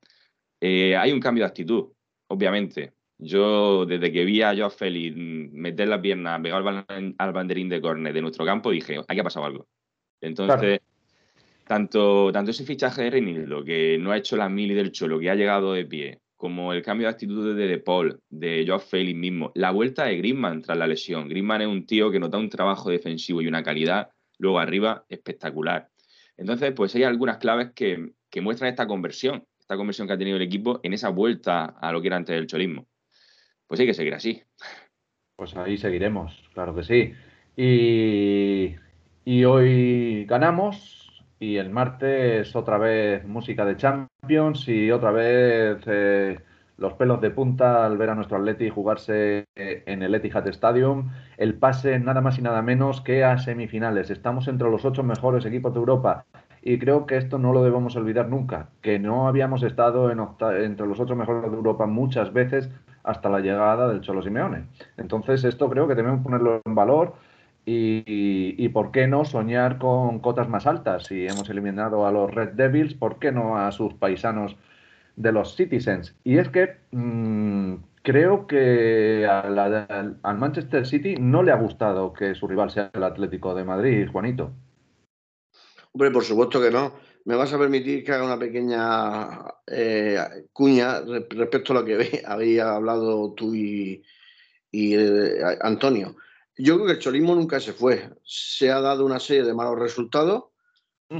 Eh, 0.61 0.97
hay 0.97 1.13
un 1.13 1.21
cambio 1.21 1.45
de 1.45 1.49
actitud, 1.49 1.93
obviamente. 2.29 2.95
Yo, 3.23 3.85
desde 3.85 4.11
que 4.11 4.25
vi 4.25 4.41
a 4.41 4.57
Joao 4.57 4.71
Félix 4.71 5.15
meter 5.15 5.89
la 5.89 6.01
pierna, 6.01 6.41
pegar 6.41 6.67
al, 6.67 7.15
al 7.19 7.33
banderín 7.33 7.69
de 7.69 7.81
córner 7.81 8.15
de 8.15 8.23
nuestro 8.23 8.47
campo, 8.47 8.71
dije, 8.71 8.99
aquí 9.07 9.21
ha 9.21 9.25
pasado 9.25 9.45
algo. 9.45 9.69
Entonces, 10.23 10.81
tanto, 11.67 12.33
tanto 12.33 12.51
ese 12.51 12.65
fichaje 12.65 13.03
de 13.03 13.11
Reinildo, 13.11 13.63
que 13.63 13.99
no 13.99 14.11
ha 14.11 14.17
hecho 14.17 14.37
la 14.37 14.49
mili 14.49 14.75
del 14.75 14.91
Cholo, 14.91 15.21
que 15.21 15.29
ha 15.29 15.35
llegado 15.35 15.75
de 15.75 15.85
pie, 15.85 16.21
como 16.37 16.73
el 16.73 16.83
cambio 16.83 17.07
de 17.07 17.13
actitud 17.13 17.55
de 17.55 17.67
De 17.67 17.79
Paul, 17.79 18.19
de 18.31 18.65
Joao 18.67 18.81
Félix 18.81 19.19
mismo, 19.19 19.53
la 19.55 19.71
vuelta 19.71 20.05
de 20.07 20.17
Griezmann 20.17 20.63
tras 20.63 20.79
la 20.79 20.87
lesión. 20.87 21.29
Griezmann 21.29 21.61
es 21.61 21.69
un 21.69 21.85
tío 21.85 22.11
que 22.11 22.19
nos 22.19 22.31
da 22.31 22.39
un 22.39 22.49
trabajo 22.49 22.89
defensivo 22.89 23.43
y 23.43 23.47
una 23.47 23.63
calidad 23.63 24.09
luego 24.39 24.59
arriba 24.59 25.05
espectacular. 25.11 25.91
Entonces, 26.39 26.73
pues 26.73 26.95
hay 26.95 27.03
algunas 27.03 27.37
claves 27.37 27.73
que, 27.75 28.13
que 28.31 28.41
muestran 28.41 28.71
esta 28.71 28.87
conversión, 28.87 29.45
esta 29.59 29.77
conversión 29.77 30.09
que 30.09 30.15
ha 30.15 30.19
tenido 30.19 30.39
el 30.39 30.43
equipo 30.43 30.81
en 30.83 30.95
esa 30.95 31.11
vuelta 31.11 31.67
a 31.67 31.93
lo 31.93 32.01
que 32.01 32.07
era 32.07 32.17
antes 32.17 32.35
del 32.35 32.47
cholismo. 32.47 32.89
Pues 33.71 33.79
hay 33.79 33.87
que 33.87 33.95
seguir 33.95 34.15
así. 34.15 34.43
Pues 35.37 35.57
ahí 35.57 35.79
seguiremos, 35.79 36.51
claro 36.55 36.75
que 36.75 36.83
sí. 36.83 37.15
Y, 37.57 38.75
y 39.25 39.45
hoy 39.45 40.25
ganamos 40.25 41.25
y 41.39 41.57
el 41.57 41.71
martes 41.71 42.57
otra 42.57 42.79
vez 42.79 43.25
música 43.25 43.65
de 43.65 43.77
Champions 43.77 44.67
y 44.67 44.91
otra 44.91 45.13
vez 45.13 45.79
eh, 45.87 46.41
los 46.79 46.95
pelos 46.95 47.21
de 47.21 47.31
punta 47.31 47.87
al 47.87 47.97
ver 47.97 48.11
a 48.11 48.17
nuestro 48.17 48.39
Atleti 48.39 48.71
jugarse 48.71 49.45
eh, 49.55 49.85
en 49.87 50.03
el 50.03 50.17
Etihad 50.17 50.49
Stadium. 50.49 51.13
El 51.37 51.55
pase 51.55 52.01
nada 52.01 52.21
más 52.21 52.41
y 52.41 52.43
nada 52.43 52.63
menos 52.63 53.03
que 53.03 53.23
a 53.23 53.39
semifinales. 53.39 54.11
Estamos 54.11 54.49
entre 54.49 54.69
los 54.69 54.85
ocho 54.85 55.05
mejores 55.05 55.45
equipos 55.47 55.73
de 55.73 55.79
Europa. 55.79 56.27
Y 56.61 56.81
creo 56.81 57.07
que 57.07 57.19
esto 57.19 57.39
no 57.39 57.53
lo 57.53 57.63
debemos 57.63 57.95
olvidar 57.95 58.29
nunca, 58.29 58.71
que 58.83 58.99
no 58.99 59.29
habíamos 59.29 59.63
estado 59.63 60.11
en 60.11 60.19
entre 60.65 60.89
los 60.89 60.99
ocho 60.99 61.15
mejores 61.15 61.49
de 61.49 61.57
Europa 61.57 61.87
muchas 61.87 62.33
veces 62.33 62.69
hasta 63.03 63.29
la 63.29 63.41
llegada 63.41 63.89
del 63.89 64.01
Cholo 64.01 64.23
Simeone. 64.23 64.65
Entonces, 64.97 65.45
esto 65.45 65.69
creo 65.69 65.89
que 65.89 65.95
debemos 65.95 66.23
ponerlo 66.23 66.61
en 66.65 66.75
valor 66.75 67.15
y, 67.67 68.69
por 68.71 68.91
qué 68.91 69.07
no 69.07 69.25
soñar 69.25 69.79
con 69.79 70.19
cotas 70.21 70.49
más 70.49 70.67
altas. 70.67 71.05
Si 71.05 71.27
hemos 71.27 71.49
eliminado 71.51 72.07
a 72.07 72.13
los 72.13 72.31
Red 72.31 72.51
Devils, 72.51 72.95
¿por 72.95 73.19
qué 73.19 73.33
no 73.33 73.59
a 73.59 73.71
sus 73.73 73.95
paisanos 73.95 74.57
de 75.17 75.33
los 75.33 75.57
Citizens? 75.57 76.17
Y 76.25 76.39
es 76.39 76.49
que 76.49 76.79
mm, 76.91 77.75
creo 78.03 78.47
que 78.47 79.27
al, 79.27 79.59
al 80.23 80.39
Manchester 80.39 80.87
City 80.87 81.17
no 81.21 81.43
le 81.43 81.53
ha 81.53 81.57
gustado 81.57 82.13
que 82.13 82.35
su 82.35 82.49
rival 82.49 82.71
sea 82.71 82.91
el 82.93 83.05
Atlético 83.05 83.55
de 83.55 83.65
Madrid, 83.65 84.09
Juanito. 84.11 84.53
Hombre, 85.93 86.11
por 86.11 86.25
supuesto 86.25 86.61
que 86.61 86.71
no. 86.71 86.93
Me 87.25 87.37
vas 87.37 87.53
a 87.53 87.59
permitir 87.59 88.05
que 88.05 88.13
haga 88.13 88.25
una 88.25 88.39
pequeña 88.39 89.45
eh, 89.67 90.19
cuña 90.53 91.01
re- 91.03 91.27
respecto 91.31 91.73
a 91.73 91.77
lo 91.81 91.85
que 91.85 92.23
había 92.27 92.75
hablado 92.75 93.33
tú 93.35 93.55
y, 93.55 94.03
y, 94.71 94.95
eh, 94.97 95.41
Antonio. 95.61 96.17
Yo 96.57 96.75
creo 96.77 96.87
que 96.87 96.93
el 96.95 96.99
cholismo 96.99 97.35
nunca 97.35 97.61
se 97.61 97.73
fue. 97.73 98.11
Se 98.25 98.71
ha 98.71 98.81
dado 98.81 99.05
una 99.07 99.21
serie 99.21 99.45
de 99.45 99.55
malos 99.55 99.79
resultados, 99.79 100.45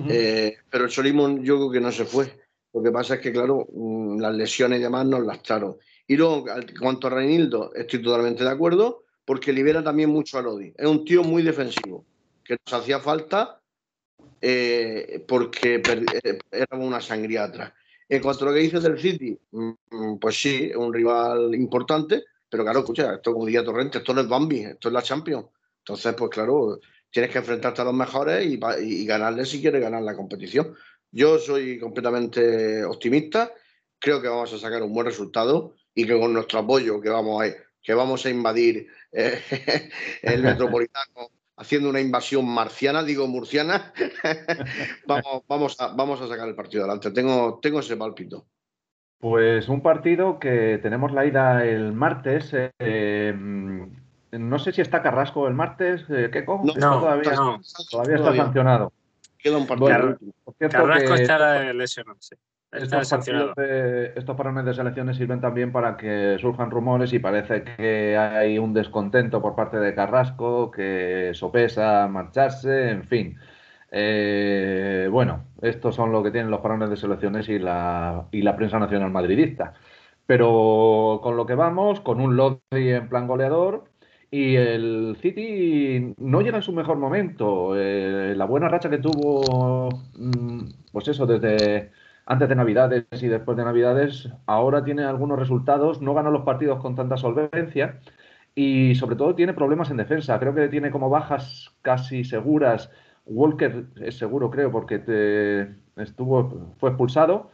eh, 0.09 0.57
pero 0.71 0.85
el 0.85 0.91
cholismo 0.91 1.29
yo 1.43 1.57
creo 1.57 1.71
que 1.71 1.81
no 1.81 1.93
se 1.93 2.05
fue. 2.05 2.41
Lo 2.73 2.83
que 2.83 2.91
pasa 2.93 3.15
es 3.17 3.21
que, 3.21 3.33
claro, 3.33 3.67
mm, 3.73 4.21
las 4.21 4.35
lesiones 4.35 4.79
y 4.81 4.83
demás 4.83 5.07
nos 5.07 5.25
lastraron. 5.27 5.77
Y 6.07 6.17
luego, 6.17 6.45
cuanto 6.81 7.07
a 7.07 7.11
Reinildo, 7.11 7.73
estoy 7.75 8.03
totalmente 8.03 8.45
de 8.45 8.51
acuerdo, 8.51 9.05
porque 9.25 9.53
libera 9.53 9.83
también 9.83 10.11
mucho 10.11 10.39
a 10.39 10.43
Lodi. 10.43 10.73
Es 10.77 10.87
un 10.87 11.05
tío 11.05 11.23
muy 11.23 11.43
defensivo, 11.43 12.07
que 12.45 12.57
nos 12.67 12.81
hacía 12.81 13.01
falta 13.01 13.60
eh, 14.41 15.25
porque 15.27 15.77
eh, 15.77 16.39
era 16.51 16.77
una 16.77 17.01
sangría 17.01 17.45
atrás. 17.45 17.73
En 18.09 18.23
cuanto 18.23 18.45
a 18.45 18.49
lo 18.49 18.55
que 18.55 18.61
dices 18.61 18.83
del 18.83 18.99
City, 18.99 19.39
mm, 19.53 20.17
pues 20.21 20.41
sí, 20.41 20.69
es 20.71 20.77
un 20.77 20.93
rival 20.93 21.55
importante, 21.55 22.25
pero 22.49 22.65
claro, 22.65 22.81
escucha, 22.81 23.15
esto 23.15 23.33
como 23.33 23.47
diría 23.47 23.65
Torrente, 23.65 23.99
esto 23.99 24.13
no 24.13 24.21
es 24.21 24.29
Bambi, 24.29 24.61
esto 24.61 24.89
es 24.89 24.95
la 24.95 25.03
Champions. 25.03 25.47
Entonces, 25.79 26.15
pues 26.15 26.31
claro, 26.31 26.81
tienes 27.11 27.31
que 27.31 27.39
enfrentarte 27.39 27.83
a 27.83 27.85
los 27.85 27.95
mejores 27.95 28.47
y, 28.47 28.59
y 28.83 29.07
ganarle 29.07 29.45
si 29.47 29.61
quieres 29.61 29.81
ganar 29.81 30.03
la 30.03 30.17
competición. 30.17 30.75
Yo 31.13 31.39
soy 31.39 31.79
completamente 31.79 32.85
optimista 32.85 33.53
creo 34.01 34.21
que 34.21 34.29
vamos 34.29 34.53
a 34.53 34.59
sacar 34.59 34.83
un 34.83 34.93
buen 34.93 35.07
resultado 35.07 35.75
y 35.95 36.07
que 36.07 36.19
con 36.19 36.33
nuestro 36.33 36.59
apoyo, 36.61 37.01
que 37.01 37.11
vamos 37.11 37.45
a, 37.45 37.55
que 37.83 37.95
vamos 37.95 38.25
a 38.27 38.31
invadir 38.31 38.89
eh, 39.13 39.41
el 40.23 40.43
Metropolitano 40.43 41.31
haciendo 41.61 41.91
una 41.91 42.01
invasión 42.01 42.47
marciana, 42.49 43.03
digo 43.03 43.27
murciana, 43.27 43.93
vamos, 45.07 45.43
vamos, 45.47 45.81
a, 45.81 45.89
vamos 45.89 46.21
a 46.21 46.27
sacar 46.27 46.49
el 46.49 46.55
partido 46.55 46.85
adelante. 46.85 47.11
Tengo, 47.11 47.59
tengo 47.61 47.81
ese 47.81 47.97
palpito. 47.97 48.47
Pues 49.19 49.69
un 49.69 49.83
partido 49.83 50.39
que 50.39 50.79
tenemos 50.83 51.13
la 51.13 51.27
ida 51.27 51.67
el 51.67 51.93
martes. 51.93 52.51
eh, 52.55 53.35
mm, 53.37 53.85
no 54.33 54.59
sé 54.59 54.73
si 54.73 54.81
está 54.81 55.03
Carrasco 55.03 55.47
el 55.47 55.55
martes. 55.55 56.05
Eh, 56.09 56.31
¿Qué 56.33 56.45
cojo? 56.45 56.65
No, 56.65 56.73
todavía, 56.73 57.33
no. 57.33 57.61
todavía 57.91 58.15
está 58.17 58.25
Todavía. 58.25 58.45
sancionado. 58.45 58.93
Queda 59.37 59.59
un 59.59 59.67
partido. 59.67 59.89
Bueno, 59.89 60.19
Carrasco 60.71 61.15
que 61.15 61.23
está 61.23 61.73
lesionado, 61.75 62.17
sí. 62.21 62.37
Está 62.73 62.85
estos, 63.01 63.09
sancionado. 63.09 63.55
partidos 63.55 63.69
de- 63.69 64.13
estos 64.17 64.37
parones 64.37 64.65
de 64.65 64.75
selecciones 64.75 65.17
sirven 65.17 65.41
también 65.41 65.73
para 65.73 65.97
que 65.97 66.37
surjan 66.41 66.71
rumores 66.71 67.13
y 67.13 67.19
parece 67.19 67.65
que 67.65 68.17
hay 68.17 68.59
un 68.59 68.73
descontento 68.73 69.43
por 69.43 69.57
parte 69.57 69.79
de 69.79 69.95
Carrasco, 69.95 70.71
que 70.71 71.33
sopesa 71.35 72.07
marcharse, 72.09 72.91
en 72.91 73.05
fin. 73.05 73.37
Eh, 73.91 75.09
bueno, 75.11 75.47
estos 75.63 75.97
son 75.97 76.13
lo 76.13 76.23
que 76.23 76.31
tienen 76.31 76.51
los 76.51 76.61
parones 76.61 76.91
de 76.91 76.97
selecciones 76.97 77.49
y 77.49 77.59
la, 77.59 78.27
y 78.31 78.43
la 78.43 78.55
prensa 78.57 78.79
nacional 78.79 79.11
madridista. 79.11 79.75
Pero 80.27 81.19
con 81.23 81.37
lo 81.37 81.45
que 81.47 81.57
vamos, 81.57 82.01
con 82.01 82.21
un 82.21 82.37
Lodi 82.37 82.61
en 82.71 83.09
plan 83.09 83.27
goleador, 83.27 83.85
y 84.31 84.55
el 84.55 85.17
City 85.21 86.15
no 86.19 86.41
llega 86.41 86.59
en 86.59 86.63
su 86.63 86.73
mejor 86.73 86.99
momento. 86.99 87.73
Eh, 87.77 88.35
la 88.37 88.45
buena 88.45 88.69
racha 88.69 88.89
que 88.89 88.99
tuvo, 88.99 89.89
mm, 90.17 90.61
pues 90.93 91.09
eso, 91.09 91.27
desde 91.27 91.91
antes 92.31 92.49
de 92.49 92.55
Navidades 92.57 93.05
y 93.23 93.29
después 93.29 93.57
de 93.59 93.65
Navidades, 93.65 94.31
ahora 94.47 94.85
tiene 94.85 95.05
algunos 95.05 95.39
resultados, 95.39 96.01
no 96.03 96.15
gana 96.15 96.31
los 96.31 96.45
partidos 96.45 96.81
con 96.81 96.95
tanta 96.97 97.17
solvencia 97.19 98.01
y 98.55 98.95
sobre 98.97 99.17
todo 99.17 99.35
tiene 99.35 99.55
problemas 99.55 99.91
en 99.91 99.99
defensa. 99.99 100.39
Creo 100.41 100.55
que 100.55 100.69
tiene 100.69 100.91
como 100.93 101.11
bajas 101.11 101.77
casi 101.83 102.25
seguras. 102.25 102.91
Walker 103.27 103.87
es 103.97 104.19
seguro, 104.19 104.51
creo, 104.51 104.73
porque 104.73 104.99
te- 105.01 105.77
estuvo, 106.03 106.75
fue 106.79 106.91
expulsado. 106.91 107.51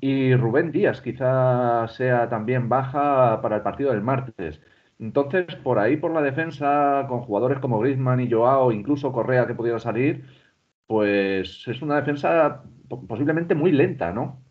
Y 0.00 0.34
Rubén 0.36 0.72
Díaz 0.72 1.00
quizá 1.00 1.86
sea 1.88 2.28
también 2.28 2.68
baja 2.68 3.40
para 3.42 3.56
el 3.56 3.62
partido 3.62 3.90
del 3.92 4.02
martes. 4.02 4.60
Entonces, 4.98 5.56
por 5.56 5.78
ahí, 5.78 5.96
por 5.96 6.12
la 6.12 6.22
defensa, 6.22 7.06
con 7.08 7.20
jugadores 7.22 7.58
como 7.60 7.78
Griezmann 7.80 8.20
y 8.20 8.30
Joao, 8.30 8.72
incluso 8.72 9.12
Correa 9.12 9.46
que 9.46 9.54
pudiera 9.54 9.78
salir, 9.78 10.24
pues 10.86 11.64
es 11.68 11.82
una 11.82 11.96
defensa 11.96 12.64
posiblemente 12.88 13.54
muy 13.54 13.72
lenta, 13.72 14.12
¿no? 14.12 14.42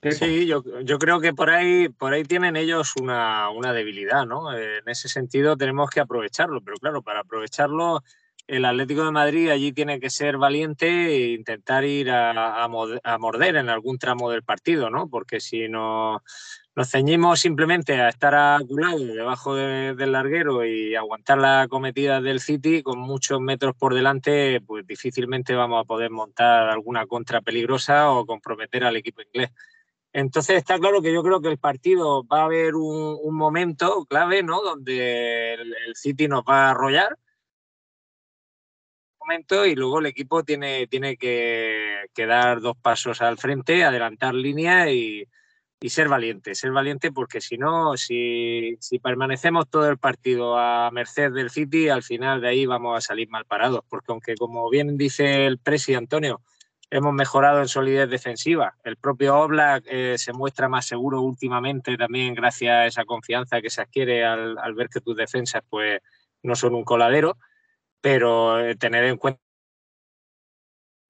¿Qué 0.00 0.12
Sí, 0.12 0.46
yo, 0.46 0.64
yo 0.80 0.98
creo 0.98 1.20
que 1.20 1.32
por 1.32 1.48
ahí, 1.50 1.88
por 1.88 2.12
ahí 2.12 2.24
tienen 2.24 2.56
ellos 2.56 2.94
una, 3.00 3.50
una 3.50 3.72
debilidad, 3.72 4.26
¿no? 4.26 4.52
En 4.52 4.88
ese 4.88 5.08
sentido 5.08 5.56
tenemos 5.56 5.90
que 5.90 6.00
aprovecharlo, 6.00 6.60
pero 6.60 6.76
claro, 6.78 7.02
para 7.02 7.20
aprovecharlo, 7.20 8.02
el 8.48 8.64
Atlético 8.64 9.04
de 9.04 9.12
Madrid 9.12 9.48
allí 9.50 9.72
tiene 9.72 10.00
que 10.00 10.10
ser 10.10 10.38
valiente 10.38 10.88
e 10.88 11.32
intentar 11.34 11.84
ir 11.84 12.10
a, 12.10 12.64
a 12.64 13.18
morder 13.18 13.54
en 13.54 13.68
algún 13.68 13.98
tramo 13.98 14.28
del 14.30 14.42
partido, 14.42 14.90
¿no? 14.90 15.08
Porque 15.08 15.38
si 15.38 15.68
no, 15.68 16.22
nos 16.74 16.90
ceñimos 16.90 17.40
simplemente 17.40 18.00
a 18.00 18.08
estar 18.08 18.34
aculados 18.34 19.06
debajo 19.06 19.54
de- 19.54 19.94
del 19.94 20.12
larguero 20.12 20.64
y 20.64 20.94
aguantar 20.94 21.38
la 21.38 21.66
cometida 21.68 22.20
del 22.22 22.40
City 22.40 22.82
con 22.82 22.98
muchos 22.98 23.40
metros 23.40 23.74
por 23.76 23.94
delante, 23.94 24.60
pues 24.62 24.86
difícilmente 24.86 25.54
vamos 25.54 25.82
a 25.82 25.84
poder 25.86 26.10
montar 26.10 26.70
alguna 26.70 27.06
contra 27.06 27.42
peligrosa 27.42 28.10
o 28.10 28.24
comprometer 28.24 28.84
al 28.84 28.96
equipo 28.96 29.20
inglés. 29.22 29.50
Entonces 30.14 30.56
está 30.56 30.78
claro 30.78 31.02
que 31.02 31.12
yo 31.12 31.22
creo 31.22 31.40
que 31.42 31.48
el 31.48 31.58
partido 31.58 32.24
va 32.26 32.40
a 32.42 32.44
haber 32.44 32.74
un, 32.74 33.18
un 33.22 33.34
momento 33.34 34.04
clave, 34.06 34.42
¿no? 34.42 34.62
Donde 34.62 35.54
el, 35.54 35.74
el 35.86 35.94
City 35.96 36.28
nos 36.28 36.42
va 36.42 36.68
a 36.68 36.70
arrollar. 36.70 37.18
Momento 39.20 39.64
y 39.66 39.74
luego 39.74 40.00
el 40.00 40.06
equipo 40.06 40.42
tiene, 40.42 40.86
tiene 40.86 41.16
que, 41.16 42.06
que 42.14 42.26
dar 42.26 42.60
dos 42.60 42.76
pasos 42.76 43.22
al 43.22 43.38
frente, 43.38 43.84
adelantar 43.84 44.34
línea 44.34 44.90
y, 44.90 45.24
y 45.82 45.90
ser 45.90 46.08
valiente. 46.08 46.54
Ser 46.54 46.70
valiente 46.70 47.10
porque 47.10 47.40
si 47.40 47.58
no, 47.58 47.96
si, 47.96 48.76
si 48.80 48.98
permanecemos 49.00 49.68
todo 49.68 49.88
el 49.88 49.98
partido 49.98 50.56
a 50.56 50.90
merced 50.92 51.32
del 51.32 51.50
City, 51.50 51.88
al 51.88 52.02
final 52.02 52.40
de 52.40 52.48
ahí 52.48 52.66
vamos 52.66 52.96
a 52.96 53.00
salir 53.00 53.28
mal 53.28 53.44
parados. 53.44 53.80
Porque 53.88 54.12
aunque, 54.12 54.34
como 54.36 54.70
bien 54.70 54.96
dice 54.96 55.46
el 55.46 55.58
presi 55.58 55.94
Antonio, 55.94 56.40
hemos 56.88 57.12
mejorado 57.12 57.60
en 57.60 57.68
solidez 57.68 58.08
defensiva. 58.08 58.76
El 58.84 58.96
propio 58.96 59.36
Oblak 59.36 59.84
eh, 59.86 60.16
se 60.18 60.32
muestra 60.32 60.68
más 60.68 60.86
seguro 60.86 61.20
últimamente 61.20 61.96
también 61.96 62.34
gracias 62.34 62.72
a 62.72 62.86
esa 62.86 63.04
confianza 63.04 63.60
que 63.60 63.70
se 63.70 63.82
adquiere 63.82 64.24
al, 64.24 64.58
al 64.58 64.74
ver 64.74 64.88
que 64.88 65.00
tus 65.00 65.16
defensas 65.16 65.62
pues, 65.68 66.00
no 66.42 66.54
son 66.54 66.74
un 66.74 66.84
coladero, 66.84 67.38
pero 68.00 68.60
eh, 68.60 68.76
tener 68.76 69.04
en 69.04 69.16
cuenta 69.16 69.40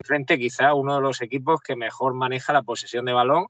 frente 0.04 0.38
quizá 0.38 0.74
uno 0.74 0.96
de 0.96 1.00
los 1.00 1.20
equipos 1.20 1.60
que 1.60 1.76
mejor 1.76 2.14
maneja 2.14 2.52
la 2.52 2.62
posesión 2.62 3.04
de 3.04 3.12
balón, 3.12 3.46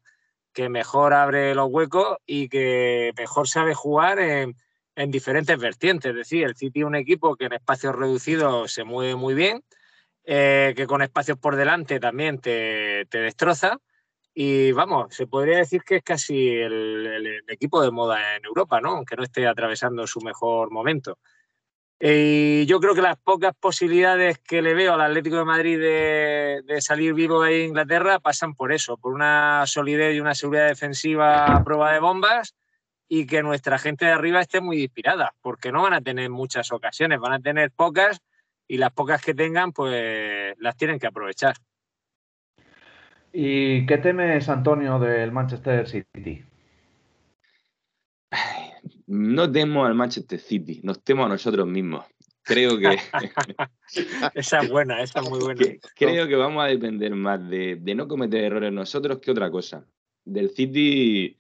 que 0.52 0.68
mejor 0.68 1.14
abre 1.14 1.54
los 1.54 1.68
huecos 1.70 2.18
y 2.26 2.48
que 2.48 3.12
mejor 3.16 3.48
sabe 3.48 3.74
jugar 3.74 4.18
en, 4.18 4.56
en 4.96 5.10
diferentes 5.10 5.58
vertientes. 5.58 6.10
Es 6.10 6.16
decir, 6.16 6.44
el 6.44 6.56
City 6.56 6.80
es 6.80 6.86
un 6.86 6.94
equipo 6.94 7.36
que 7.36 7.46
en 7.46 7.54
espacios 7.54 7.94
reducidos 7.94 8.72
se 8.72 8.84
mueve 8.84 9.16
muy 9.16 9.34
bien, 9.34 9.64
eh, 10.24 10.74
que 10.76 10.86
con 10.86 11.02
espacios 11.02 11.38
por 11.38 11.56
delante 11.56 12.00
también 12.00 12.38
te, 12.38 13.06
destroza. 13.10 13.78
Y 14.34 14.72
vamos, 14.72 15.14
se 15.14 15.26
podría 15.26 15.58
decir 15.58 15.82
que 15.82 15.96
es 15.96 16.02
casi 16.02 16.48
el 16.48 17.44
equipo 17.48 17.82
de 17.82 17.90
moda 17.90 18.36
en 18.36 18.44
Europa, 18.44 18.80
¿no? 18.80 18.92
Aunque 18.92 19.16
no 19.16 19.24
esté 19.24 19.46
atravesando 19.46 20.06
su 20.06 20.20
mejor 20.20 20.70
momento. 20.70 21.18
Y 22.04 22.66
yo 22.66 22.80
creo 22.80 22.96
que 22.96 23.00
las 23.00 23.16
pocas 23.16 23.54
posibilidades 23.54 24.40
que 24.40 24.60
le 24.60 24.74
veo 24.74 24.92
al 24.92 25.02
Atlético 25.02 25.36
de 25.36 25.44
Madrid 25.44 25.78
de, 25.78 26.62
de 26.66 26.80
salir 26.80 27.14
vivo 27.14 27.42
ahí 27.42 27.60
en 27.60 27.68
Inglaterra 27.68 28.18
pasan 28.18 28.56
por 28.56 28.72
eso, 28.72 28.96
por 28.96 29.14
una 29.14 29.62
solidez 29.66 30.16
y 30.16 30.18
una 30.18 30.34
seguridad 30.34 30.66
defensiva 30.66 31.46
a 31.46 31.62
prueba 31.62 31.92
de 31.92 32.00
bombas 32.00 32.56
y 33.08 33.24
que 33.24 33.44
nuestra 33.44 33.78
gente 33.78 34.04
de 34.04 34.10
arriba 34.10 34.40
esté 34.40 34.60
muy 34.60 34.82
inspirada, 34.82 35.32
porque 35.42 35.70
no 35.70 35.82
van 35.82 35.92
a 35.92 36.00
tener 36.00 36.28
muchas 36.28 36.72
ocasiones, 36.72 37.20
van 37.20 37.34
a 37.34 37.40
tener 37.40 37.70
pocas 37.70 38.20
y 38.66 38.78
las 38.78 38.90
pocas 38.90 39.22
que 39.22 39.34
tengan, 39.34 39.70
pues 39.70 40.56
las 40.58 40.76
tienen 40.76 40.98
que 40.98 41.06
aprovechar. 41.06 41.54
¿Y 43.32 43.86
qué 43.86 43.98
temes, 43.98 44.48
Antonio, 44.48 44.98
del 44.98 45.30
Manchester 45.30 45.86
City? 45.86 46.44
No 49.06 49.50
temo 49.50 49.84
al 49.84 49.94
Manchester 49.94 50.38
City, 50.38 50.80
nos 50.82 51.02
temo 51.02 51.24
a 51.24 51.28
nosotros 51.28 51.66
mismos. 51.66 52.04
Creo 52.44 52.76
que, 52.78 52.96
esa 54.34 54.60
es 54.62 54.70
buena, 54.70 55.00
esa 55.02 55.20
es 55.20 55.30
muy 55.30 55.38
buena. 55.38 55.58
que- 55.64 55.80
creo 55.94 56.26
que 56.26 56.36
vamos 56.36 56.64
a 56.64 56.66
depender 56.66 57.14
más 57.14 57.48
de, 57.48 57.76
de 57.76 57.94
no 57.94 58.08
cometer 58.08 58.42
errores 58.44 58.72
nosotros 58.72 59.18
que 59.20 59.30
otra 59.30 59.50
cosa. 59.50 59.84
Del 60.24 60.50
City 60.50 61.36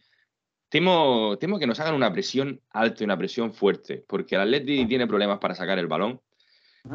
temo, 0.68 1.36
temo 1.38 1.58
que 1.58 1.66
nos 1.66 1.80
hagan 1.80 1.94
una 1.94 2.12
presión 2.12 2.60
alta 2.70 3.02
y 3.02 3.04
una 3.04 3.18
presión 3.18 3.52
fuerte, 3.52 4.04
porque 4.06 4.34
el 4.36 4.42
Atleti 4.42 4.86
tiene 4.86 5.06
problemas 5.06 5.38
para 5.38 5.54
sacar 5.54 5.78
el 5.78 5.86
balón. 5.88 6.20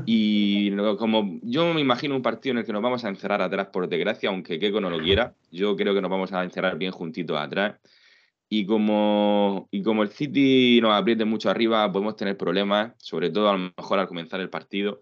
Y 0.05 0.75
como 0.97 1.39
yo 1.43 1.73
me 1.73 1.79
imagino 1.79 2.13
un 2.15 2.21
partido 2.21 2.51
en 2.51 2.57
el 2.59 2.65
que 2.65 2.73
nos 2.73 2.81
vamos 2.81 3.05
a 3.05 3.09
encerrar 3.09 3.41
atrás 3.41 3.67
por 3.67 3.87
desgracia, 3.87 4.29
aunque 4.29 4.59
Keiko 4.59 4.81
no 4.81 4.89
lo 4.89 4.99
quiera, 4.99 5.33
yo 5.49 5.77
creo 5.77 5.93
que 5.93 6.01
nos 6.01 6.11
vamos 6.11 6.33
a 6.33 6.43
encerrar 6.43 6.77
bien 6.77 6.91
juntitos 6.91 7.37
atrás. 7.39 7.75
Y 8.49 8.65
como, 8.65 9.67
y 9.71 9.81
como 9.83 10.03
el 10.03 10.09
City 10.09 10.79
nos 10.81 10.93
apriete 10.93 11.25
mucho 11.25 11.49
arriba, 11.49 11.91
podemos 11.91 12.15
tener 12.15 12.37
problemas, 12.37 12.93
sobre 12.97 13.29
todo 13.29 13.49
a 13.49 13.57
lo 13.57 13.73
mejor 13.77 13.99
al 13.99 14.07
comenzar 14.07 14.39
el 14.39 14.49
partido, 14.49 15.01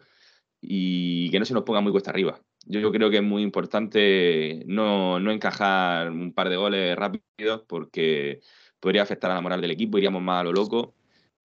y 0.61 1.29
que 1.29 1.39
no 1.39 1.45
se 1.45 1.53
nos 1.53 1.63
ponga 1.63 1.81
muy 1.81 1.91
cuesta 1.91 2.11
arriba. 2.11 2.41
Yo, 2.67 2.91
creo 2.91 3.11
que 3.11 3.17
es 3.17 3.23
muy 3.23 3.43
importante 3.43 4.63
no, 4.65 5.19
no 5.19 5.31
encajar 5.31 6.09
un 6.09 6.33
par 6.33 6.49
de 6.49 6.55
goles 6.57 6.95
rápidos 6.95 7.61
porque 7.67 8.41
podría 8.79 9.03
afectar 9.03 9.29
a 9.29 9.35
la 9.35 9.41
moral 9.41 9.61
del 9.61 9.71
equipo, 9.71 9.97
iríamos 9.99 10.23
más 10.23 10.41
a 10.41 10.43
lo 10.45 10.53
loco. 10.53 10.95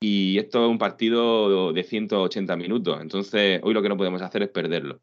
Y 0.00 0.38
esto 0.38 0.64
es 0.64 0.70
un 0.70 0.78
partido 0.78 1.72
de 1.74 1.84
180 1.84 2.56
minutos, 2.56 2.98
entonces 3.02 3.60
hoy 3.62 3.74
lo 3.74 3.82
que 3.82 3.90
no 3.90 3.98
podemos 3.98 4.22
hacer 4.22 4.42
es 4.42 4.48
perderlo. 4.48 5.02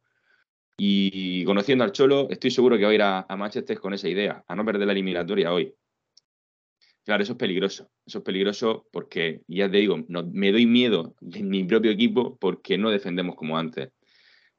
Y 0.77 1.43
conociendo 1.45 1.83
al 1.83 1.91
Cholo, 1.91 2.27
estoy 2.29 2.51
seguro 2.51 2.77
que 2.77 2.83
va 2.85 2.91
a 2.91 2.93
ir 2.95 3.01
a 3.03 3.25
Manchester 3.37 3.79
con 3.79 3.93
esa 3.93 4.09
idea, 4.09 4.43
a 4.47 4.55
no 4.55 4.65
perder 4.65 4.87
la 4.87 4.93
eliminatoria 4.93 5.53
hoy. 5.53 5.75
Claro, 7.07 7.23
eso 7.23 7.31
es 7.31 7.37
peligroso. 7.39 7.89
Eso 8.05 8.17
es 8.17 8.23
peligroso 8.25 8.85
porque, 8.91 9.39
ya 9.47 9.71
te 9.71 9.77
digo, 9.77 10.03
no- 10.09 10.25
me 10.29 10.51
doy 10.51 10.65
miedo 10.65 11.15
de 11.21 11.41
mi 11.41 11.63
propio 11.63 11.89
equipo 11.89 12.37
porque 12.37 12.77
no 12.77 12.89
defendemos 12.91 13.37
como 13.37 13.57
antes. 13.57 13.91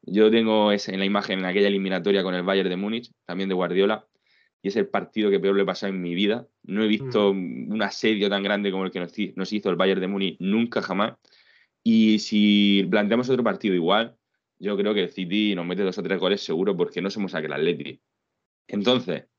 Yo 0.01 0.31
tengo 0.31 0.73
ese- 0.73 0.95
en 0.95 0.99
la 1.01 1.05
imagen 1.05 1.41
en 1.41 1.45
aquella 1.45 1.69
eliminatoria 1.69 2.23
con 2.23 2.35
el 2.35 2.45
Bayern 2.45 2.71
de 2.71 2.77
Múnich, 2.79 3.13
también 3.27 3.51
de 3.51 3.55
Guardiola, 3.55 4.07
y 4.63 4.69
es 4.69 4.77
el 4.77 4.89
partido 4.89 5.29
que 5.31 5.39
peor 5.39 5.57
le 5.57 5.65
he 5.65 5.67
pasado 5.67 5.93
en 5.93 6.01
mi 6.01 6.15
vida. 6.15 6.49
No 6.63 6.83
he 6.83 6.87
visto 6.87 7.33
un 7.33 7.83
asedio 7.83 8.31
tan 8.31 8.43
grande 8.43 8.71
como 8.71 8.87
el 8.87 8.93
que 8.93 9.01
nos, 9.01 9.19
hi- 9.19 9.35
nos 9.37 9.53
hizo 9.53 9.69
el 9.69 9.77
Bayern 9.77 10.01
de 10.01 10.09
Múnich 10.09 10.37
nunca 10.41 10.81
jamás. 10.81 11.19
Y 11.85 12.19
si 12.21 12.83
planteamos 12.91 13.29
otro 13.29 13.45
partido 13.45 13.75
igual, 13.75 14.17
yo 14.59 14.75
creo 14.75 14.95
que 14.95 15.03
el 15.03 15.11
City 15.11 15.55
nos 15.55 15.67
mete 15.67 15.83
dos 15.83 15.99
o 15.99 16.03
tres 16.03 16.19
goles 16.19 16.41
seguro 16.41 16.75
porque 16.75 17.03
no 17.03 17.11
somos 17.11 17.35
aquel 17.35 17.53
Atleti. 17.53 18.01
Entonces, 18.67 19.25
mm, 19.25 19.38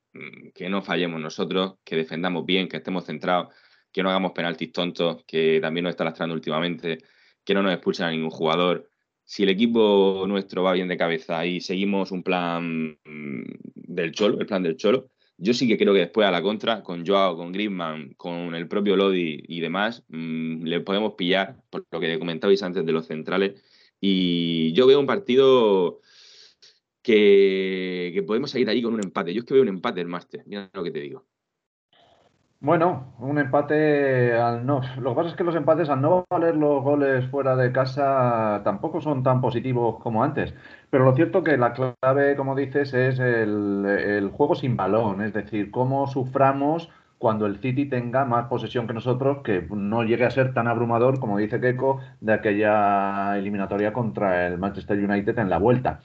que 0.54 0.70
no 0.70 0.82
fallemos 0.82 1.22
nosotros, 1.22 1.76
que 1.84 1.96
defendamos 1.96 2.46
bien, 2.46 2.68
que 2.68 2.78
estemos 2.78 3.06
centrados, 3.06 3.54
que 3.92 4.04
no 4.04 4.10
hagamos 4.10 4.32
penaltis 4.34 4.72
tontos, 4.72 5.24
que 5.26 5.60
también 5.62 5.84
nos 5.84 5.92
está 5.92 6.04
lastrando 6.04 6.36
últimamente, 6.36 7.00
que 7.44 7.54
no 7.54 7.64
nos 7.64 7.74
expulsen 7.74 8.06
a 8.06 8.12
ningún 8.12 8.30
jugador. 8.30 8.90
Si 9.24 9.44
el 9.44 9.50
equipo 9.50 10.26
nuestro 10.28 10.64
va 10.64 10.74
bien 10.74 10.88
de 10.88 10.98
cabeza 10.98 11.46
y 11.46 11.62
seguimos 11.62 12.12
un 12.12 12.24
plan 12.24 12.98
mm, 13.06 13.44
del 13.76 14.12
Cholo, 14.12 14.40
el 14.40 14.46
plan 14.46 14.64
del 14.64 14.78
Cholo, 14.78 15.10
yo 15.38 15.54
sí 15.54 15.68
que 15.68 15.78
creo 15.78 15.94
que 15.94 16.02
después 16.02 16.28
a 16.28 16.32
la 16.32 16.42
contra, 16.42 16.84
con 16.84 17.06
Joao, 17.06 17.38
con 17.38 17.52
Griezmann, 17.52 18.14
con 18.16 18.54
el 18.56 18.68
propio 18.68 18.98
Lodi 18.98 19.42
y 19.48 19.62
demás, 19.62 20.04
mm, 20.10 20.64
le 20.64 20.82
podemos 20.82 21.14
pillar, 21.14 21.58
por 21.70 21.86
lo 21.92 22.00
que 22.00 22.20
comentabais 22.20 22.62
antes 22.64 22.86
de 22.86 22.92
los 22.92 23.08
centrales. 23.08 23.62
Y 24.02 24.74
yo 24.74 24.88
veo 24.88 25.00
un 25.00 25.06
partido 25.06 26.00
que, 27.10 28.24
podemos 28.28 28.52
seguir 28.52 28.70
ahí 28.70 28.82
con 28.82 28.94
un 28.94 29.04
empate. 29.04 29.34
Yo 29.34 29.40
es 29.40 29.46
que 29.46 29.54
veo 29.54 29.64
un 29.64 29.70
empate 29.70 30.02
el 30.02 30.08
máster, 30.08 30.44
mira 30.46 30.70
lo 30.74 30.84
que 30.84 30.92
te 30.92 31.00
digo. 31.00 31.26
Bueno, 32.62 33.16
un 33.20 33.40
empate 33.40 34.34
al 34.34 34.66
no. 34.66 34.82
Lo 35.00 35.12
que 35.12 35.16
pasa 35.16 35.30
es 35.30 35.36
que 35.36 35.46
los 35.46 35.56
empates 35.56 35.90
al 35.90 36.02
no 36.02 36.26
valer 36.30 36.58
los 36.58 36.84
goles 36.84 37.26
fuera 37.30 37.56
de 37.56 37.72
casa 37.72 38.62
tampoco 38.66 39.00
son 39.00 39.24
tan 39.24 39.40
positivos 39.40 39.98
como 40.04 40.24
antes. 40.24 40.54
Pero 40.90 41.06
lo 41.06 41.16
cierto 41.16 41.42
que 41.42 41.58
la 41.58 41.74
clave, 41.74 42.36
como 42.36 42.56
dices, 42.56 42.94
es 42.94 43.18
el, 43.18 43.86
el 43.86 44.30
juego 44.30 44.56
sin 44.56 44.76
balón, 44.76 45.22
es 45.22 45.34
decir, 45.34 45.72
cómo 45.72 46.06
suframos 46.08 46.90
cuando 47.18 47.46
el 47.46 47.60
City 47.60 47.86
tenga 47.86 48.26
más 48.26 48.48
posesión 48.48 48.88
que 48.88 48.94
nosotros, 48.94 49.40
que 49.44 49.66
no 49.72 50.04
llegue 50.04 50.26
a 50.26 50.32
ser 50.32 50.54
tan 50.54 50.68
abrumador, 50.68 51.20
como 51.20 51.38
dice 51.38 51.62
Keiko, 51.62 52.02
de 52.20 52.34
aquella 52.34 53.38
eliminatoria 53.38 53.94
contra 53.94 54.48
el 54.48 54.58
Manchester 54.58 54.98
United 54.98 55.38
en 55.40 55.50
la 55.50 55.58
vuelta. 55.60 56.02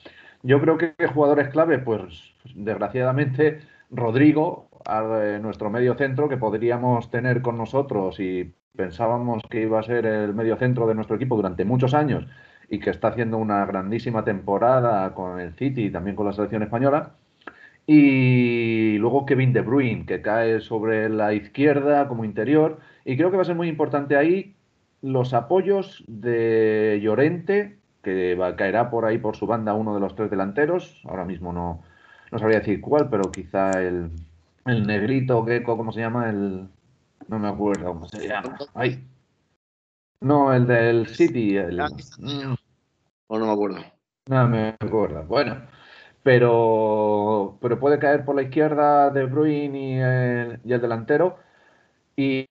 Yo 0.47 0.61
creo 0.61 0.77
que 0.77 0.95
jugadores 1.07 1.49
clave, 1.49 1.79
pues 1.79 2.35
desgraciadamente 2.55 3.61
Rodrigo, 3.91 4.69
eh, 4.87 5.39
nuestro 5.41 5.71
medio 5.71 5.95
centro, 5.95 6.29
que 6.29 6.37
podríamos 6.37 7.11
tener 7.11 7.41
con 7.41 7.57
nosotros 7.57 8.21
y 8.21 8.53
pensábamos 8.77 9.43
que 9.49 9.63
iba 9.63 9.81
a 9.81 9.83
ser 9.83 10.05
el 10.05 10.35
medio 10.35 10.57
centro 10.59 10.87
de 10.87 10.95
nuestro 10.95 11.17
equipo 11.17 11.37
durante 11.37 11.65
muchos 11.65 11.95
años 11.95 12.27
y 12.69 12.79
que 12.79 12.91
está 12.91 13.09
haciendo 13.09 13.39
una 13.39 13.65
grandísima 13.65 14.23
temporada 14.23 15.15
con 15.15 15.41
el 15.41 15.55
City 15.55 15.87
y 15.87 15.91
también 15.91 16.15
con 16.15 16.27
la 16.27 16.35
selección 16.35 16.63
española. 16.63 17.15
Y 17.87 18.99
luego 18.99 19.25
Kevin 19.25 19.55
De 19.55 19.63
Bruyne, 19.63 20.05
que 20.05 20.21
cae 20.21 20.61
sobre 20.61 21.09
la 21.09 21.33
izquierda 21.33 22.07
como 22.07 22.27
interior. 22.27 22.81
Y 23.07 23.17
creo 23.17 23.31
que 23.31 23.37
va 23.39 23.43
a 23.43 23.47
ser 23.47 23.57
muy 23.57 23.69
importante 23.69 24.17
ahí 24.17 24.57
los 25.01 25.33
apoyos 25.33 26.05
de 26.07 27.01
Llorente, 27.03 27.79
que 28.05 28.37
va, 28.37 28.55
caerá 28.57 28.91
por 28.91 29.05
ahí 29.05 29.19
por 29.19 29.37
su 29.37 29.47
banda 29.49 29.75
uno 29.75 29.95
de 29.95 30.01
los 30.01 30.15
tres 30.15 30.31
delanteros. 30.31 31.03
Ahora 31.07 31.25
mismo 31.25 31.53
no, 31.53 31.83
no 32.31 32.39
sabría 32.39 32.61
decir 32.61 32.81
cuál, 32.81 33.09
pero 33.11 33.33
quizá 33.33 33.71
el, 33.83 34.11
el 34.67 34.87
negrito, 34.87 35.45
Gecko, 35.45 35.77
¿cómo 35.77 35.93
se 35.93 36.01
llama? 36.01 36.31
El, 36.31 36.69
no 37.29 37.39
me 37.39 37.49
acuerdo 37.49 37.87
cómo 37.87 38.07
se 38.09 38.29
llama. 38.29 38.57
Ay. 38.75 39.05
No, 40.21 40.55
el 40.55 40.67
del 40.67 41.07
City. 41.09 41.57
El, 41.57 41.81
O 43.27 43.39
no 43.39 43.47
me 43.47 43.53
acuerdo. 43.53 43.79
no 44.29 44.49
me 44.49 44.69
acuerdo. 44.81 45.25
Bueno, 45.25 45.63
pero, 46.23 47.59
pero 47.61 47.79
puede 47.79 47.99
caer 47.99 48.25
por 48.25 48.35
la 48.35 48.43
izquierda 48.43 49.11
De 49.11 49.25
Bruyne 49.27 49.79
y 49.79 50.01
el, 50.01 50.61
y 50.65 50.73
el 50.73 50.81
delantero. 50.81 51.39
Y, 52.17 52.47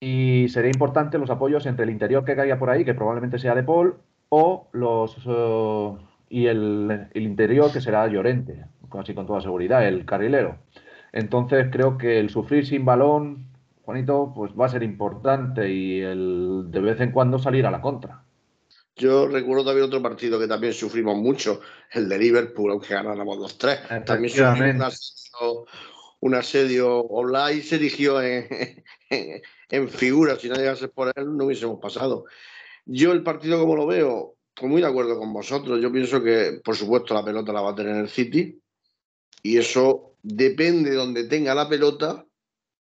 y 0.00 0.48
sería 0.48 0.70
importante 0.70 1.18
los 1.18 1.30
apoyos 1.30 1.66
entre 1.66 1.84
el 1.84 1.90
interior 1.90 2.24
que 2.24 2.36
caiga 2.36 2.58
por 2.58 2.70
ahí, 2.70 2.84
que 2.84 2.94
probablemente 2.94 3.38
sea 3.38 3.54
De 3.54 3.62
Paul, 3.62 3.96
o 4.30 4.68
los 4.72 5.16
eh, 5.26 6.06
y 6.30 6.46
el, 6.46 7.08
el 7.12 7.22
interior 7.22 7.72
que 7.72 7.80
será 7.80 8.06
Llorente, 8.06 8.64
casi 8.90 9.12
con 9.14 9.26
toda 9.26 9.42
seguridad, 9.42 9.86
el 9.86 10.06
carrilero. 10.06 10.58
Entonces 11.12 11.66
creo 11.70 11.98
que 11.98 12.18
el 12.18 12.30
sufrir 12.30 12.66
sin 12.66 12.84
balón, 12.84 13.48
Juanito, 13.82 14.32
pues 14.34 14.52
va 14.58 14.66
a 14.66 14.70
ser 14.70 14.82
importante 14.82 15.68
y 15.68 16.00
el 16.00 16.66
de 16.70 16.80
vez 16.80 17.00
en 17.00 17.10
cuando 17.10 17.38
salir 17.38 17.66
a 17.66 17.70
la 17.70 17.80
contra. 17.80 18.22
Yo 18.96 19.26
recuerdo 19.26 19.64
también 19.64 19.86
otro 19.86 20.02
partido 20.02 20.38
que 20.38 20.46
también 20.46 20.72
sufrimos 20.72 21.16
mucho, 21.16 21.60
el 21.92 22.08
de 22.08 22.18
Liverpool, 22.18 22.70
aunque 22.70 22.94
ganáramos 22.94 23.38
2-3. 23.38 24.04
También 24.04 24.32
sufrimos 24.32 24.74
un 24.76 24.82
asedio, 24.82 25.66
un 26.20 26.34
asedio 26.34 27.00
online, 27.00 27.62
se 27.62 27.76
erigió 27.76 28.22
en, 28.22 28.46
en, 29.10 29.42
en 29.70 29.88
figura. 29.88 30.36
Si 30.36 30.48
no 30.48 30.54
llegase 30.54 30.88
por 30.88 31.12
él, 31.16 31.36
no 31.36 31.46
hubiésemos 31.46 31.80
pasado. 31.80 32.26
Yo 32.86 33.12
el 33.12 33.22
partido 33.22 33.58
como 33.58 33.76
lo 33.76 33.86
veo, 33.86 34.36
pues 34.54 34.70
muy 34.70 34.80
de 34.80 34.88
acuerdo 34.88 35.18
con 35.18 35.32
vosotros. 35.32 35.80
Yo 35.80 35.92
pienso 35.92 36.22
que, 36.22 36.60
por 36.64 36.76
supuesto, 36.76 37.14
la 37.14 37.24
pelota 37.24 37.52
la 37.52 37.60
va 37.60 37.70
a 37.70 37.74
tener 37.74 37.96
el 37.96 38.08
City 38.08 38.60
y 39.42 39.58
eso 39.58 40.14
depende 40.22 40.90
de 40.90 40.96
donde 40.96 41.24
tenga 41.24 41.54
la 41.54 41.68
pelota, 41.68 42.26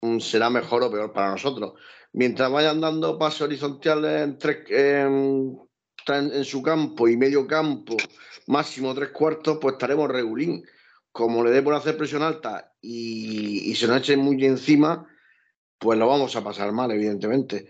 mm, 0.02 0.20
será 0.20 0.50
mejor 0.50 0.84
o 0.84 0.92
peor 0.92 1.14
para 1.14 1.32
nosotros. 1.32 1.74
Mientras 2.14 2.52
vayan 2.52 2.82
dando 2.82 3.20
pasos 3.20 3.42
horizontales 3.42 4.36
en, 4.70 5.60
en 6.08 6.46
su 6.46 6.64
campo 6.64 7.08
y 7.08 7.18
medio 7.18 7.46
campo, 7.46 7.98
máximo 8.48 8.96
tres 8.96 9.10
cuartos, 9.10 9.60
pues 9.62 9.74
estaremos 9.74 10.10
regulín. 10.10 10.64
Como 11.12 11.44
le 11.44 11.52
dé 11.52 11.62
por 11.62 11.74
hacer 11.74 11.98
presión 11.98 12.24
alta 12.24 12.72
y, 12.82 13.70
y 13.72 13.76
se 13.76 13.88
nos 13.88 13.98
echen 13.98 14.20
muy 14.20 14.44
encima, 14.46 15.08
pues 15.80 15.98
lo 15.98 16.08
vamos 16.08 16.36
a 16.36 16.44
pasar 16.44 16.72
mal, 16.72 16.92
evidentemente. 16.92 17.70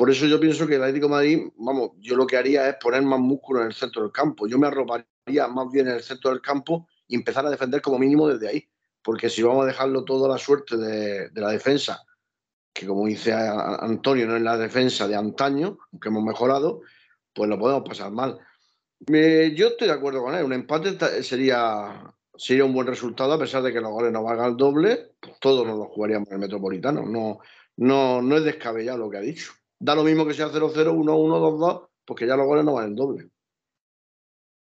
Por 0.00 0.08
eso 0.08 0.24
yo 0.24 0.40
pienso 0.40 0.66
que 0.66 0.76
el 0.76 0.82
Atlético 0.82 1.08
de 1.08 1.10
Madrid, 1.10 1.38
vamos, 1.58 1.90
yo 1.98 2.16
lo 2.16 2.26
que 2.26 2.38
haría 2.38 2.66
es 2.70 2.76
poner 2.76 3.02
más 3.02 3.20
músculo 3.20 3.60
en 3.60 3.66
el 3.66 3.74
centro 3.74 4.00
del 4.00 4.10
campo. 4.10 4.46
Yo 4.46 4.58
me 4.58 4.66
arroparía 4.66 5.46
más 5.46 5.70
bien 5.70 5.88
en 5.88 5.96
el 5.96 6.02
centro 6.02 6.30
del 6.30 6.40
campo 6.40 6.88
y 7.06 7.16
empezar 7.16 7.44
a 7.44 7.50
defender 7.50 7.82
como 7.82 7.98
mínimo 7.98 8.26
desde 8.26 8.48
ahí. 8.48 8.66
Porque 9.02 9.28
si 9.28 9.42
vamos 9.42 9.64
a 9.64 9.66
dejarlo 9.66 10.02
todo 10.06 10.24
a 10.24 10.30
la 10.30 10.38
suerte 10.38 10.78
de, 10.78 11.28
la 11.34 11.50
defensa, 11.50 12.02
que 12.72 12.86
como 12.86 13.06
dice 13.08 13.34
Antonio, 13.34 14.26
no 14.26 14.36
es 14.36 14.42
la 14.42 14.56
defensa 14.56 15.06
de 15.06 15.16
antaño, 15.16 15.76
que 16.00 16.08
hemos 16.08 16.24
mejorado, 16.24 16.80
pues 17.34 17.50
lo 17.50 17.58
podemos 17.58 17.86
pasar 17.86 18.10
mal. 18.10 18.38
Yo 19.00 19.68
estoy 19.68 19.86
de 19.86 19.92
acuerdo 19.92 20.22
con 20.22 20.34
él. 20.34 20.44
Un 20.44 20.54
empate 20.54 21.22
sería, 21.22 22.10
sería 22.34 22.64
un 22.64 22.72
buen 22.72 22.86
resultado, 22.86 23.34
a 23.34 23.38
pesar 23.38 23.62
de 23.62 23.70
que 23.70 23.82
los 23.82 23.90
goles 23.90 24.12
no 24.12 24.22
valgan 24.22 24.52
el 24.52 24.56
doble, 24.56 25.12
pues 25.20 25.38
todos 25.40 25.66
nos 25.66 25.76
los 25.76 25.88
jugaríamos 25.88 26.28
en 26.28 26.36
el 26.36 26.40
Metropolitano. 26.40 27.04
No, 27.04 27.40
no, 27.76 28.22
no 28.22 28.36
es 28.38 28.44
descabellado 28.44 28.96
lo 28.96 29.10
que 29.10 29.18
ha 29.18 29.20
dicho. 29.20 29.59
Da 29.80 29.94
lo 29.94 30.04
mismo 30.04 30.26
que 30.26 30.34
sea 30.34 30.48
0-0, 30.48 30.92
1-1, 30.92 31.06
2-2, 31.06 31.88
porque 32.04 32.26
ya 32.26 32.36
los 32.36 32.46
goles 32.46 32.64
no 32.64 32.74
valen 32.74 32.94
doble. 32.94 33.30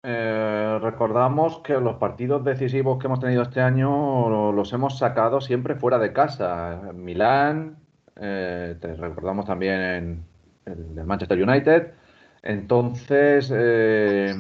Eh, 0.01 0.79
recordamos 0.81 1.59
que 1.59 1.73
los 1.73 1.97
partidos 1.97 2.43
decisivos 2.45 2.99
que 2.99 3.07
hemos 3.07 3.19
tenido 3.19 3.41
este 3.41 3.59
año 3.61 4.51
los 4.53 4.71
hemos 4.71 4.97
sacado 4.97 5.41
siempre 5.41 5.75
fuera 5.75 5.99
de 5.99 6.13
casa. 6.13 6.89
En 6.89 7.03
Milán, 7.03 7.77
eh, 8.15 8.77
te 8.79 8.95
recordamos 8.95 9.45
también 9.45 9.81
en 9.81 10.25
el 10.65 10.95
del 10.95 11.05
Manchester 11.05 11.41
United. 11.41 11.93
Entonces, 12.41 13.51
eh, 13.53 14.33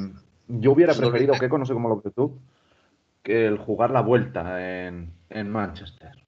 yo 0.47 0.71
hubiera 0.71 0.93
preferido, 0.93 1.33
que 1.39 1.49
no 1.49 1.65
sé 1.65 1.73
cómo 1.73 1.89
lo 1.89 2.01
ves 2.01 2.13
tú, 2.13 2.39
que 3.21 3.47
el 3.47 3.57
jugar 3.57 3.91
la 3.91 4.01
vuelta 4.01 4.87
en, 4.87 5.13
en 5.29 5.49
Manchester. 5.49 6.22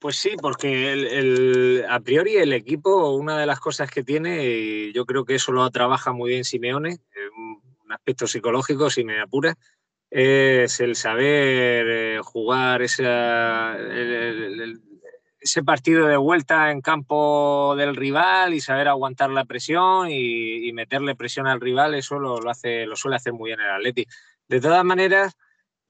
Pues 0.00 0.16
sí, 0.16 0.36
porque 0.40 0.92
el, 0.92 1.84
a 1.88 1.98
priori 1.98 2.36
el 2.36 2.52
equipo, 2.52 3.10
una 3.10 3.36
de 3.36 3.46
las 3.46 3.58
cosas 3.58 3.90
que 3.90 4.04
tiene, 4.04 4.44
y 4.44 4.92
yo 4.92 5.04
creo 5.04 5.24
que 5.24 5.34
eso 5.34 5.50
lo 5.50 5.68
trabaja 5.70 6.12
muy 6.12 6.30
bien 6.30 6.44
Simeone, 6.44 6.92
eh, 6.92 7.28
un 7.84 7.92
aspecto 7.92 8.28
psicológico, 8.28 8.90
si 8.90 9.02
me 9.02 9.20
apuras, 9.20 9.56
es 10.10 10.78
el 10.80 10.94
saber 10.94 11.86
eh, 11.88 12.20
jugar 12.22 12.80
ese 12.82 13.02
partido 15.64 16.06
de 16.06 16.16
vuelta 16.16 16.70
en 16.70 16.80
campo 16.80 17.74
del 17.76 17.96
rival 17.96 18.54
y 18.54 18.60
saber 18.60 18.86
aguantar 18.86 19.30
la 19.30 19.46
presión 19.46 20.10
y, 20.10 20.68
y 20.68 20.72
meterle 20.72 21.16
presión 21.16 21.48
al 21.48 21.60
rival, 21.60 21.94
eso 21.94 22.20
lo, 22.20 22.40
lo 22.40 22.50
hace, 22.50 22.86
lo 22.86 22.94
suele 22.94 23.16
hacer 23.16 23.32
muy 23.32 23.50
bien 23.50 23.60
el 23.60 23.70
Atleti. 23.70 24.06
De 24.46 24.60
todas 24.60 24.84
maneras, 24.84 25.36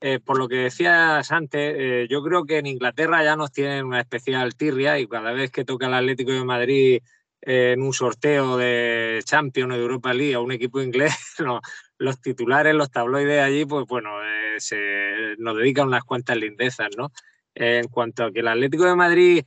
eh, 0.00 0.20
por 0.20 0.38
lo 0.38 0.46
que 0.46 0.56
decías 0.56 1.32
antes, 1.32 1.74
eh, 1.76 2.06
yo 2.08 2.22
creo 2.22 2.44
que 2.44 2.58
en 2.58 2.66
Inglaterra 2.66 3.24
ya 3.24 3.34
nos 3.34 3.50
tienen 3.50 3.84
una 3.84 4.00
especial 4.00 4.54
tirria 4.54 4.98
y 5.00 5.08
cada 5.08 5.32
vez 5.32 5.50
que 5.50 5.64
toca 5.64 5.86
el 5.88 5.94
Atlético 5.94 6.30
de 6.30 6.44
Madrid 6.44 7.02
eh, 7.42 7.72
en 7.72 7.82
un 7.82 7.92
sorteo 7.92 8.56
de 8.56 9.20
Champions 9.24 9.72
o 9.72 9.76
de 9.76 9.82
Europa 9.82 10.14
League 10.14 10.34
a 10.34 10.40
un 10.40 10.52
equipo 10.52 10.80
inglés, 10.80 11.14
los 11.98 12.20
titulares, 12.20 12.74
los 12.74 12.92
tabloides 12.92 13.42
allí, 13.42 13.64
pues 13.64 13.86
bueno, 13.88 14.10
se, 14.58 15.34
nos 15.38 15.56
dedican 15.56 15.88
unas 15.88 16.04
cuantas 16.04 16.36
lindezas, 16.36 16.90
¿no? 16.96 17.10
en 17.54 17.88
cuanto 17.88 18.24
a 18.24 18.30
que 18.30 18.38
el 18.38 18.48
Atlético 18.48 18.84
de 18.84 18.94
Madrid 18.94 19.44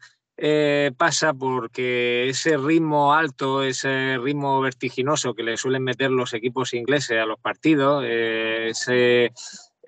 pasa 0.97 1.33
porque 1.33 2.27
ese 2.27 2.57
ritmo 2.57 3.13
alto, 3.13 3.63
ese 3.63 4.17
ritmo 4.17 4.59
vertiginoso 4.59 5.33
que 5.33 5.43
le 5.43 5.55
suelen 5.55 5.83
meter 5.83 6.11
los 6.11 6.33
equipos 6.33 6.73
ingleses 6.73 7.21
a 7.21 7.25
los 7.25 7.39
partidos, 7.39 8.03
ese, 8.05 9.31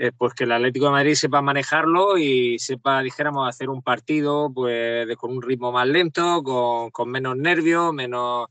eh, 0.08 0.12
pues 0.18 0.34
que 0.34 0.44
el 0.46 0.52
Atlético 0.52 0.86
de 0.86 0.92
Madrid 0.92 1.14
sepa 1.16 1.42
manejarlo 1.42 2.18
y 2.18 2.60
sepa, 2.60 3.02
dijéramos, 3.02 3.48
hacer 3.48 3.70
un 3.70 3.82
partido 3.82 4.52
pues 4.54 5.08
de- 5.08 5.16
con 5.16 5.32
un 5.32 5.42
ritmo 5.42 5.72
más 5.72 5.88
lento, 5.88 6.44
con, 6.44 6.92
con 6.92 7.10
menos 7.10 7.38
nervios, 7.38 7.94
menos, 7.94 8.48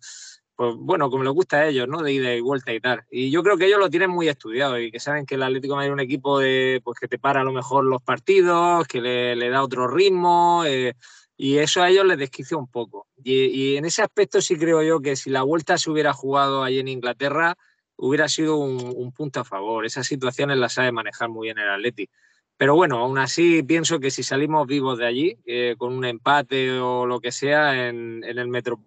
pues 0.56 0.74
bueno, 0.76 1.10
como 1.10 1.24
les 1.24 1.32
gusta 1.32 1.58
a 1.58 1.66
ellos, 1.68 1.88
¿no? 1.88 2.02
De 2.02 2.12
ida 2.12 2.34
y 2.34 2.40
vuelta 2.40 2.72
y 2.72 2.80
tal. 2.80 3.02
Y 3.10 3.30
yo 3.30 3.42
creo 3.42 3.56
que 3.56 3.66
ellos 3.66 3.78
lo 3.80 3.90
tienen 3.90 4.10
muy 4.10 4.28
estudiado 4.28 4.78
y 4.78 4.90
que 4.90 5.00
saben 5.00 5.26
que 5.26 5.34
el 5.34 5.42
Atlético 5.42 5.74
de 5.74 5.76
Madrid 5.76 5.90
es 5.90 5.94
un 5.94 6.00
equipo 6.00 6.38
de, 6.38 6.80
pues, 6.84 6.98
que 6.98 7.08
te 7.08 7.18
para 7.18 7.40
a 7.40 7.44
lo 7.44 7.52
mejor 7.52 7.84
los 7.84 8.02
partidos, 8.02 8.86
que 8.86 9.00
le, 9.00 9.36
le 9.36 9.50
da 9.50 9.62
otro 9.62 9.88
ritmo. 9.88 10.64
eh, 10.66 10.94
y 11.36 11.58
eso 11.58 11.82
a 11.82 11.88
ellos 11.90 12.04
les 12.06 12.18
desquicia 12.18 12.56
un 12.56 12.68
poco. 12.68 13.08
Y, 13.24 13.46
y 13.46 13.76
en 13.76 13.84
ese 13.84 14.02
aspecto 14.02 14.40
sí 14.40 14.56
creo 14.56 14.82
yo 14.82 15.00
que 15.00 15.16
si 15.16 15.30
la 15.30 15.42
vuelta 15.42 15.76
se 15.78 15.90
hubiera 15.90 16.12
jugado 16.12 16.62
allí 16.62 16.78
en 16.78 16.88
Inglaterra, 16.88 17.56
hubiera 17.96 18.28
sido 18.28 18.56
un, 18.56 18.92
un 18.96 19.12
punto 19.12 19.40
a 19.40 19.44
favor. 19.44 19.84
Esas 19.86 20.06
situaciones 20.06 20.58
las 20.58 20.74
sabe 20.74 20.92
manejar 20.92 21.28
muy 21.28 21.48
bien 21.48 21.58
el 21.58 21.68
Atleti. 21.68 22.08
Pero 22.56 22.74
bueno, 22.76 22.98
aún 22.98 23.18
así 23.18 23.62
pienso 23.62 23.98
que 23.98 24.10
si 24.10 24.22
salimos 24.22 24.66
vivos 24.66 24.98
de 24.98 25.06
allí, 25.06 25.38
eh, 25.46 25.74
con 25.78 25.92
un 25.94 26.04
empate 26.04 26.78
o 26.78 27.06
lo 27.06 27.20
que 27.20 27.32
sea 27.32 27.88
en, 27.88 28.22
en 28.24 28.38
el 28.38 28.48
metro, 28.48 28.80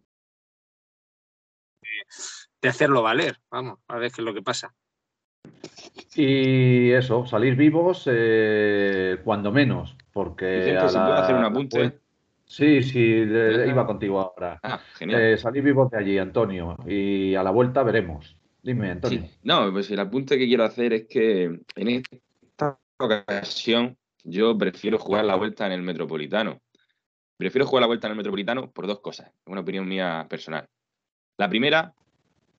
de 2.61 2.69
hacerlo 2.69 3.01
valer. 3.01 3.37
Vamos, 3.49 3.79
a 3.87 3.97
ver 3.97 4.11
qué 4.11 4.21
es 4.21 4.25
lo 4.25 4.33
que 4.33 4.41
pasa. 4.41 4.73
Y 6.15 6.91
eso, 6.91 7.25
salir 7.25 7.55
vivos 7.55 8.07
eh, 8.11 9.19
cuando 9.23 9.51
menos, 9.51 9.95
porque... 10.11 10.55
Vicente, 10.55 10.85
a 10.85 10.89
si 10.89 10.97
puedo 10.99 11.15
hacer 11.15 11.35
un 11.35 11.41
la- 11.41 11.47
apunte. 11.47 11.99
Sí, 12.47 12.83
sí, 12.83 13.25
le- 13.25 13.67
iba 13.67 13.85
contigo 13.85 14.21
ahora. 14.21 14.59
Ah, 14.63 14.79
genial. 14.93 15.21
Eh, 15.21 15.37
salir 15.37 15.63
vivos 15.63 15.89
de 15.91 15.97
allí, 15.97 16.17
Antonio, 16.17 16.77
y 16.87 17.33
a 17.35 17.43
la 17.43 17.49
vuelta 17.51 17.81
veremos. 17.83 18.37
Dime, 18.65 18.89
Antonio. 18.89 19.21
Sí, 19.21 19.39
no, 19.43 19.71
pues 19.71 19.91
el 19.91 19.99
apunte 19.99 20.39
que 20.39 20.47
quiero 20.47 20.63
hacer 20.63 20.91
es 20.91 21.05
que 21.07 21.43
en 21.75 21.87
esta 21.87 22.79
ocasión 22.97 23.95
yo 24.23 24.57
prefiero 24.57 24.97
jugar 24.97 25.23
la 25.23 25.35
vuelta 25.35 25.67
en 25.67 25.73
el 25.73 25.83
Metropolitano. 25.83 26.59
Prefiero 27.37 27.67
jugar 27.67 27.81
la 27.81 27.87
vuelta 27.87 28.07
en 28.07 28.11
el 28.13 28.17
Metropolitano 28.17 28.71
por 28.71 28.87
dos 28.87 29.01
cosas, 29.01 29.27
es 29.27 29.33
una 29.45 29.61
opinión 29.61 29.87
mía 29.87 30.25
personal. 30.27 30.67
La 31.37 31.47
primera, 31.47 31.93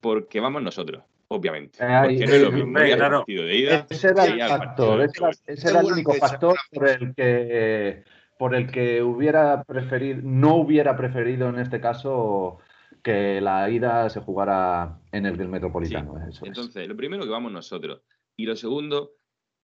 porque 0.01 0.39
vamos 0.39 0.63
nosotros, 0.63 1.03
obviamente. 1.27 1.83
Ay, 1.83 2.19
Porque 2.19 2.27
no 2.27 2.35
es 2.35 2.43
lo 2.43 2.53
mismo 2.53 2.67
hombre, 2.69 2.87
ir 2.87 2.93
al 2.93 2.99
claro. 3.01 3.19
partido 3.19 3.45
de 3.45 3.57
ida 3.57 3.87
Ese 3.91 4.09
era 4.09 4.25
el 4.27 4.41
factor, 4.43 4.99
de 5.01 5.07
ese 5.07 5.19
era, 5.19 5.27
vuelta. 5.27 5.53
ese 5.53 5.69
era 5.71 5.81
el 5.81 5.87
único 5.87 6.13
factor 6.15 6.57
por 6.71 6.89
el 6.89 7.15
que 7.17 8.05
por 8.39 8.55
el 8.55 8.71
que 8.71 9.03
hubiera 9.03 9.65
preferido, 9.65 10.21
no 10.23 10.55
hubiera 10.55 10.97
preferido 10.97 11.49
en 11.49 11.59
este 11.59 11.81
caso 11.81 12.59
que 13.07 13.41
la 13.41 13.71
ida 13.71 14.11
se 14.11 14.19
jugara 14.19 14.99
en 15.13 15.27
el 15.27 15.37
del 15.37 15.47
Metropolitano. 15.47 16.19
eso 16.29 16.45
es. 16.45 16.49
Entonces, 16.49 16.89
lo 16.89 16.97
primero 16.97 17.23
que 17.23 17.29
vamos 17.29 17.53
nosotros. 17.53 18.03
Y 18.37 18.47
lo 18.47 18.57
segundo, 18.57 19.13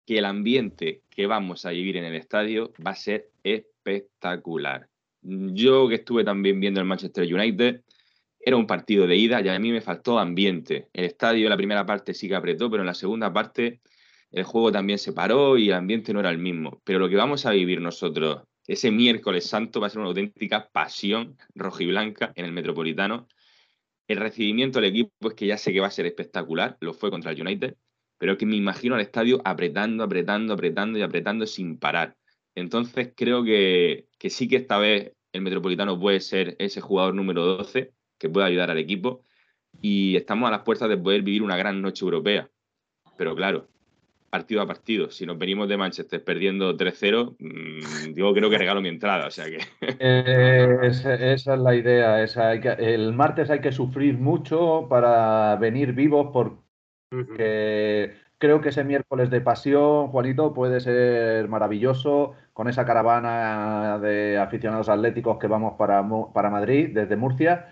que 0.05 0.17
el 0.17 0.25
ambiente 0.25 1.03
que 1.09 1.27
vamos 1.27 1.65
a 1.65 1.69
vivir 1.69 1.95
en 1.95 2.03
el 2.03 2.15
estadio 2.15 2.73
va 2.85 2.91
a 2.91 2.95
ser 2.95 3.29
espectacular. 3.41 4.89
Yo 5.21 5.87
que 5.87 5.95
estuve 5.95 6.25
también 6.25 6.59
viendo 6.59 6.81
el 6.81 6.85
Manchester 6.85 7.33
United, 7.33 7.83
era 8.37 8.57
un 8.57 8.67
partido 8.67 9.07
de 9.07 9.15
ida 9.15 9.39
y 9.39 9.47
a 9.47 9.57
mí 9.59 9.71
me 9.71 9.79
faltó 9.79 10.19
ambiente. 10.19 10.89
El 10.91 11.05
estadio 11.05 11.45
en 11.45 11.51
la 11.51 11.57
primera 11.57 11.85
parte 11.85 12.13
sí 12.13 12.27
que 12.27 12.35
apretó, 12.35 12.69
pero 12.69 12.83
en 12.83 12.87
la 12.87 12.93
segunda 12.93 13.31
parte 13.31 13.79
el 14.31 14.43
juego 14.43 14.73
también 14.73 14.99
se 14.99 15.13
paró 15.13 15.57
y 15.57 15.69
el 15.69 15.75
ambiente 15.75 16.11
no 16.11 16.19
era 16.19 16.31
el 16.31 16.37
mismo. 16.37 16.81
Pero 16.83 16.99
lo 16.99 17.07
que 17.07 17.15
vamos 17.15 17.45
a 17.45 17.51
vivir 17.51 17.79
nosotros 17.79 18.41
ese 18.67 18.91
miércoles 18.91 19.45
santo 19.47 19.79
va 19.79 19.87
a 19.87 19.89
ser 19.89 19.99
una 19.99 20.09
auténtica 20.09 20.69
pasión 20.69 21.37
rojiblanca 21.55 22.31
en 22.35 22.45
el 22.45 22.51
Metropolitano. 22.51 23.27
El 24.07 24.17
recibimiento 24.17 24.79
del 24.79 24.89
equipo 24.89 25.29
es 25.29 25.33
que 25.33 25.47
ya 25.47 25.57
sé 25.57 25.73
que 25.73 25.79
va 25.79 25.87
a 25.87 25.91
ser 25.91 26.05
espectacular, 26.05 26.77
lo 26.81 26.93
fue 26.93 27.09
contra 27.09 27.31
el 27.31 27.41
United, 27.41 27.75
pero 28.17 28.37
que 28.37 28.45
me 28.45 28.55
imagino 28.55 28.95
al 28.95 29.01
estadio 29.01 29.41
apretando, 29.45 30.03
apretando, 30.03 30.53
apretando 30.53 30.99
y 30.99 31.01
apretando 31.01 31.47
sin 31.47 31.77
parar. 31.77 32.15
Entonces 32.55 33.13
creo 33.15 33.43
que, 33.43 34.07
que 34.19 34.29
sí 34.29 34.47
que 34.47 34.57
esta 34.57 34.77
vez 34.77 35.13
el 35.31 35.41
Metropolitano 35.41 35.99
puede 35.99 36.19
ser 36.19 36.55
ese 36.59 36.81
jugador 36.81 37.15
número 37.15 37.45
12 37.45 37.93
que 38.17 38.29
pueda 38.29 38.47
ayudar 38.47 38.69
al 38.69 38.77
equipo 38.77 39.23
y 39.81 40.15
estamos 40.15 40.47
a 40.47 40.51
las 40.51 40.61
puertas 40.61 40.89
de 40.89 40.97
poder 40.97 41.21
vivir 41.21 41.41
una 41.41 41.57
gran 41.57 41.81
noche 41.81 42.05
europea. 42.05 42.49
Pero 43.17 43.35
claro, 43.35 43.67
partido 44.31 44.61
a 44.61 44.65
partido. 44.65 45.11
Si 45.11 45.25
nos 45.27 45.37
venimos 45.37 45.69
de 45.69 45.77
Manchester 45.77 46.23
perdiendo 46.23 46.75
3-0, 46.75 47.35
mmm, 47.37 48.13
yo 48.15 48.33
creo 48.33 48.49
que 48.49 48.57
regalo 48.57 48.81
mi 48.81 48.89
entrada. 48.89 49.27
O 49.27 49.31
sea 49.31 49.45
que. 49.45 49.59
Eh, 49.99 50.77
esa, 50.81 51.13
esa 51.13 51.53
es 51.53 51.59
la 51.59 51.75
idea. 51.75 52.23
esa 52.23 52.49
hay 52.49 52.59
que- 52.61 52.69
el 52.79 53.13
martes 53.13 53.51
hay 53.51 53.59
que 53.61 53.71
sufrir 53.71 54.17
mucho 54.17 54.87
para 54.89 55.55
venir 55.57 55.93
vivos 55.93 56.29
porque 56.33 58.13
creo 58.39 58.61
que 58.61 58.69
ese 58.69 58.83
miércoles 58.83 59.29
de 59.29 59.41
pasión, 59.41 60.07
Juanito, 60.07 60.53
puede 60.53 60.79
ser 60.79 61.47
maravilloso 61.47 62.33
con 62.53 62.67
esa 62.67 62.85
caravana 62.85 63.99
de 63.99 64.39
aficionados 64.39 64.89
atléticos 64.89 65.37
que 65.37 65.47
vamos 65.47 65.73
para, 65.77 66.01
Mu- 66.01 66.31
para 66.33 66.49
Madrid 66.49 66.89
desde 66.93 67.15
Murcia 67.15 67.67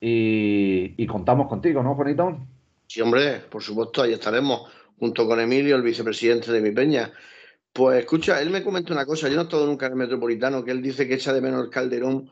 y, 0.00 0.94
y 1.02 1.06
contamos 1.06 1.48
contigo, 1.48 1.82
¿no, 1.82 1.94
Juanito? 1.94 2.38
Sí, 2.86 3.00
hombre, 3.00 3.40
por 3.48 3.62
supuesto, 3.62 4.02
ahí 4.02 4.12
estaremos, 4.12 4.62
junto 5.00 5.26
con 5.26 5.40
Emilio, 5.40 5.74
el 5.74 5.82
vicepresidente 5.82 6.52
de 6.52 6.60
mi 6.60 6.70
peña. 6.70 7.12
Pues 7.72 8.00
escucha, 8.00 8.40
él 8.40 8.50
me 8.50 8.62
comenta 8.62 8.92
una 8.92 9.06
cosa, 9.06 9.28
yo 9.28 9.34
no 9.34 9.42
he 9.42 9.44
estado 9.44 9.66
nunca 9.66 9.86
en 9.86 9.92
el 9.92 9.98
Metropolitano, 9.98 10.62
que 10.62 10.72
él 10.72 10.82
dice 10.82 11.08
que 11.08 11.14
echa 11.14 11.32
de 11.32 11.40
menos 11.40 11.64
el 11.64 11.70
Calderón 11.70 12.30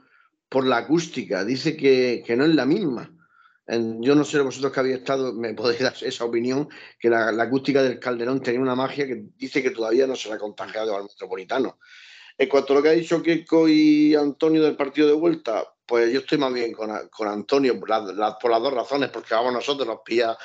por 0.49 0.67
la 0.67 0.79
acústica, 0.79 1.45
dice 1.45 1.77
que, 1.77 2.23
que 2.25 2.37
no 2.37 2.45
es 2.45 2.55
la 2.55 2.67
misma. 2.67 3.11
Yo 3.67 4.15
no 4.15 4.25
sé 4.25 4.41
vosotros 4.41 4.73
que 4.73 4.81
habéis 4.81 4.97
estado, 4.97 5.35
me 5.35 5.53
podéis 5.55 5.81
dar 5.81 5.95
esa 6.01 6.25
opinión, 6.25 6.69
que 6.99 7.11
la, 7.11 7.33
la 7.33 7.45
acústica 7.45 7.83
del 7.83 7.99
Calderón 7.99 8.41
tenía 8.41 8.61
una 8.61 8.75
magia 8.75 9.07
que 9.07 9.27
dice 9.37 9.63
que 9.63 9.71
todavía 9.71 10.07
no 10.07 10.17
se 10.17 10.29
la 10.29 10.37
ha 10.37 10.39
contagiado 10.39 10.97
al 10.97 11.05
Metropolitano. 11.05 11.79
En 12.37 12.49
cuanto 12.49 12.73
a 12.73 12.77
lo 12.77 12.83
que 12.83 12.89
ha 12.89 12.93
dicho 12.93 13.23
Keiko 13.23 13.69
y 13.69 14.15
Antonio 14.15 14.63
del 14.63 14.77
partido 14.77 15.09
de 15.09 15.15
vuelta, 15.15 15.65
pues 15.85 16.13
yo 16.13 16.21
estoy 16.21 16.39
más 16.39 16.53
bien 16.53 16.73
con, 16.73 16.91
con 17.09 17.29
Antonio 17.29 17.79
por 17.79 17.91
las 17.91 18.63
dos 18.63 18.73
razones, 18.73 19.11
porque 19.11 19.35
vamos 19.35 19.53
nosotros, 19.53 19.87
nos 19.87 20.01
pilla, 20.05 20.37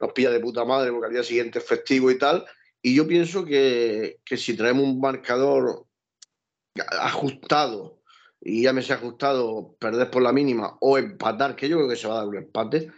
nos 0.00 0.12
pilla 0.12 0.30
de 0.30 0.40
puta 0.40 0.64
madre, 0.64 0.90
porque 0.90 1.06
al 1.06 1.12
día 1.12 1.22
siguiente 1.22 1.58
es 1.58 1.66
festivo 1.66 2.10
y 2.10 2.18
tal. 2.18 2.44
Y 2.82 2.94
yo 2.94 3.06
pienso 3.06 3.44
que, 3.44 4.20
que 4.24 4.36
si 4.36 4.56
traemos 4.56 4.84
un 4.84 5.00
marcador 5.00 5.86
ajustado, 7.00 8.00
y 8.40 8.62
ya 8.62 8.72
me 8.72 8.82
se 8.82 8.92
ha 8.92 8.96
ajustado 8.96 9.76
perder 9.78 10.10
por 10.10 10.22
la 10.22 10.32
mínima 10.32 10.78
o 10.80 10.96
empatar, 10.96 11.54
que 11.54 11.68
yo 11.68 11.76
creo 11.76 11.88
que 11.88 11.96
se 11.96 12.08
va 12.08 12.14
a 12.14 12.18
dar 12.18 12.28
un 12.28 12.36
empate, 12.36 12.90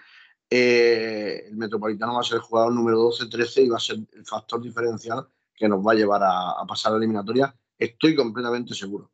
eh, 0.48 1.46
el 1.48 1.56
Metropolitano 1.56 2.14
va 2.14 2.20
a 2.20 2.24
ser 2.24 2.36
el 2.36 2.42
jugador 2.42 2.72
número 2.72 2.98
12-13 3.08 3.64
y 3.64 3.68
va 3.68 3.78
a 3.78 3.80
ser 3.80 3.96
el 4.12 4.24
factor 4.24 4.62
diferencial 4.62 5.26
que 5.54 5.68
nos 5.68 5.84
va 5.84 5.92
a 5.92 5.94
llevar 5.96 6.22
a, 6.22 6.50
a 6.52 6.66
pasar 6.66 6.92
la 6.92 6.98
eliminatoria. 6.98 7.54
Estoy 7.78 8.14
completamente 8.14 8.74
seguro. 8.74 9.10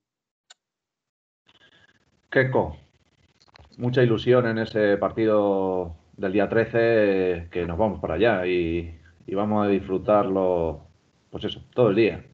Keiko, 2.28 2.76
mucha 3.78 4.02
ilusión 4.02 4.46
en 4.46 4.58
ese 4.58 4.98
partido 4.98 5.96
del 6.18 6.32
día 6.32 6.48
13 6.48 7.48
que 7.50 7.64
nos 7.66 7.78
vamos 7.78 8.00
para 8.00 8.14
allá 8.14 8.44
y, 8.46 9.00
vamos 9.32 9.64
a 9.64 9.70
disfrutarlo, 9.70 10.86
pues 11.30 11.44
eso, 11.44 11.64
todo 11.72 11.90
el 11.90 11.96
día. 11.96 12.24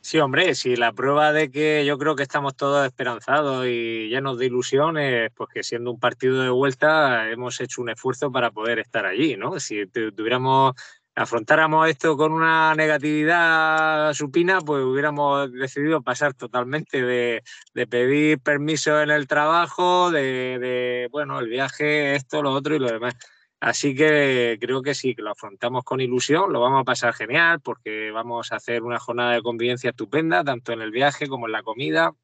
Sí, 0.00 0.18
hombre, 0.18 0.54
si 0.54 0.76
la 0.76 0.92
prueba 0.92 1.32
de 1.32 1.50
que 1.50 1.84
yo 1.86 1.98
creo 1.98 2.14
que 2.14 2.22
estamos 2.22 2.54
todos 2.56 2.86
esperanzados 2.86 3.66
y 3.66 4.08
llenos 4.08 4.38
de 4.38 4.46
ilusiones, 4.46 5.30
pues 5.34 5.48
que 5.52 5.62
siendo 5.62 5.90
un 5.90 5.98
partido 5.98 6.42
de 6.42 6.50
vuelta 6.50 7.30
hemos 7.30 7.60
hecho 7.60 7.80
un 7.80 7.88
esfuerzo 7.88 8.30
para 8.30 8.50
poder 8.50 8.78
estar 8.78 9.06
allí, 9.06 9.36
¿no? 9.36 9.58
Si 9.58 9.86
tu- 9.86 10.12
tuviéramos, 10.12 10.74
afrontáramos 11.14 11.88
esto 11.88 12.16
con 12.16 12.32
una 12.32 12.74
negatividad 12.74 14.12
supina, 14.14 14.60
pues 14.60 14.84
hubiéramos 14.84 15.52
decidido 15.52 16.02
pasar 16.02 16.34
totalmente 16.34 17.02
de, 17.02 17.42
de 17.72 17.86
pedir 17.86 18.40
permiso 18.40 19.00
en 19.00 19.10
el 19.10 19.26
trabajo, 19.28 20.10
de, 20.10 20.58
de, 20.58 21.08
bueno, 21.10 21.38
el 21.38 21.48
viaje, 21.48 22.16
esto, 22.16 22.42
lo 22.42 22.52
otro 22.52 22.74
y 22.74 22.78
lo 22.78 22.90
demás. 22.90 23.14
Así 23.60 23.94
que 23.94 24.58
creo 24.60 24.82
que 24.82 24.94
sí, 24.94 25.14
que 25.14 25.22
lo 25.22 25.30
afrontamos 25.30 25.84
con 25.84 26.00
ilusión, 26.00 26.52
lo 26.52 26.60
vamos 26.60 26.82
a 26.82 26.84
pasar 26.84 27.14
genial 27.14 27.60
porque 27.60 28.10
vamos 28.10 28.52
a 28.52 28.56
hacer 28.56 28.82
una 28.82 28.98
jornada 28.98 29.32
de 29.32 29.42
convivencia 29.42 29.90
estupenda, 29.90 30.44
tanto 30.44 30.72
en 30.72 30.82
el 30.82 30.90
viaje 30.90 31.28
como 31.28 31.46
en 31.46 31.52
la 31.52 31.62
comida. 31.62 32.14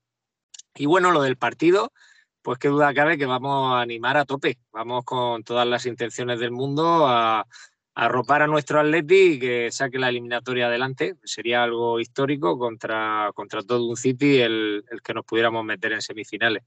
Y 0.75 0.87
bueno, 0.87 1.13
lo 1.13 1.23
del 1.23 1.37
partido, 1.37 1.93
pues 2.43 2.59
qué 2.59 2.69
duda 2.69 2.93
cabe 2.93 3.17
que 3.17 3.27
vamos 3.27 3.73
a 3.75 3.81
animar 3.81 4.17
a 4.17 4.27
tope, 4.27 4.59
vamos 4.73 5.05
con 5.05 5.43
todas 5.43 5.67
las 5.67 5.87
intenciones 5.87 6.41
del 6.41 6.51
mundo 6.51 7.07
a, 7.07 7.47
arropar 7.95 8.43
a 8.43 8.47
nuestro 8.47 8.81
Atleti 8.81 9.33
y 9.33 9.39
que 9.39 9.71
saque 9.73 9.99
la 9.99 10.09
eliminatoria 10.09 10.67
adelante. 10.67 11.17
Sería 11.25 11.63
algo 11.63 12.01
histórico 12.01 12.59
contra, 12.59 13.31
contra 13.35 13.63
todo 13.63 13.89
un 13.89 13.97
City 13.97 14.41
el, 14.41 14.85
el 14.91 15.03
que 15.03 15.15
nos 15.15 15.25
pudiéramos 15.25 15.65
meter 15.65 15.93
en 15.93 16.03
semifinales. 16.03 16.63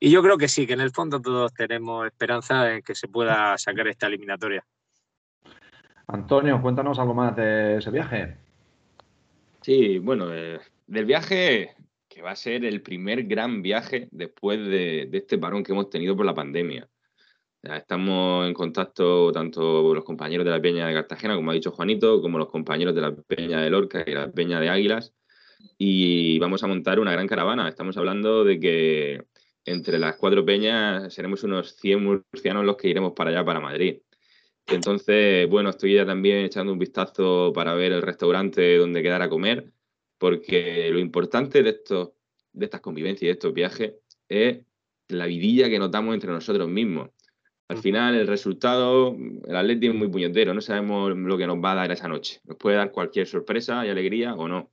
Y 0.00 0.10
yo 0.10 0.22
creo 0.22 0.36
que 0.36 0.48
sí, 0.48 0.66
que 0.66 0.74
en 0.74 0.80
el 0.80 0.90
fondo 0.90 1.20
todos 1.20 1.54
tenemos 1.54 2.06
esperanza 2.06 2.74
en 2.74 2.82
que 2.82 2.94
se 2.94 3.08
pueda 3.08 3.56
sacar 3.56 3.88
esta 3.88 4.06
eliminatoria. 4.06 4.64
Antonio, 6.06 6.60
cuéntanos 6.60 6.98
algo 6.98 7.14
más 7.14 7.34
de 7.36 7.78
ese 7.78 7.90
viaje. 7.90 8.36
Sí, 9.62 9.98
bueno, 9.98 10.26
eh, 10.30 10.60
del 10.86 11.06
viaje 11.06 11.74
que 12.08 12.20
va 12.20 12.32
a 12.32 12.36
ser 12.36 12.64
el 12.64 12.82
primer 12.82 13.24
gran 13.24 13.62
viaje 13.62 14.08
después 14.10 14.58
de, 14.58 15.08
de 15.10 15.18
este 15.18 15.38
parón 15.38 15.64
que 15.64 15.72
hemos 15.72 15.88
tenido 15.88 16.14
por 16.14 16.26
la 16.26 16.34
pandemia. 16.34 16.86
Estamos 17.72 18.46
en 18.46 18.52
contacto 18.52 19.32
tanto 19.32 19.94
los 19.94 20.04
compañeros 20.04 20.44
de 20.44 20.50
la 20.50 20.60
Peña 20.60 20.86
de 20.86 20.92
Cartagena, 20.92 21.34
como 21.34 21.50
ha 21.50 21.54
dicho 21.54 21.70
Juanito, 21.70 22.20
como 22.20 22.38
los 22.38 22.48
compañeros 22.48 22.94
de 22.94 23.00
la 23.00 23.14
Peña 23.14 23.60
de 23.62 23.70
Lorca 23.70 24.04
y 24.06 24.12
la 24.12 24.30
Peña 24.30 24.60
de 24.60 24.68
Águilas. 24.68 25.14
Y 25.78 26.38
vamos 26.40 26.62
a 26.62 26.66
montar 26.66 27.00
una 27.00 27.12
gran 27.12 27.26
caravana. 27.26 27.66
Estamos 27.68 27.96
hablando 27.96 28.44
de 28.44 28.60
que 28.60 29.24
entre 29.64 29.98
las 29.98 30.16
cuatro 30.16 30.44
peñas 30.44 31.12
seremos 31.14 31.42
unos 31.42 31.76
100 31.76 32.04
murcianos 32.04 32.66
los 32.66 32.76
que 32.76 32.88
iremos 32.88 33.12
para 33.14 33.30
allá, 33.30 33.44
para 33.44 33.60
Madrid. 33.60 34.00
Entonces, 34.66 35.48
bueno, 35.48 35.70
estoy 35.70 35.94
ya 35.94 36.04
también 36.04 36.44
echando 36.44 36.72
un 36.72 36.78
vistazo 36.78 37.50
para 37.54 37.74
ver 37.74 37.92
el 37.92 38.02
restaurante 38.02 38.76
donde 38.76 39.02
quedar 39.02 39.22
a 39.22 39.28
comer, 39.30 39.72
porque 40.18 40.90
lo 40.90 40.98
importante 40.98 41.62
de, 41.62 41.70
estos, 41.70 42.10
de 42.52 42.66
estas 42.66 42.82
convivencias 42.82 43.22
y 43.22 43.26
de 43.26 43.32
estos 43.32 43.54
viajes 43.54 43.94
es 44.28 44.60
la 45.08 45.26
vidilla 45.26 45.68
que 45.68 45.78
notamos 45.78 46.14
entre 46.14 46.30
nosotros 46.30 46.68
mismos. 46.68 47.10
Al 47.68 47.78
final, 47.78 48.14
el 48.14 48.26
resultado, 48.26 49.16
el 49.46 49.56
Atleti 49.56 49.86
es 49.88 49.94
muy 49.94 50.08
puñetero, 50.08 50.52
no 50.52 50.60
sabemos 50.60 51.16
lo 51.16 51.38
que 51.38 51.46
nos 51.46 51.56
va 51.64 51.72
a 51.72 51.76
dar 51.76 51.92
esa 51.92 52.08
noche. 52.08 52.40
Nos 52.44 52.56
puede 52.58 52.76
dar 52.76 52.92
cualquier 52.92 53.26
sorpresa 53.26 53.86
y 53.86 53.88
alegría 53.88 54.34
o 54.34 54.48
no. 54.48 54.70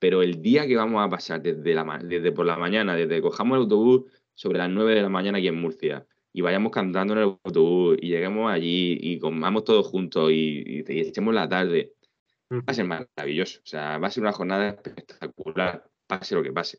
Pero 0.00 0.22
el 0.22 0.42
día 0.42 0.66
que 0.66 0.74
vamos 0.76 1.04
a 1.04 1.08
pasar 1.08 1.40
desde, 1.40 1.74
la, 1.74 2.00
desde 2.02 2.32
por 2.32 2.44
la 2.44 2.56
mañana, 2.56 2.96
desde 2.96 3.16
que 3.16 3.22
cojamos 3.22 3.56
el 3.56 3.62
autobús 3.62 4.10
sobre 4.34 4.58
las 4.58 4.68
9 4.70 4.94
de 4.96 5.02
la 5.02 5.08
mañana 5.08 5.38
aquí 5.38 5.46
en 5.46 5.60
Murcia 5.60 6.04
y 6.32 6.40
vayamos 6.40 6.72
cantando 6.72 7.12
en 7.12 7.18
el 7.20 7.24
autobús 7.44 7.96
y 8.00 8.08
lleguemos 8.08 8.50
allí 8.50 8.98
y 9.00 9.18
comamos 9.20 9.62
todos 9.64 9.86
juntos 9.86 10.32
y, 10.32 10.62
y- 10.66 10.84
y 10.88 11.00
echemos 11.00 11.32
la 11.34 11.48
tarde, 11.48 11.92
va 12.50 12.62
a 12.66 12.74
ser 12.74 12.86
maravilloso. 12.86 13.60
O 13.60 13.66
sea, 13.66 13.98
va 13.98 14.08
a 14.08 14.10
ser 14.10 14.22
una 14.24 14.32
jornada 14.32 14.68
espectacular, 14.70 15.88
pase 16.08 16.34
lo 16.34 16.42
que 16.42 16.52
pase. 16.52 16.78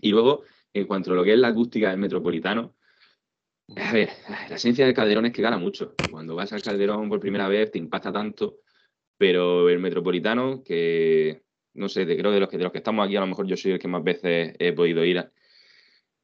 Y 0.00 0.10
luego, 0.12 0.44
en 0.72 0.86
cuanto 0.86 1.10
a 1.10 1.14
lo 1.16 1.24
que 1.24 1.32
es 1.32 1.38
la 1.38 1.48
acústica 1.48 1.90
del 1.90 1.98
metropolitano, 1.98 2.76
a 3.76 3.92
ver, 3.92 4.10
la 4.48 4.56
esencia 4.56 4.84
del 4.84 4.94
Calderón 4.94 5.26
es 5.26 5.32
que 5.32 5.42
gana 5.42 5.58
mucho. 5.58 5.94
Cuando 6.10 6.34
vas 6.34 6.52
al 6.52 6.62
Calderón 6.62 7.08
por 7.08 7.20
primera 7.20 7.48
vez 7.48 7.70
te 7.70 7.78
impacta 7.78 8.12
tanto, 8.12 8.58
pero 9.16 9.68
el 9.68 9.78
Metropolitano, 9.78 10.62
que 10.64 11.42
no 11.74 11.88
sé, 11.88 12.04
de, 12.04 12.16
creo 12.16 12.32
de 12.32 12.40
los, 12.40 12.48
que, 12.48 12.58
de 12.58 12.64
los 12.64 12.72
que 12.72 12.78
estamos 12.78 13.06
aquí, 13.06 13.16
a 13.16 13.20
lo 13.20 13.26
mejor 13.26 13.46
yo 13.46 13.56
soy 13.56 13.72
el 13.72 13.78
que 13.78 13.88
más 13.88 14.02
veces 14.02 14.54
he 14.58 14.72
podido 14.72 15.04
ir. 15.04 15.18
a- 15.18 15.32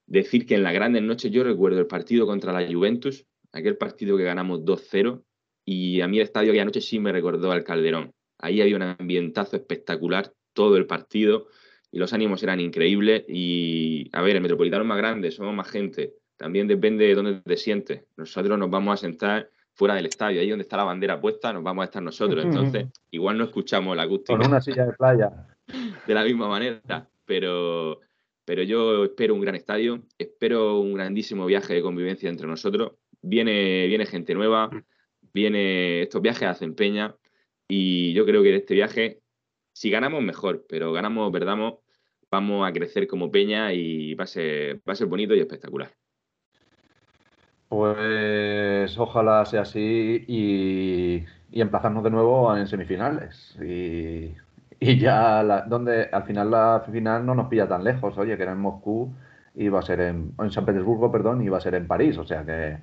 decir 0.06 0.46
que 0.46 0.54
en 0.54 0.62
las 0.62 0.72
grandes 0.72 1.02
noches 1.02 1.30
yo 1.32 1.42
recuerdo 1.44 1.80
el 1.80 1.86
partido 1.86 2.26
contra 2.26 2.52
la 2.52 2.66
Juventus, 2.72 3.26
aquel 3.52 3.76
partido 3.76 4.16
que 4.16 4.24
ganamos 4.24 4.64
2-0, 4.64 5.24
y 5.64 6.00
a 6.00 6.08
mí 6.08 6.18
el 6.18 6.24
estadio 6.24 6.50
aquella 6.52 6.64
noche 6.64 6.80
sí 6.80 6.98
me 7.00 7.10
recordó 7.12 7.50
al 7.50 7.64
Calderón. 7.64 8.12
Ahí 8.38 8.60
había 8.60 8.76
un 8.76 8.82
ambientazo 8.82 9.56
espectacular 9.56 10.32
todo 10.52 10.76
el 10.76 10.86
partido 10.86 11.48
y 11.90 11.98
los 11.98 12.12
ánimos 12.12 12.42
eran 12.42 12.60
increíbles. 12.60 13.24
Y 13.28 14.08
a 14.12 14.22
ver, 14.22 14.36
el 14.36 14.42
Metropolitano 14.42 14.84
es 14.84 14.88
más 14.88 14.98
grande, 14.98 15.30
somos 15.32 15.54
más 15.54 15.68
gente. 15.68 16.14
También 16.36 16.68
depende 16.68 17.06
de 17.06 17.14
dónde 17.14 17.40
te 17.40 17.56
sientes. 17.56 18.04
Nosotros 18.16 18.58
nos 18.58 18.70
vamos 18.70 18.94
a 18.94 18.96
sentar 18.98 19.50
fuera 19.72 19.94
del 19.94 20.06
estadio, 20.06 20.40
ahí 20.40 20.48
donde 20.48 20.62
está 20.62 20.78
la 20.78 20.84
bandera 20.84 21.20
puesta, 21.20 21.52
nos 21.52 21.62
vamos 21.62 21.82
a 21.82 21.84
estar 21.84 22.02
nosotros. 22.02 22.44
Entonces, 22.44 22.86
igual 23.10 23.36
no 23.36 23.44
escuchamos 23.44 23.94
la 23.94 24.04
acústica 24.04 24.38
Con 24.38 24.46
una 24.46 24.60
silla 24.60 24.86
de 24.86 24.92
playa. 24.94 25.30
de 26.06 26.14
la 26.14 26.24
misma 26.24 26.48
manera, 26.48 27.08
pero, 27.26 28.00
pero 28.44 28.62
yo 28.62 29.04
espero 29.04 29.34
un 29.34 29.40
gran 29.40 29.54
estadio, 29.54 30.02
espero 30.16 30.80
un 30.80 30.94
grandísimo 30.94 31.44
viaje 31.44 31.74
de 31.74 31.82
convivencia 31.82 32.30
entre 32.30 32.46
nosotros. 32.46 32.92
Viene, 33.20 33.86
viene 33.86 34.06
gente 34.06 34.34
nueva, 34.34 34.70
viene, 35.34 36.02
estos 36.02 36.22
viajes 36.22 36.48
hacen 36.48 36.74
peña 36.74 37.14
y 37.68 38.14
yo 38.14 38.24
creo 38.24 38.42
que 38.42 38.50
en 38.50 38.56
este 38.56 38.74
viaje, 38.74 39.20
si 39.72 39.90
ganamos 39.90 40.22
mejor, 40.22 40.64
pero 40.68 40.92
ganamos 40.92 41.28
o 41.28 41.32
perdamos, 41.32 41.74
vamos 42.30 42.66
a 42.66 42.72
crecer 42.72 43.06
como 43.06 43.30
peña 43.30 43.72
y 43.74 44.14
va 44.14 44.24
a 44.24 44.28
ser, 44.28 44.76
va 44.88 44.92
a 44.92 44.96
ser 44.96 45.06
bonito 45.06 45.34
y 45.34 45.40
espectacular. 45.40 45.92
Pues 47.68 48.96
ojalá 48.98 49.44
sea 49.44 49.62
así 49.62 50.24
y, 50.28 51.24
y 51.50 51.60
emplazarnos 51.60 52.04
de 52.04 52.10
nuevo 52.10 52.56
en 52.56 52.66
semifinales. 52.68 53.56
Y, 53.60 54.34
y 54.78 54.98
ya, 54.98 55.42
la- 55.42 55.62
donde 55.62 56.04
al 56.12 56.22
final 56.24 56.50
la 56.50 56.82
final 56.90 57.26
no 57.26 57.34
nos 57.34 57.48
pilla 57.48 57.68
tan 57.68 57.82
lejos, 57.82 58.16
oye, 58.18 58.36
que 58.36 58.42
era 58.44 58.52
en 58.52 58.60
Moscú 58.60 59.12
y 59.54 59.68
va 59.68 59.80
a 59.80 59.82
ser 59.82 60.00
en, 60.00 60.32
en 60.38 60.50
San 60.50 60.64
Petersburgo, 60.64 61.10
perdón, 61.10 61.42
y 61.42 61.48
va 61.48 61.58
a 61.58 61.60
ser 61.60 61.74
en 61.74 61.86
París. 61.88 62.16
O 62.18 62.24
sea 62.24 62.44
que, 62.44 62.78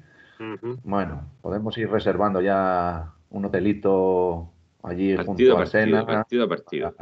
bueno, 0.84 1.24
podemos 1.42 1.78
ir 1.78 1.90
reservando 1.90 2.42
ya 2.42 3.12
un 3.30 3.46
hotelito 3.46 4.50
allí 4.84 5.16
Partido 5.16 5.26
junto 5.26 5.54
a 5.54 5.58
partido, 5.60 5.86
Sena. 5.86 6.06
partido 6.06 6.44
a 6.44 6.50
partido. 6.50 6.96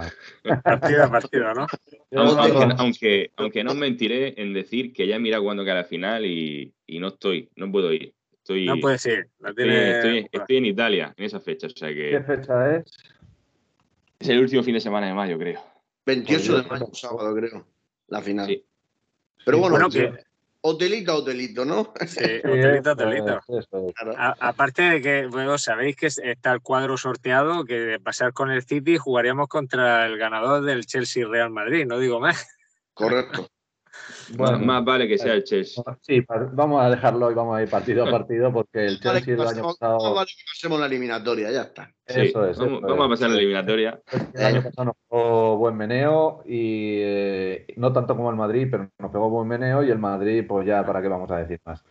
Partido 0.63 1.03
a 1.03 1.09
partido, 1.09 1.53
¿no? 1.55 1.67
Aunque, 2.13 2.75
aunque, 2.77 3.31
aunque, 3.37 3.63
no 3.63 3.71
os 3.71 3.77
mentiré 3.77 4.33
en 4.41 4.53
decir 4.53 4.91
que 4.91 5.07
ya 5.07 5.15
he 5.15 5.19
mirado 5.19 5.43
cuando 5.43 5.63
queda 5.63 5.75
la 5.75 5.83
final 5.85 6.25
y, 6.25 6.73
y 6.85 6.99
no 6.99 7.07
estoy, 7.07 7.49
no 7.55 7.71
puedo 7.71 7.93
ir. 7.93 8.13
Estoy, 8.33 8.65
No 8.65 8.79
puedes 8.79 9.05
ir. 9.05 9.29
La 9.39 9.49
estoy, 9.51 9.63
tiene- 9.63 9.91
estoy- 9.91 10.27
estoy 10.31 10.57
en 10.57 10.65
Italia 10.65 11.13
en 11.15 11.23
esa 11.25 11.39
fecha, 11.39 11.67
o 11.67 11.69
sea 11.69 11.87
¿Qué 11.89 11.95
que 11.95 12.21
fecha 12.21 12.75
es? 12.75 12.83
es 14.19 14.29
el 14.29 14.39
último 14.39 14.61
fin 14.63 14.73
de 14.73 14.81
semana 14.81 15.07
de 15.07 15.13
mayo, 15.13 15.37
creo. 15.37 15.61
28 16.05 16.57
de 16.61 16.63
mayo, 16.67 16.87
sábado, 16.93 17.33
creo. 17.35 17.65
La 18.07 18.21
final. 18.21 18.61
Pero 19.45 19.57
bueno, 19.59 19.75
bueno, 19.75 19.89
que- 19.89 20.11
hotelito, 20.61 21.15
hotelito, 21.15 21.65
¿no? 21.65 21.93
Sí, 22.07 22.19
hotelito, 22.45 22.91
hotelito. 22.91 23.39
Eso 23.47 23.87
es. 23.89 23.95
A- 24.17 24.35
aparte 24.39 24.81
de 24.83 25.01
que, 25.01 25.25
bueno, 25.27 25.57
sabéis 25.57 25.95
que 25.95 26.07
está 26.07 26.53
el 26.53 26.61
cuadro 26.61 26.97
sorteado, 26.97 27.65
que 27.65 27.79
de 27.79 27.99
pasar 27.99 28.33
con 28.33 28.51
el 28.51 28.63
City 28.63 28.97
jugaríamos 28.97 29.47
contra 29.47 30.05
el 30.05 30.17
ganador 30.17 30.63
del 30.63 30.85
Chelsea 30.85 31.27
Real 31.27 31.49
Madrid, 31.49 31.85
no 31.85 31.99
digo 31.99 32.19
más. 32.19 32.47
Correcto. 32.93 33.47
Bueno. 34.35 34.57
más, 34.59 34.65
más 34.65 34.85
vale 34.85 35.07
que 35.07 35.17
sea 35.17 35.33
el 35.33 35.43
Chelsea. 35.43 35.83
Sí, 36.01 36.21
pa- 36.21 36.49
vamos 36.53 36.81
a 36.81 36.89
dejarlo 36.89 37.29
y 37.31 37.33
vamos 37.33 37.57
a 37.57 37.63
ir 37.63 37.69
partido 37.69 38.05
a 38.05 38.09
partido 38.11 38.51
porque 38.53 38.85
el 38.85 38.99
Vale, 39.03 39.19
Chelsea 39.21 39.35
que 39.35 39.41
el 39.41 39.47
año 39.47 39.63
pasado. 39.63 39.97
más 40.03 40.13
vale 40.15 40.27
que 40.35 40.43
pasemos 40.53 40.79
la 40.79 40.85
eliminatoria, 40.85 41.51
ya 41.51 41.61
está. 41.63 41.93
Sí, 42.07 42.21
Eso 42.21 42.45
es, 42.47 42.57
vamos, 42.57 42.79
eso 42.79 42.87
vamos 42.87 43.01
a 43.01 43.05
es. 43.05 43.09
pasar 43.19 43.29
la 43.31 43.37
eliminatoria. 43.37 44.01
El 44.33 44.45
año 44.45 44.63
pasado 44.63 44.85
nos 44.85 44.95
pegó 45.09 45.57
buen 45.57 45.75
meneo 45.77 46.41
y 46.45 46.97
eh, 47.01 47.65
no 47.77 47.91
tanto 47.93 48.15
como 48.15 48.29
el 48.29 48.35
Madrid, 48.37 48.67
pero 48.71 48.89
nos 48.99 49.11
pegó 49.11 49.29
buen 49.29 49.47
meneo 49.47 49.83
y 49.83 49.91
el 49.91 49.99
Madrid, 49.99 50.45
pues 50.47 50.65
ya, 50.65 50.85
¿para 50.85 51.01
qué 51.01 51.07
vamos 51.07 51.29
a 51.31 51.37
decir 51.37 51.59
más? 51.65 51.83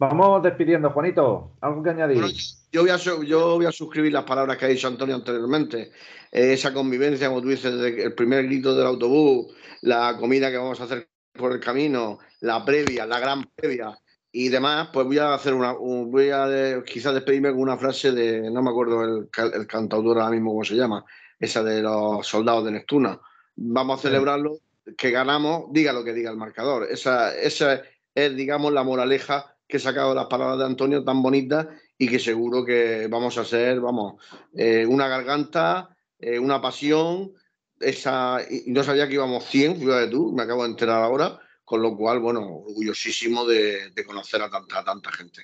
Vamos 0.00 0.42
despidiendo, 0.44 0.90
Juanito. 0.90 1.52
¿Algo 1.60 1.82
que 1.82 1.90
añadir? 1.90 2.22
Yo 2.70 2.82
voy, 2.82 2.90
a, 2.90 2.96
yo 2.96 3.56
voy 3.56 3.66
a 3.66 3.72
suscribir 3.72 4.12
las 4.12 4.22
palabras 4.24 4.56
que 4.56 4.64
ha 4.66 4.68
dicho 4.68 4.86
Antonio 4.86 5.16
anteriormente. 5.16 5.90
Eh, 6.30 6.52
esa 6.52 6.72
convivencia, 6.72 7.28
como 7.28 7.42
tú 7.42 7.48
dices, 7.48 7.74
desde 7.74 8.04
el 8.04 8.14
primer 8.14 8.44
grito 8.44 8.76
del 8.76 8.86
autobús, 8.86 9.52
la 9.80 10.16
comida 10.18 10.50
que 10.52 10.56
vamos 10.58 10.80
a 10.80 10.84
hacer 10.84 11.08
por 11.38 11.52
el 11.52 11.60
camino, 11.60 12.18
la 12.40 12.64
previa, 12.64 13.06
la 13.06 13.18
gran 13.20 13.44
previa 13.56 13.98
y 14.30 14.50
demás, 14.50 14.90
pues 14.92 15.06
voy 15.06 15.18
a 15.18 15.34
hacer 15.34 15.54
una, 15.54 15.72
un- 15.78 16.10
voy 16.10 16.30
a 16.30 16.82
quizás 16.84 17.14
despedirme 17.14 17.50
con 17.50 17.60
una 17.60 17.78
frase 17.78 18.12
de, 18.12 18.50
no 18.50 18.62
me 18.62 18.70
acuerdo 18.70 19.02
el, 19.04 19.28
el 19.54 19.66
cantautor 19.66 20.18
ahora 20.18 20.30
mismo 20.32 20.50
cómo 20.52 20.64
se 20.64 20.74
llama, 20.76 21.04
esa 21.38 21.62
de 21.62 21.82
los 21.82 22.26
soldados 22.26 22.64
de 22.66 22.72
Neptuna. 22.72 23.20
Vamos 23.56 24.00
a 24.00 24.02
celebrarlo, 24.02 24.58
que 24.96 25.10
ganamos, 25.10 25.66
diga 25.72 25.92
lo 25.92 26.04
que 26.04 26.12
diga 26.12 26.30
el 26.30 26.36
marcador. 26.36 26.86
Esa, 26.90 27.34
esa 27.36 27.82
es, 28.14 28.36
digamos, 28.36 28.72
la 28.72 28.82
moraleja 28.84 29.56
que 29.66 29.76
he 29.76 29.80
sacado 29.80 30.10
de 30.10 30.14
las 30.16 30.26
palabras 30.26 30.58
de 30.58 30.64
Antonio 30.64 31.04
tan 31.04 31.22
bonitas 31.22 31.66
y 31.98 32.08
que 32.08 32.18
seguro 32.18 32.64
que 32.64 33.06
vamos 33.10 33.36
a 33.38 33.44
ser, 33.44 33.80
vamos, 33.80 34.22
eh, 34.54 34.86
una 34.86 35.08
garganta, 35.08 35.96
eh, 36.18 36.38
una 36.38 36.60
pasión, 36.60 37.32
esa, 37.80 38.38
no 38.66 38.82
sabía 38.84 39.08
que 39.08 39.14
íbamos 39.14 39.44
100, 39.44 39.78
fíjate 39.78 40.08
tú, 40.08 40.32
me 40.32 40.42
acabo 40.42 40.64
de 40.64 40.70
enterar 40.70 41.02
ahora, 41.02 41.38
con 41.64 41.82
lo 41.82 41.96
cual, 41.96 42.20
bueno, 42.20 42.40
orgullosísimo 42.40 43.44
de, 43.44 43.90
de 43.90 44.04
conocer 44.04 44.42
a 44.42 44.50
tanta, 44.50 44.84
tanta 44.84 45.12
gente. 45.12 45.42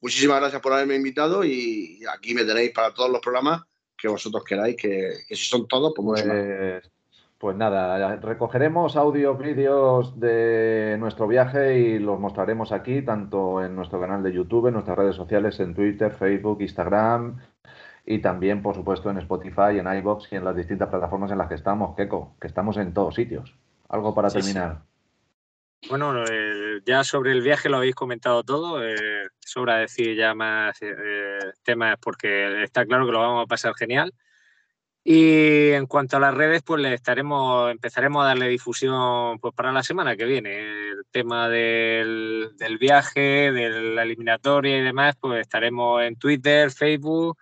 Muchísimas 0.00 0.40
gracias 0.40 0.62
por 0.62 0.72
haberme 0.72 0.96
invitado 0.96 1.44
y 1.44 2.00
aquí 2.12 2.34
me 2.34 2.44
tenéis 2.44 2.70
para 2.72 2.92
todos 2.92 3.10
los 3.10 3.20
programas 3.20 3.62
que 3.96 4.08
vosotros 4.08 4.44
queráis, 4.44 4.76
que, 4.76 5.12
que 5.26 5.36
si 5.36 5.46
son 5.46 5.66
todos, 5.66 5.92
pues. 5.96 6.22
Pues, 6.22 6.90
pues 7.38 7.54
nada, 7.56 8.16
recogeremos 8.16 8.96
audios, 8.96 9.38
vídeos 9.38 10.18
de 10.18 10.96
nuestro 10.98 11.28
viaje 11.28 11.78
y 11.78 11.98
los 11.98 12.18
mostraremos 12.18 12.72
aquí, 12.72 13.02
tanto 13.02 13.62
en 13.62 13.76
nuestro 13.76 14.00
canal 14.00 14.22
de 14.22 14.32
YouTube, 14.32 14.68
en 14.68 14.74
nuestras 14.74 14.96
redes 14.96 15.16
sociales, 15.16 15.60
en 15.60 15.74
Twitter, 15.74 16.12
Facebook, 16.12 16.62
Instagram 16.62 17.38
y 18.06 18.20
también, 18.20 18.62
por 18.62 18.76
supuesto, 18.76 19.10
en 19.10 19.18
Spotify, 19.18 19.78
en 19.80 19.92
iBox 19.98 20.32
y 20.32 20.36
en 20.36 20.44
las 20.44 20.54
distintas 20.56 20.88
plataformas 20.88 21.32
en 21.32 21.38
las 21.38 21.48
que 21.48 21.56
estamos, 21.56 21.96
Keco, 21.96 22.36
que 22.40 22.46
estamos 22.46 22.76
en 22.76 22.94
todos 22.94 23.16
sitios. 23.16 23.52
Algo 23.88 24.14
para 24.14 24.30
Sí, 24.30 24.40
sí. 24.40 24.54
terminar. 24.54 24.82
Bueno, 25.90 26.24
eh, 26.24 26.80
ya 26.86 27.02
sobre 27.02 27.32
el 27.32 27.42
viaje 27.42 27.68
lo 27.68 27.78
habéis 27.78 27.96
comentado 27.96 28.44
todo, 28.44 28.82
eh, 28.82 29.28
sobra 29.40 29.78
decir 29.78 30.16
ya 30.16 30.34
más 30.34 30.78
eh, 30.80 31.38
temas 31.64 31.96
porque 32.00 32.62
está 32.62 32.86
claro 32.86 33.06
que 33.06 33.12
lo 33.12 33.20
vamos 33.20 33.44
a 33.44 33.48
pasar 33.48 33.74
genial. 33.74 34.12
Y 35.04 35.70
en 35.70 35.86
cuanto 35.86 36.16
a 36.16 36.20
las 36.20 36.34
redes, 36.34 36.62
pues 36.62 36.80
le 36.82 36.92
estaremos, 36.94 37.70
empezaremos 37.70 38.22
a 38.24 38.28
darle 38.28 38.48
difusión 38.48 39.38
pues 39.38 39.54
para 39.54 39.70
la 39.72 39.82
semana 39.84 40.16
que 40.16 40.24
viene. 40.24 40.90
El 40.90 41.04
tema 41.10 41.48
del, 41.48 42.50
del 42.56 42.78
viaje, 42.78 43.52
de 43.52 43.70
la 43.94 44.02
eliminatoria 44.02 44.78
y 44.78 44.82
demás, 44.82 45.16
pues 45.20 45.40
estaremos 45.40 46.02
en 46.02 46.16
Twitter, 46.16 46.72
Facebook 46.72 47.38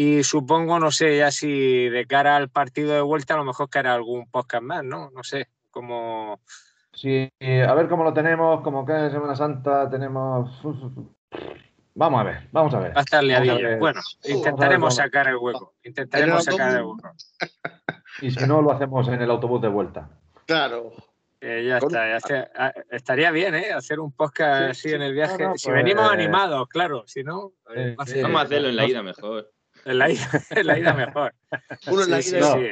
y 0.00 0.22
supongo, 0.22 0.78
no 0.78 0.92
sé, 0.92 1.18
ya 1.18 1.32
si 1.32 1.88
de 1.88 2.06
cara 2.06 2.36
al 2.36 2.50
partido 2.50 2.94
de 2.94 3.00
vuelta, 3.00 3.34
a 3.34 3.38
lo 3.38 3.44
mejor 3.44 3.68
que 3.68 3.80
hará 3.80 3.94
algún 3.94 4.30
podcast 4.30 4.62
más, 4.62 4.84
¿no? 4.84 5.10
No 5.10 5.24
sé, 5.24 5.48
como... 5.72 6.40
Sí, 6.92 7.28
a 7.40 7.74
ver 7.74 7.88
cómo 7.88 8.04
lo 8.04 8.12
tenemos, 8.12 8.60
como 8.62 8.86
que 8.86 8.92
en 8.92 9.10
Semana 9.10 9.34
Santa 9.34 9.90
tenemos... 9.90 10.60
Vamos 11.94 12.20
a 12.20 12.22
ver, 12.22 12.48
vamos 12.52 12.72
a 12.74 12.78
ver. 12.78 12.96
Va 12.96 13.00
a 13.00 13.02
estar 13.02 13.24
liadillo. 13.24 13.76
Bueno, 13.80 14.00
intentaremos 14.22 14.94
sacar 14.94 15.26
el 15.26 15.36
hueco. 15.36 15.74
Intentaremos 15.82 16.44
sacar 16.44 16.76
el 16.76 16.84
hueco. 16.84 17.12
Y 18.22 18.30
si 18.30 18.46
no, 18.46 18.62
lo 18.62 18.70
hacemos 18.70 19.08
en 19.08 19.20
el 19.20 19.30
autobús 19.32 19.60
de 19.62 19.68
vuelta. 19.68 20.10
Claro. 20.46 20.92
Eh, 21.40 21.64
ya 21.68 21.80
Con- 21.80 21.88
está, 21.88 22.08
ya 22.08 22.16
está. 22.18 22.50
Ah, 22.56 22.72
Estaría 22.90 23.32
bien, 23.32 23.56
¿eh? 23.56 23.72
Hacer 23.72 23.98
un 23.98 24.12
podcast 24.12 24.62
Sí, 24.64 24.70
así 24.70 24.88
sí. 24.90 24.94
en 24.94 25.02
el 25.02 25.12
viaje. 25.14 25.42
No, 25.42 25.50
no, 25.50 25.56
si 25.56 25.66
pues, 25.68 25.76
venimos 25.82 26.04
eh, 26.08 26.14
animados, 26.14 26.68
claro. 26.68 27.02
Si 27.06 27.22
no, 27.24 27.52
eh, 27.74 27.90
sí, 27.90 27.96
va 27.96 28.02
a 28.02 28.06
sí. 28.06 28.12
ser- 28.12 28.22
Vamos 28.22 28.40
a 28.40 28.44
hacerlo 28.44 28.68
en 28.68 28.76
la 28.76 28.86
ida 28.86 29.02
mejor. 29.02 29.52
En 29.84 29.98
la 29.98 30.10
ida, 30.10 30.28
en 30.50 30.66
la 30.66 30.78
ida 30.78 30.92
mejor. 30.94 31.34
Uno 31.88 32.02
en 32.04 32.10
la 32.10 32.22
Sí, 32.22 32.36
ida 32.36 32.52
sí. 32.54 32.68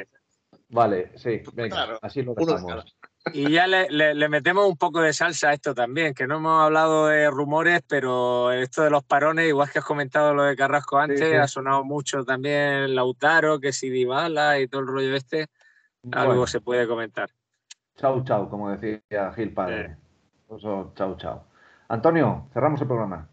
Vale, 0.69 1.11
sí, 1.17 1.41
venga, 1.53 1.75
Claro, 1.75 1.99
así 2.01 2.21
lo 2.23 2.33
dejamos. 2.35 2.95
Y 3.33 3.51
ya 3.51 3.67
le, 3.67 3.89
le- 3.89 4.13
le 4.13 4.29
metemos 4.29 4.67
un 4.67 4.77
poco 4.77 5.01
de 5.01 5.11
salsa 5.13 5.49
a 5.49 5.53
esto 5.53 5.73
también, 5.75 6.13
que 6.13 6.27
no 6.27 6.37
hemos 6.37 6.61
hablado 6.63 7.07
de 7.07 7.29
rumores, 7.29 7.81
pero 7.87 8.51
esto 8.53 8.83
de 8.83 8.89
los 8.89 9.03
parones, 9.03 9.47
igual 9.47 9.69
que 9.69 9.79
has 9.79 9.85
comentado 9.85 10.33
lo 10.33 10.43
de 10.43 10.55
Carrasco 10.55 10.97
antes, 10.97 11.19
sí. 11.19 11.35
ha 11.35 11.47
sonado 11.47 11.83
mucho 11.83 12.23
también 12.23 12.95
Lautaro, 12.95 13.59
que 13.59 13.71
si 13.73 13.89
Dybala 13.89 14.59
y 14.59 14.67
todo 14.67 14.81
el 14.81 14.87
rollo 14.87 15.15
este, 15.15 15.47
algo 16.11 16.27
Bueno. 16.33 16.47
se 16.47 16.61
puede 16.61 16.87
comentar. 16.87 17.29
Chau, 17.97 18.23
chau, 18.23 18.49
como 18.49 18.69
decía 18.75 19.01
Gil 19.35 19.53
Padre. 19.53 19.97
Eso, 20.49 20.93
chau, 20.95 21.17
chau. 21.17 21.43
Antonio, 21.89 22.47
cerramos 22.53 22.79
el 22.81 22.87
programa. 22.87 23.29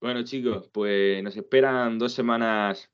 Bueno, 0.00 0.22
chicos, 0.22 0.68
pues 0.72 1.22
nos 1.22 1.36
esperan 1.36 1.98
dos 1.98 2.12
semanas 2.12 2.90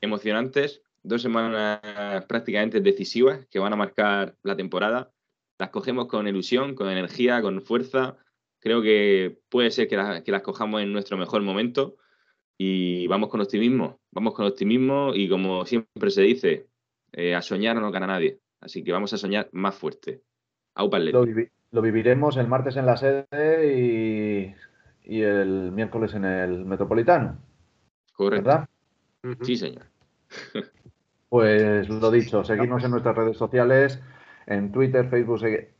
emocionantes, 0.00 0.82
dos 1.02 1.22
semanas 1.22 1.80
prácticamente 2.28 2.80
decisivas 2.80 3.46
que 3.46 3.58
van 3.58 3.72
a 3.72 3.76
marcar 3.76 4.36
la 4.42 4.56
temporada. 4.56 5.10
Las 5.58 5.70
cogemos 5.70 6.06
con 6.06 6.28
ilusión, 6.28 6.74
con 6.74 6.88
energía, 6.88 7.42
con 7.42 7.62
fuerza. 7.62 8.16
Creo 8.60 8.80
que 8.82 9.38
puede 9.48 9.70
ser 9.70 9.88
que, 9.88 9.96
la- 9.96 10.22
que 10.22 10.30
las 10.32 10.42
cojamos 10.42 10.82
en 10.82 10.92
nuestro 10.92 11.16
mejor 11.16 11.42
momento 11.42 11.96
y 12.58 13.06
vamos 13.08 13.28
con 13.28 13.40
optimismo. 13.40 14.00
Vamos 14.12 14.34
con 14.34 14.46
optimismo 14.46 15.12
y 15.14 15.28
como 15.28 15.64
siempre 15.66 16.10
se 16.10 16.22
dice, 16.22 16.66
eh, 17.12 17.34
a 17.34 17.42
soñar 17.42 17.76
no 17.76 17.90
gana 17.90 18.06
nadie. 18.06 18.38
Así 18.60 18.84
que 18.84 18.92
vamos 18.92 19.12
a 19.12 19.18
soñar 19.18 19.48
más 19.52 19.74
fuerte. 19.74 20.22
Lo 21.72 21.82
viviremos 21.82 22.36
el 22.36 22.46
martes 22.46 22.76
en 22.76 22.86
la 22.86 22.96
sede 22.96 23.76
y, 23.76 24.54
y 25.06 25.22
el 25.22 25.72
miércoles 25.72 26.14
en 26.14 26.24
el 26.24 26.64
Metropolitano, 26.64 27.38
Correcto. 28.12 28.44
¿verdad? 28.44 28.68
Sí, 29.42 29.56
señor. 29.56 29.84
Pues 31.28 31.88
lo 31.88 32.10
dicho, 32.12 32.44
seguirnos 32.44 32.84
en 32.84 32.92
nuestras 32.92 33.16
redes 33.16 33.36
sociales, 33.36 34.00
en 34.46 34.70
Twitter, 34.70 35.08
Facebook, 35.08 35.44
e- 35.44 35.72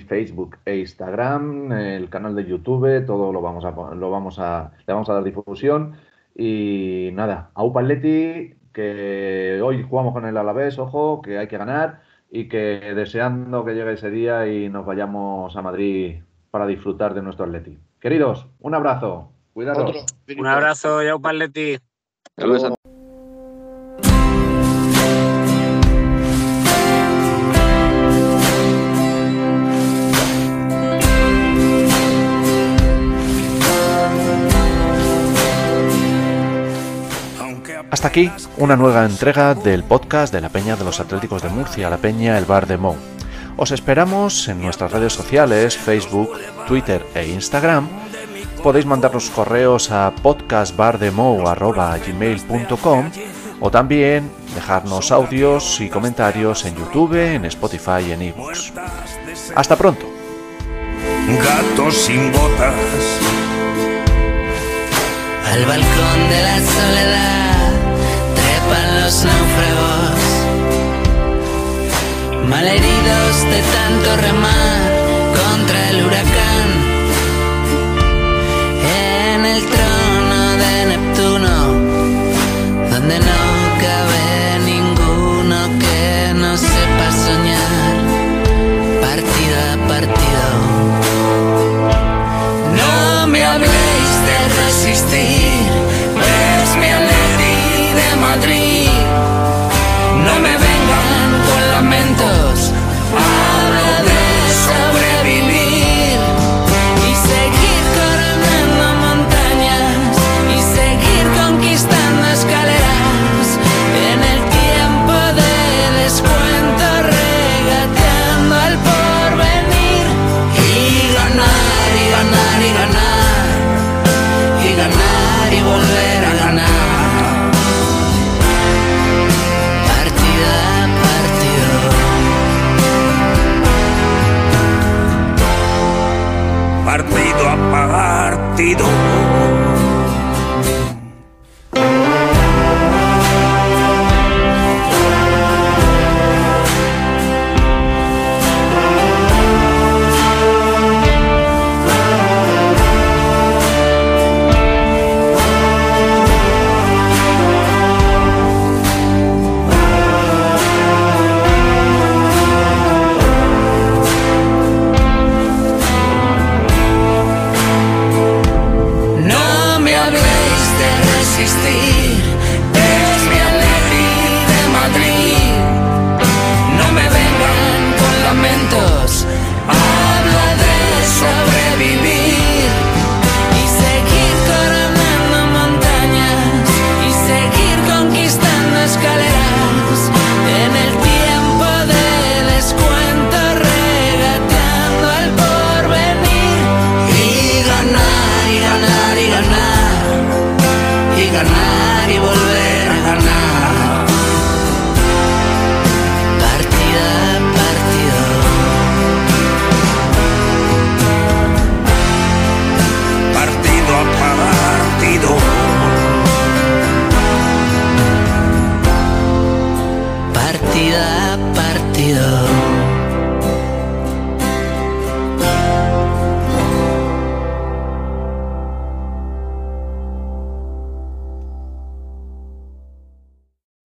Facebook 0.00 0.56
e 0.64 0.78
Instagram, 0.78 1.72
el 1.72 2.08
canal 2.08 2.34
de 2.34 2.46
YouTube, 2.46 3.04
todo 3.04 3.32
lo 3.32 3.42
vamos 3.42 3.64
a, 3.64 3.70
lo 3.94 4.10
vamos 4.10 4.38
a, 4.38 4.72
le 4.86 4.92
vamos 4.92 5.08
a 5.10 5.14
dar 5.14 5.24
difusión. 5.24 5.96
Y 6.34 7.10
nada, 7.12 7.50
Aupa 7.54 7.80
Atleti, 7.80 8.54
que 8.72 9.60
hoy 9.62 9.82
jugamos 9.82 10.14
con 10.14 10.26
el 10.26 10.36
Alavés, 10.36 10.78
ojo, 10.78 11.20
que 11.22 11.38
hay 11.38 11.48
que 11.48 11.58
ganar 11.58 12.00
y 12.30 12.48
que 12.48 12.94
deseando 12.94 13.64
que 13.64 13.74
llegue 13.74 13.92
ese 13.92 14.10
día 14.10 14.46
y 14.48 14.68
nos 14.68 14.86
vayamos 14.86 15.54
a 15.54 15.62
Madrid 15.62 16.22
para 16.50 16.66
disfrutar 16.66 17.14
de 17.14 17.22
nuestro 17.22 17.44
Atleti. 17.44 17.78
Queridos, 18.04 18.46
un 18.60 18.74
abrazo, 18.74 19.32
cuidaros. 19.54 19.82
Otro. 19.88 20.04
Un 20.38 20.46
abrazo, 20.46 21.02
Yau 21.02 21.22
Paletti. 21.22 21.78
Saludos 22.36 22.64
a 22.64 22.74
Hasta 37.90 38.08
aquí 38.08 38.30
una 38.58 38.76
nueva 38.76 39.06
entrega 39.06 39.54
del 39.54 39.82
podcast 39.82 40.30
de 40.34 40.42
la 40.42 40.50
Peña 40.50 40.76
de 40.76 40.84
los 40.84 41.00
Atléticos 41.00 41.42
de 41.42 41.48
Murcia, 41.48 41.88
la 41.88 41.96
Peña 41.96 42.36
El 42.36 42.44
Bar 42.44 42.66
de 42.66 42.76
Mou. 42.76 43.13
Os 43.56 43.70
esperamos 43.70 44.48
en 44.48 44.60
nuestras 44.60 44.90
redes 44.92 45.12
sociales, 45.12 45.76
Facebook, 45.76 46.32
Twitter 46.66 47.06
e 47.14 47.28
Instagram. 47.28 47.88
Podéis 48.62 48.86
mandarnos 48.86 49.28
correos 49.30 49.90
a 49.90 50.12
podcastbardemou.gmail.com 50.22 53.10
o 53.60 53.70
también 53.70 54.30
dejarnos 54.54 55.12
audios 55.12 55.80
y 55.80 55.88
comentarios 55.88 56.64
en 56.64 56.74
YouTube, 56.76 57.14
en 57.14 57.44
Spotify 57.44 58.00
y 58.08 58.12
en 58.12 58.22
iVoox. 58.22 58.72
Hasta 59.54 59.76
pronto. 59.76 60.06
Gatos 61.28 61.94
sin 61.94 62.32
botas. 62.32 62.74
Al 65.52 65.64
balcón 65.66 66.28
de 66.28 66.42
la 66.42 66.58
soledad 66.58 67.72
trepan 68.34 69.02
los 69.02 69.24
náufragos, 69.24 70.23
malheridos 72.48 73.42
de 73.52 73.60
tanto 73.76 74.16
remar 74.16 74.80
contra 75.40 75.90
el 75.90 76.04
huracán. 76.04 76.68
En 79.30 79.44
el 79.44 79.62
trono 79.66 80.40
de 80.62 80.86
Neptuno, 80.90 81.56
donde 82.90 83.18
no 83.18 83.42
cabe 83.84 84.58
ninguno 84.64 85.56
que 85.78 86.34
no 86.34 86.56
sepa 86.56 87.06
soñar, 87.26 87.94
partido 89.00 89.56
a 89.72 89.88
partido. 89.88 90.46
No 92.80 93.26
me 93.26 93.44
habléis 93.44 94.10
de 94.28 94.38
resistir, 94.64 95.62
es 96.62 96.76
mi 96.80 96.88
Atleti 96.88 97.56
de 98.00 98.16
Madrid. 98.26 98.88
No 100.26 100.40
me 100.40 100.53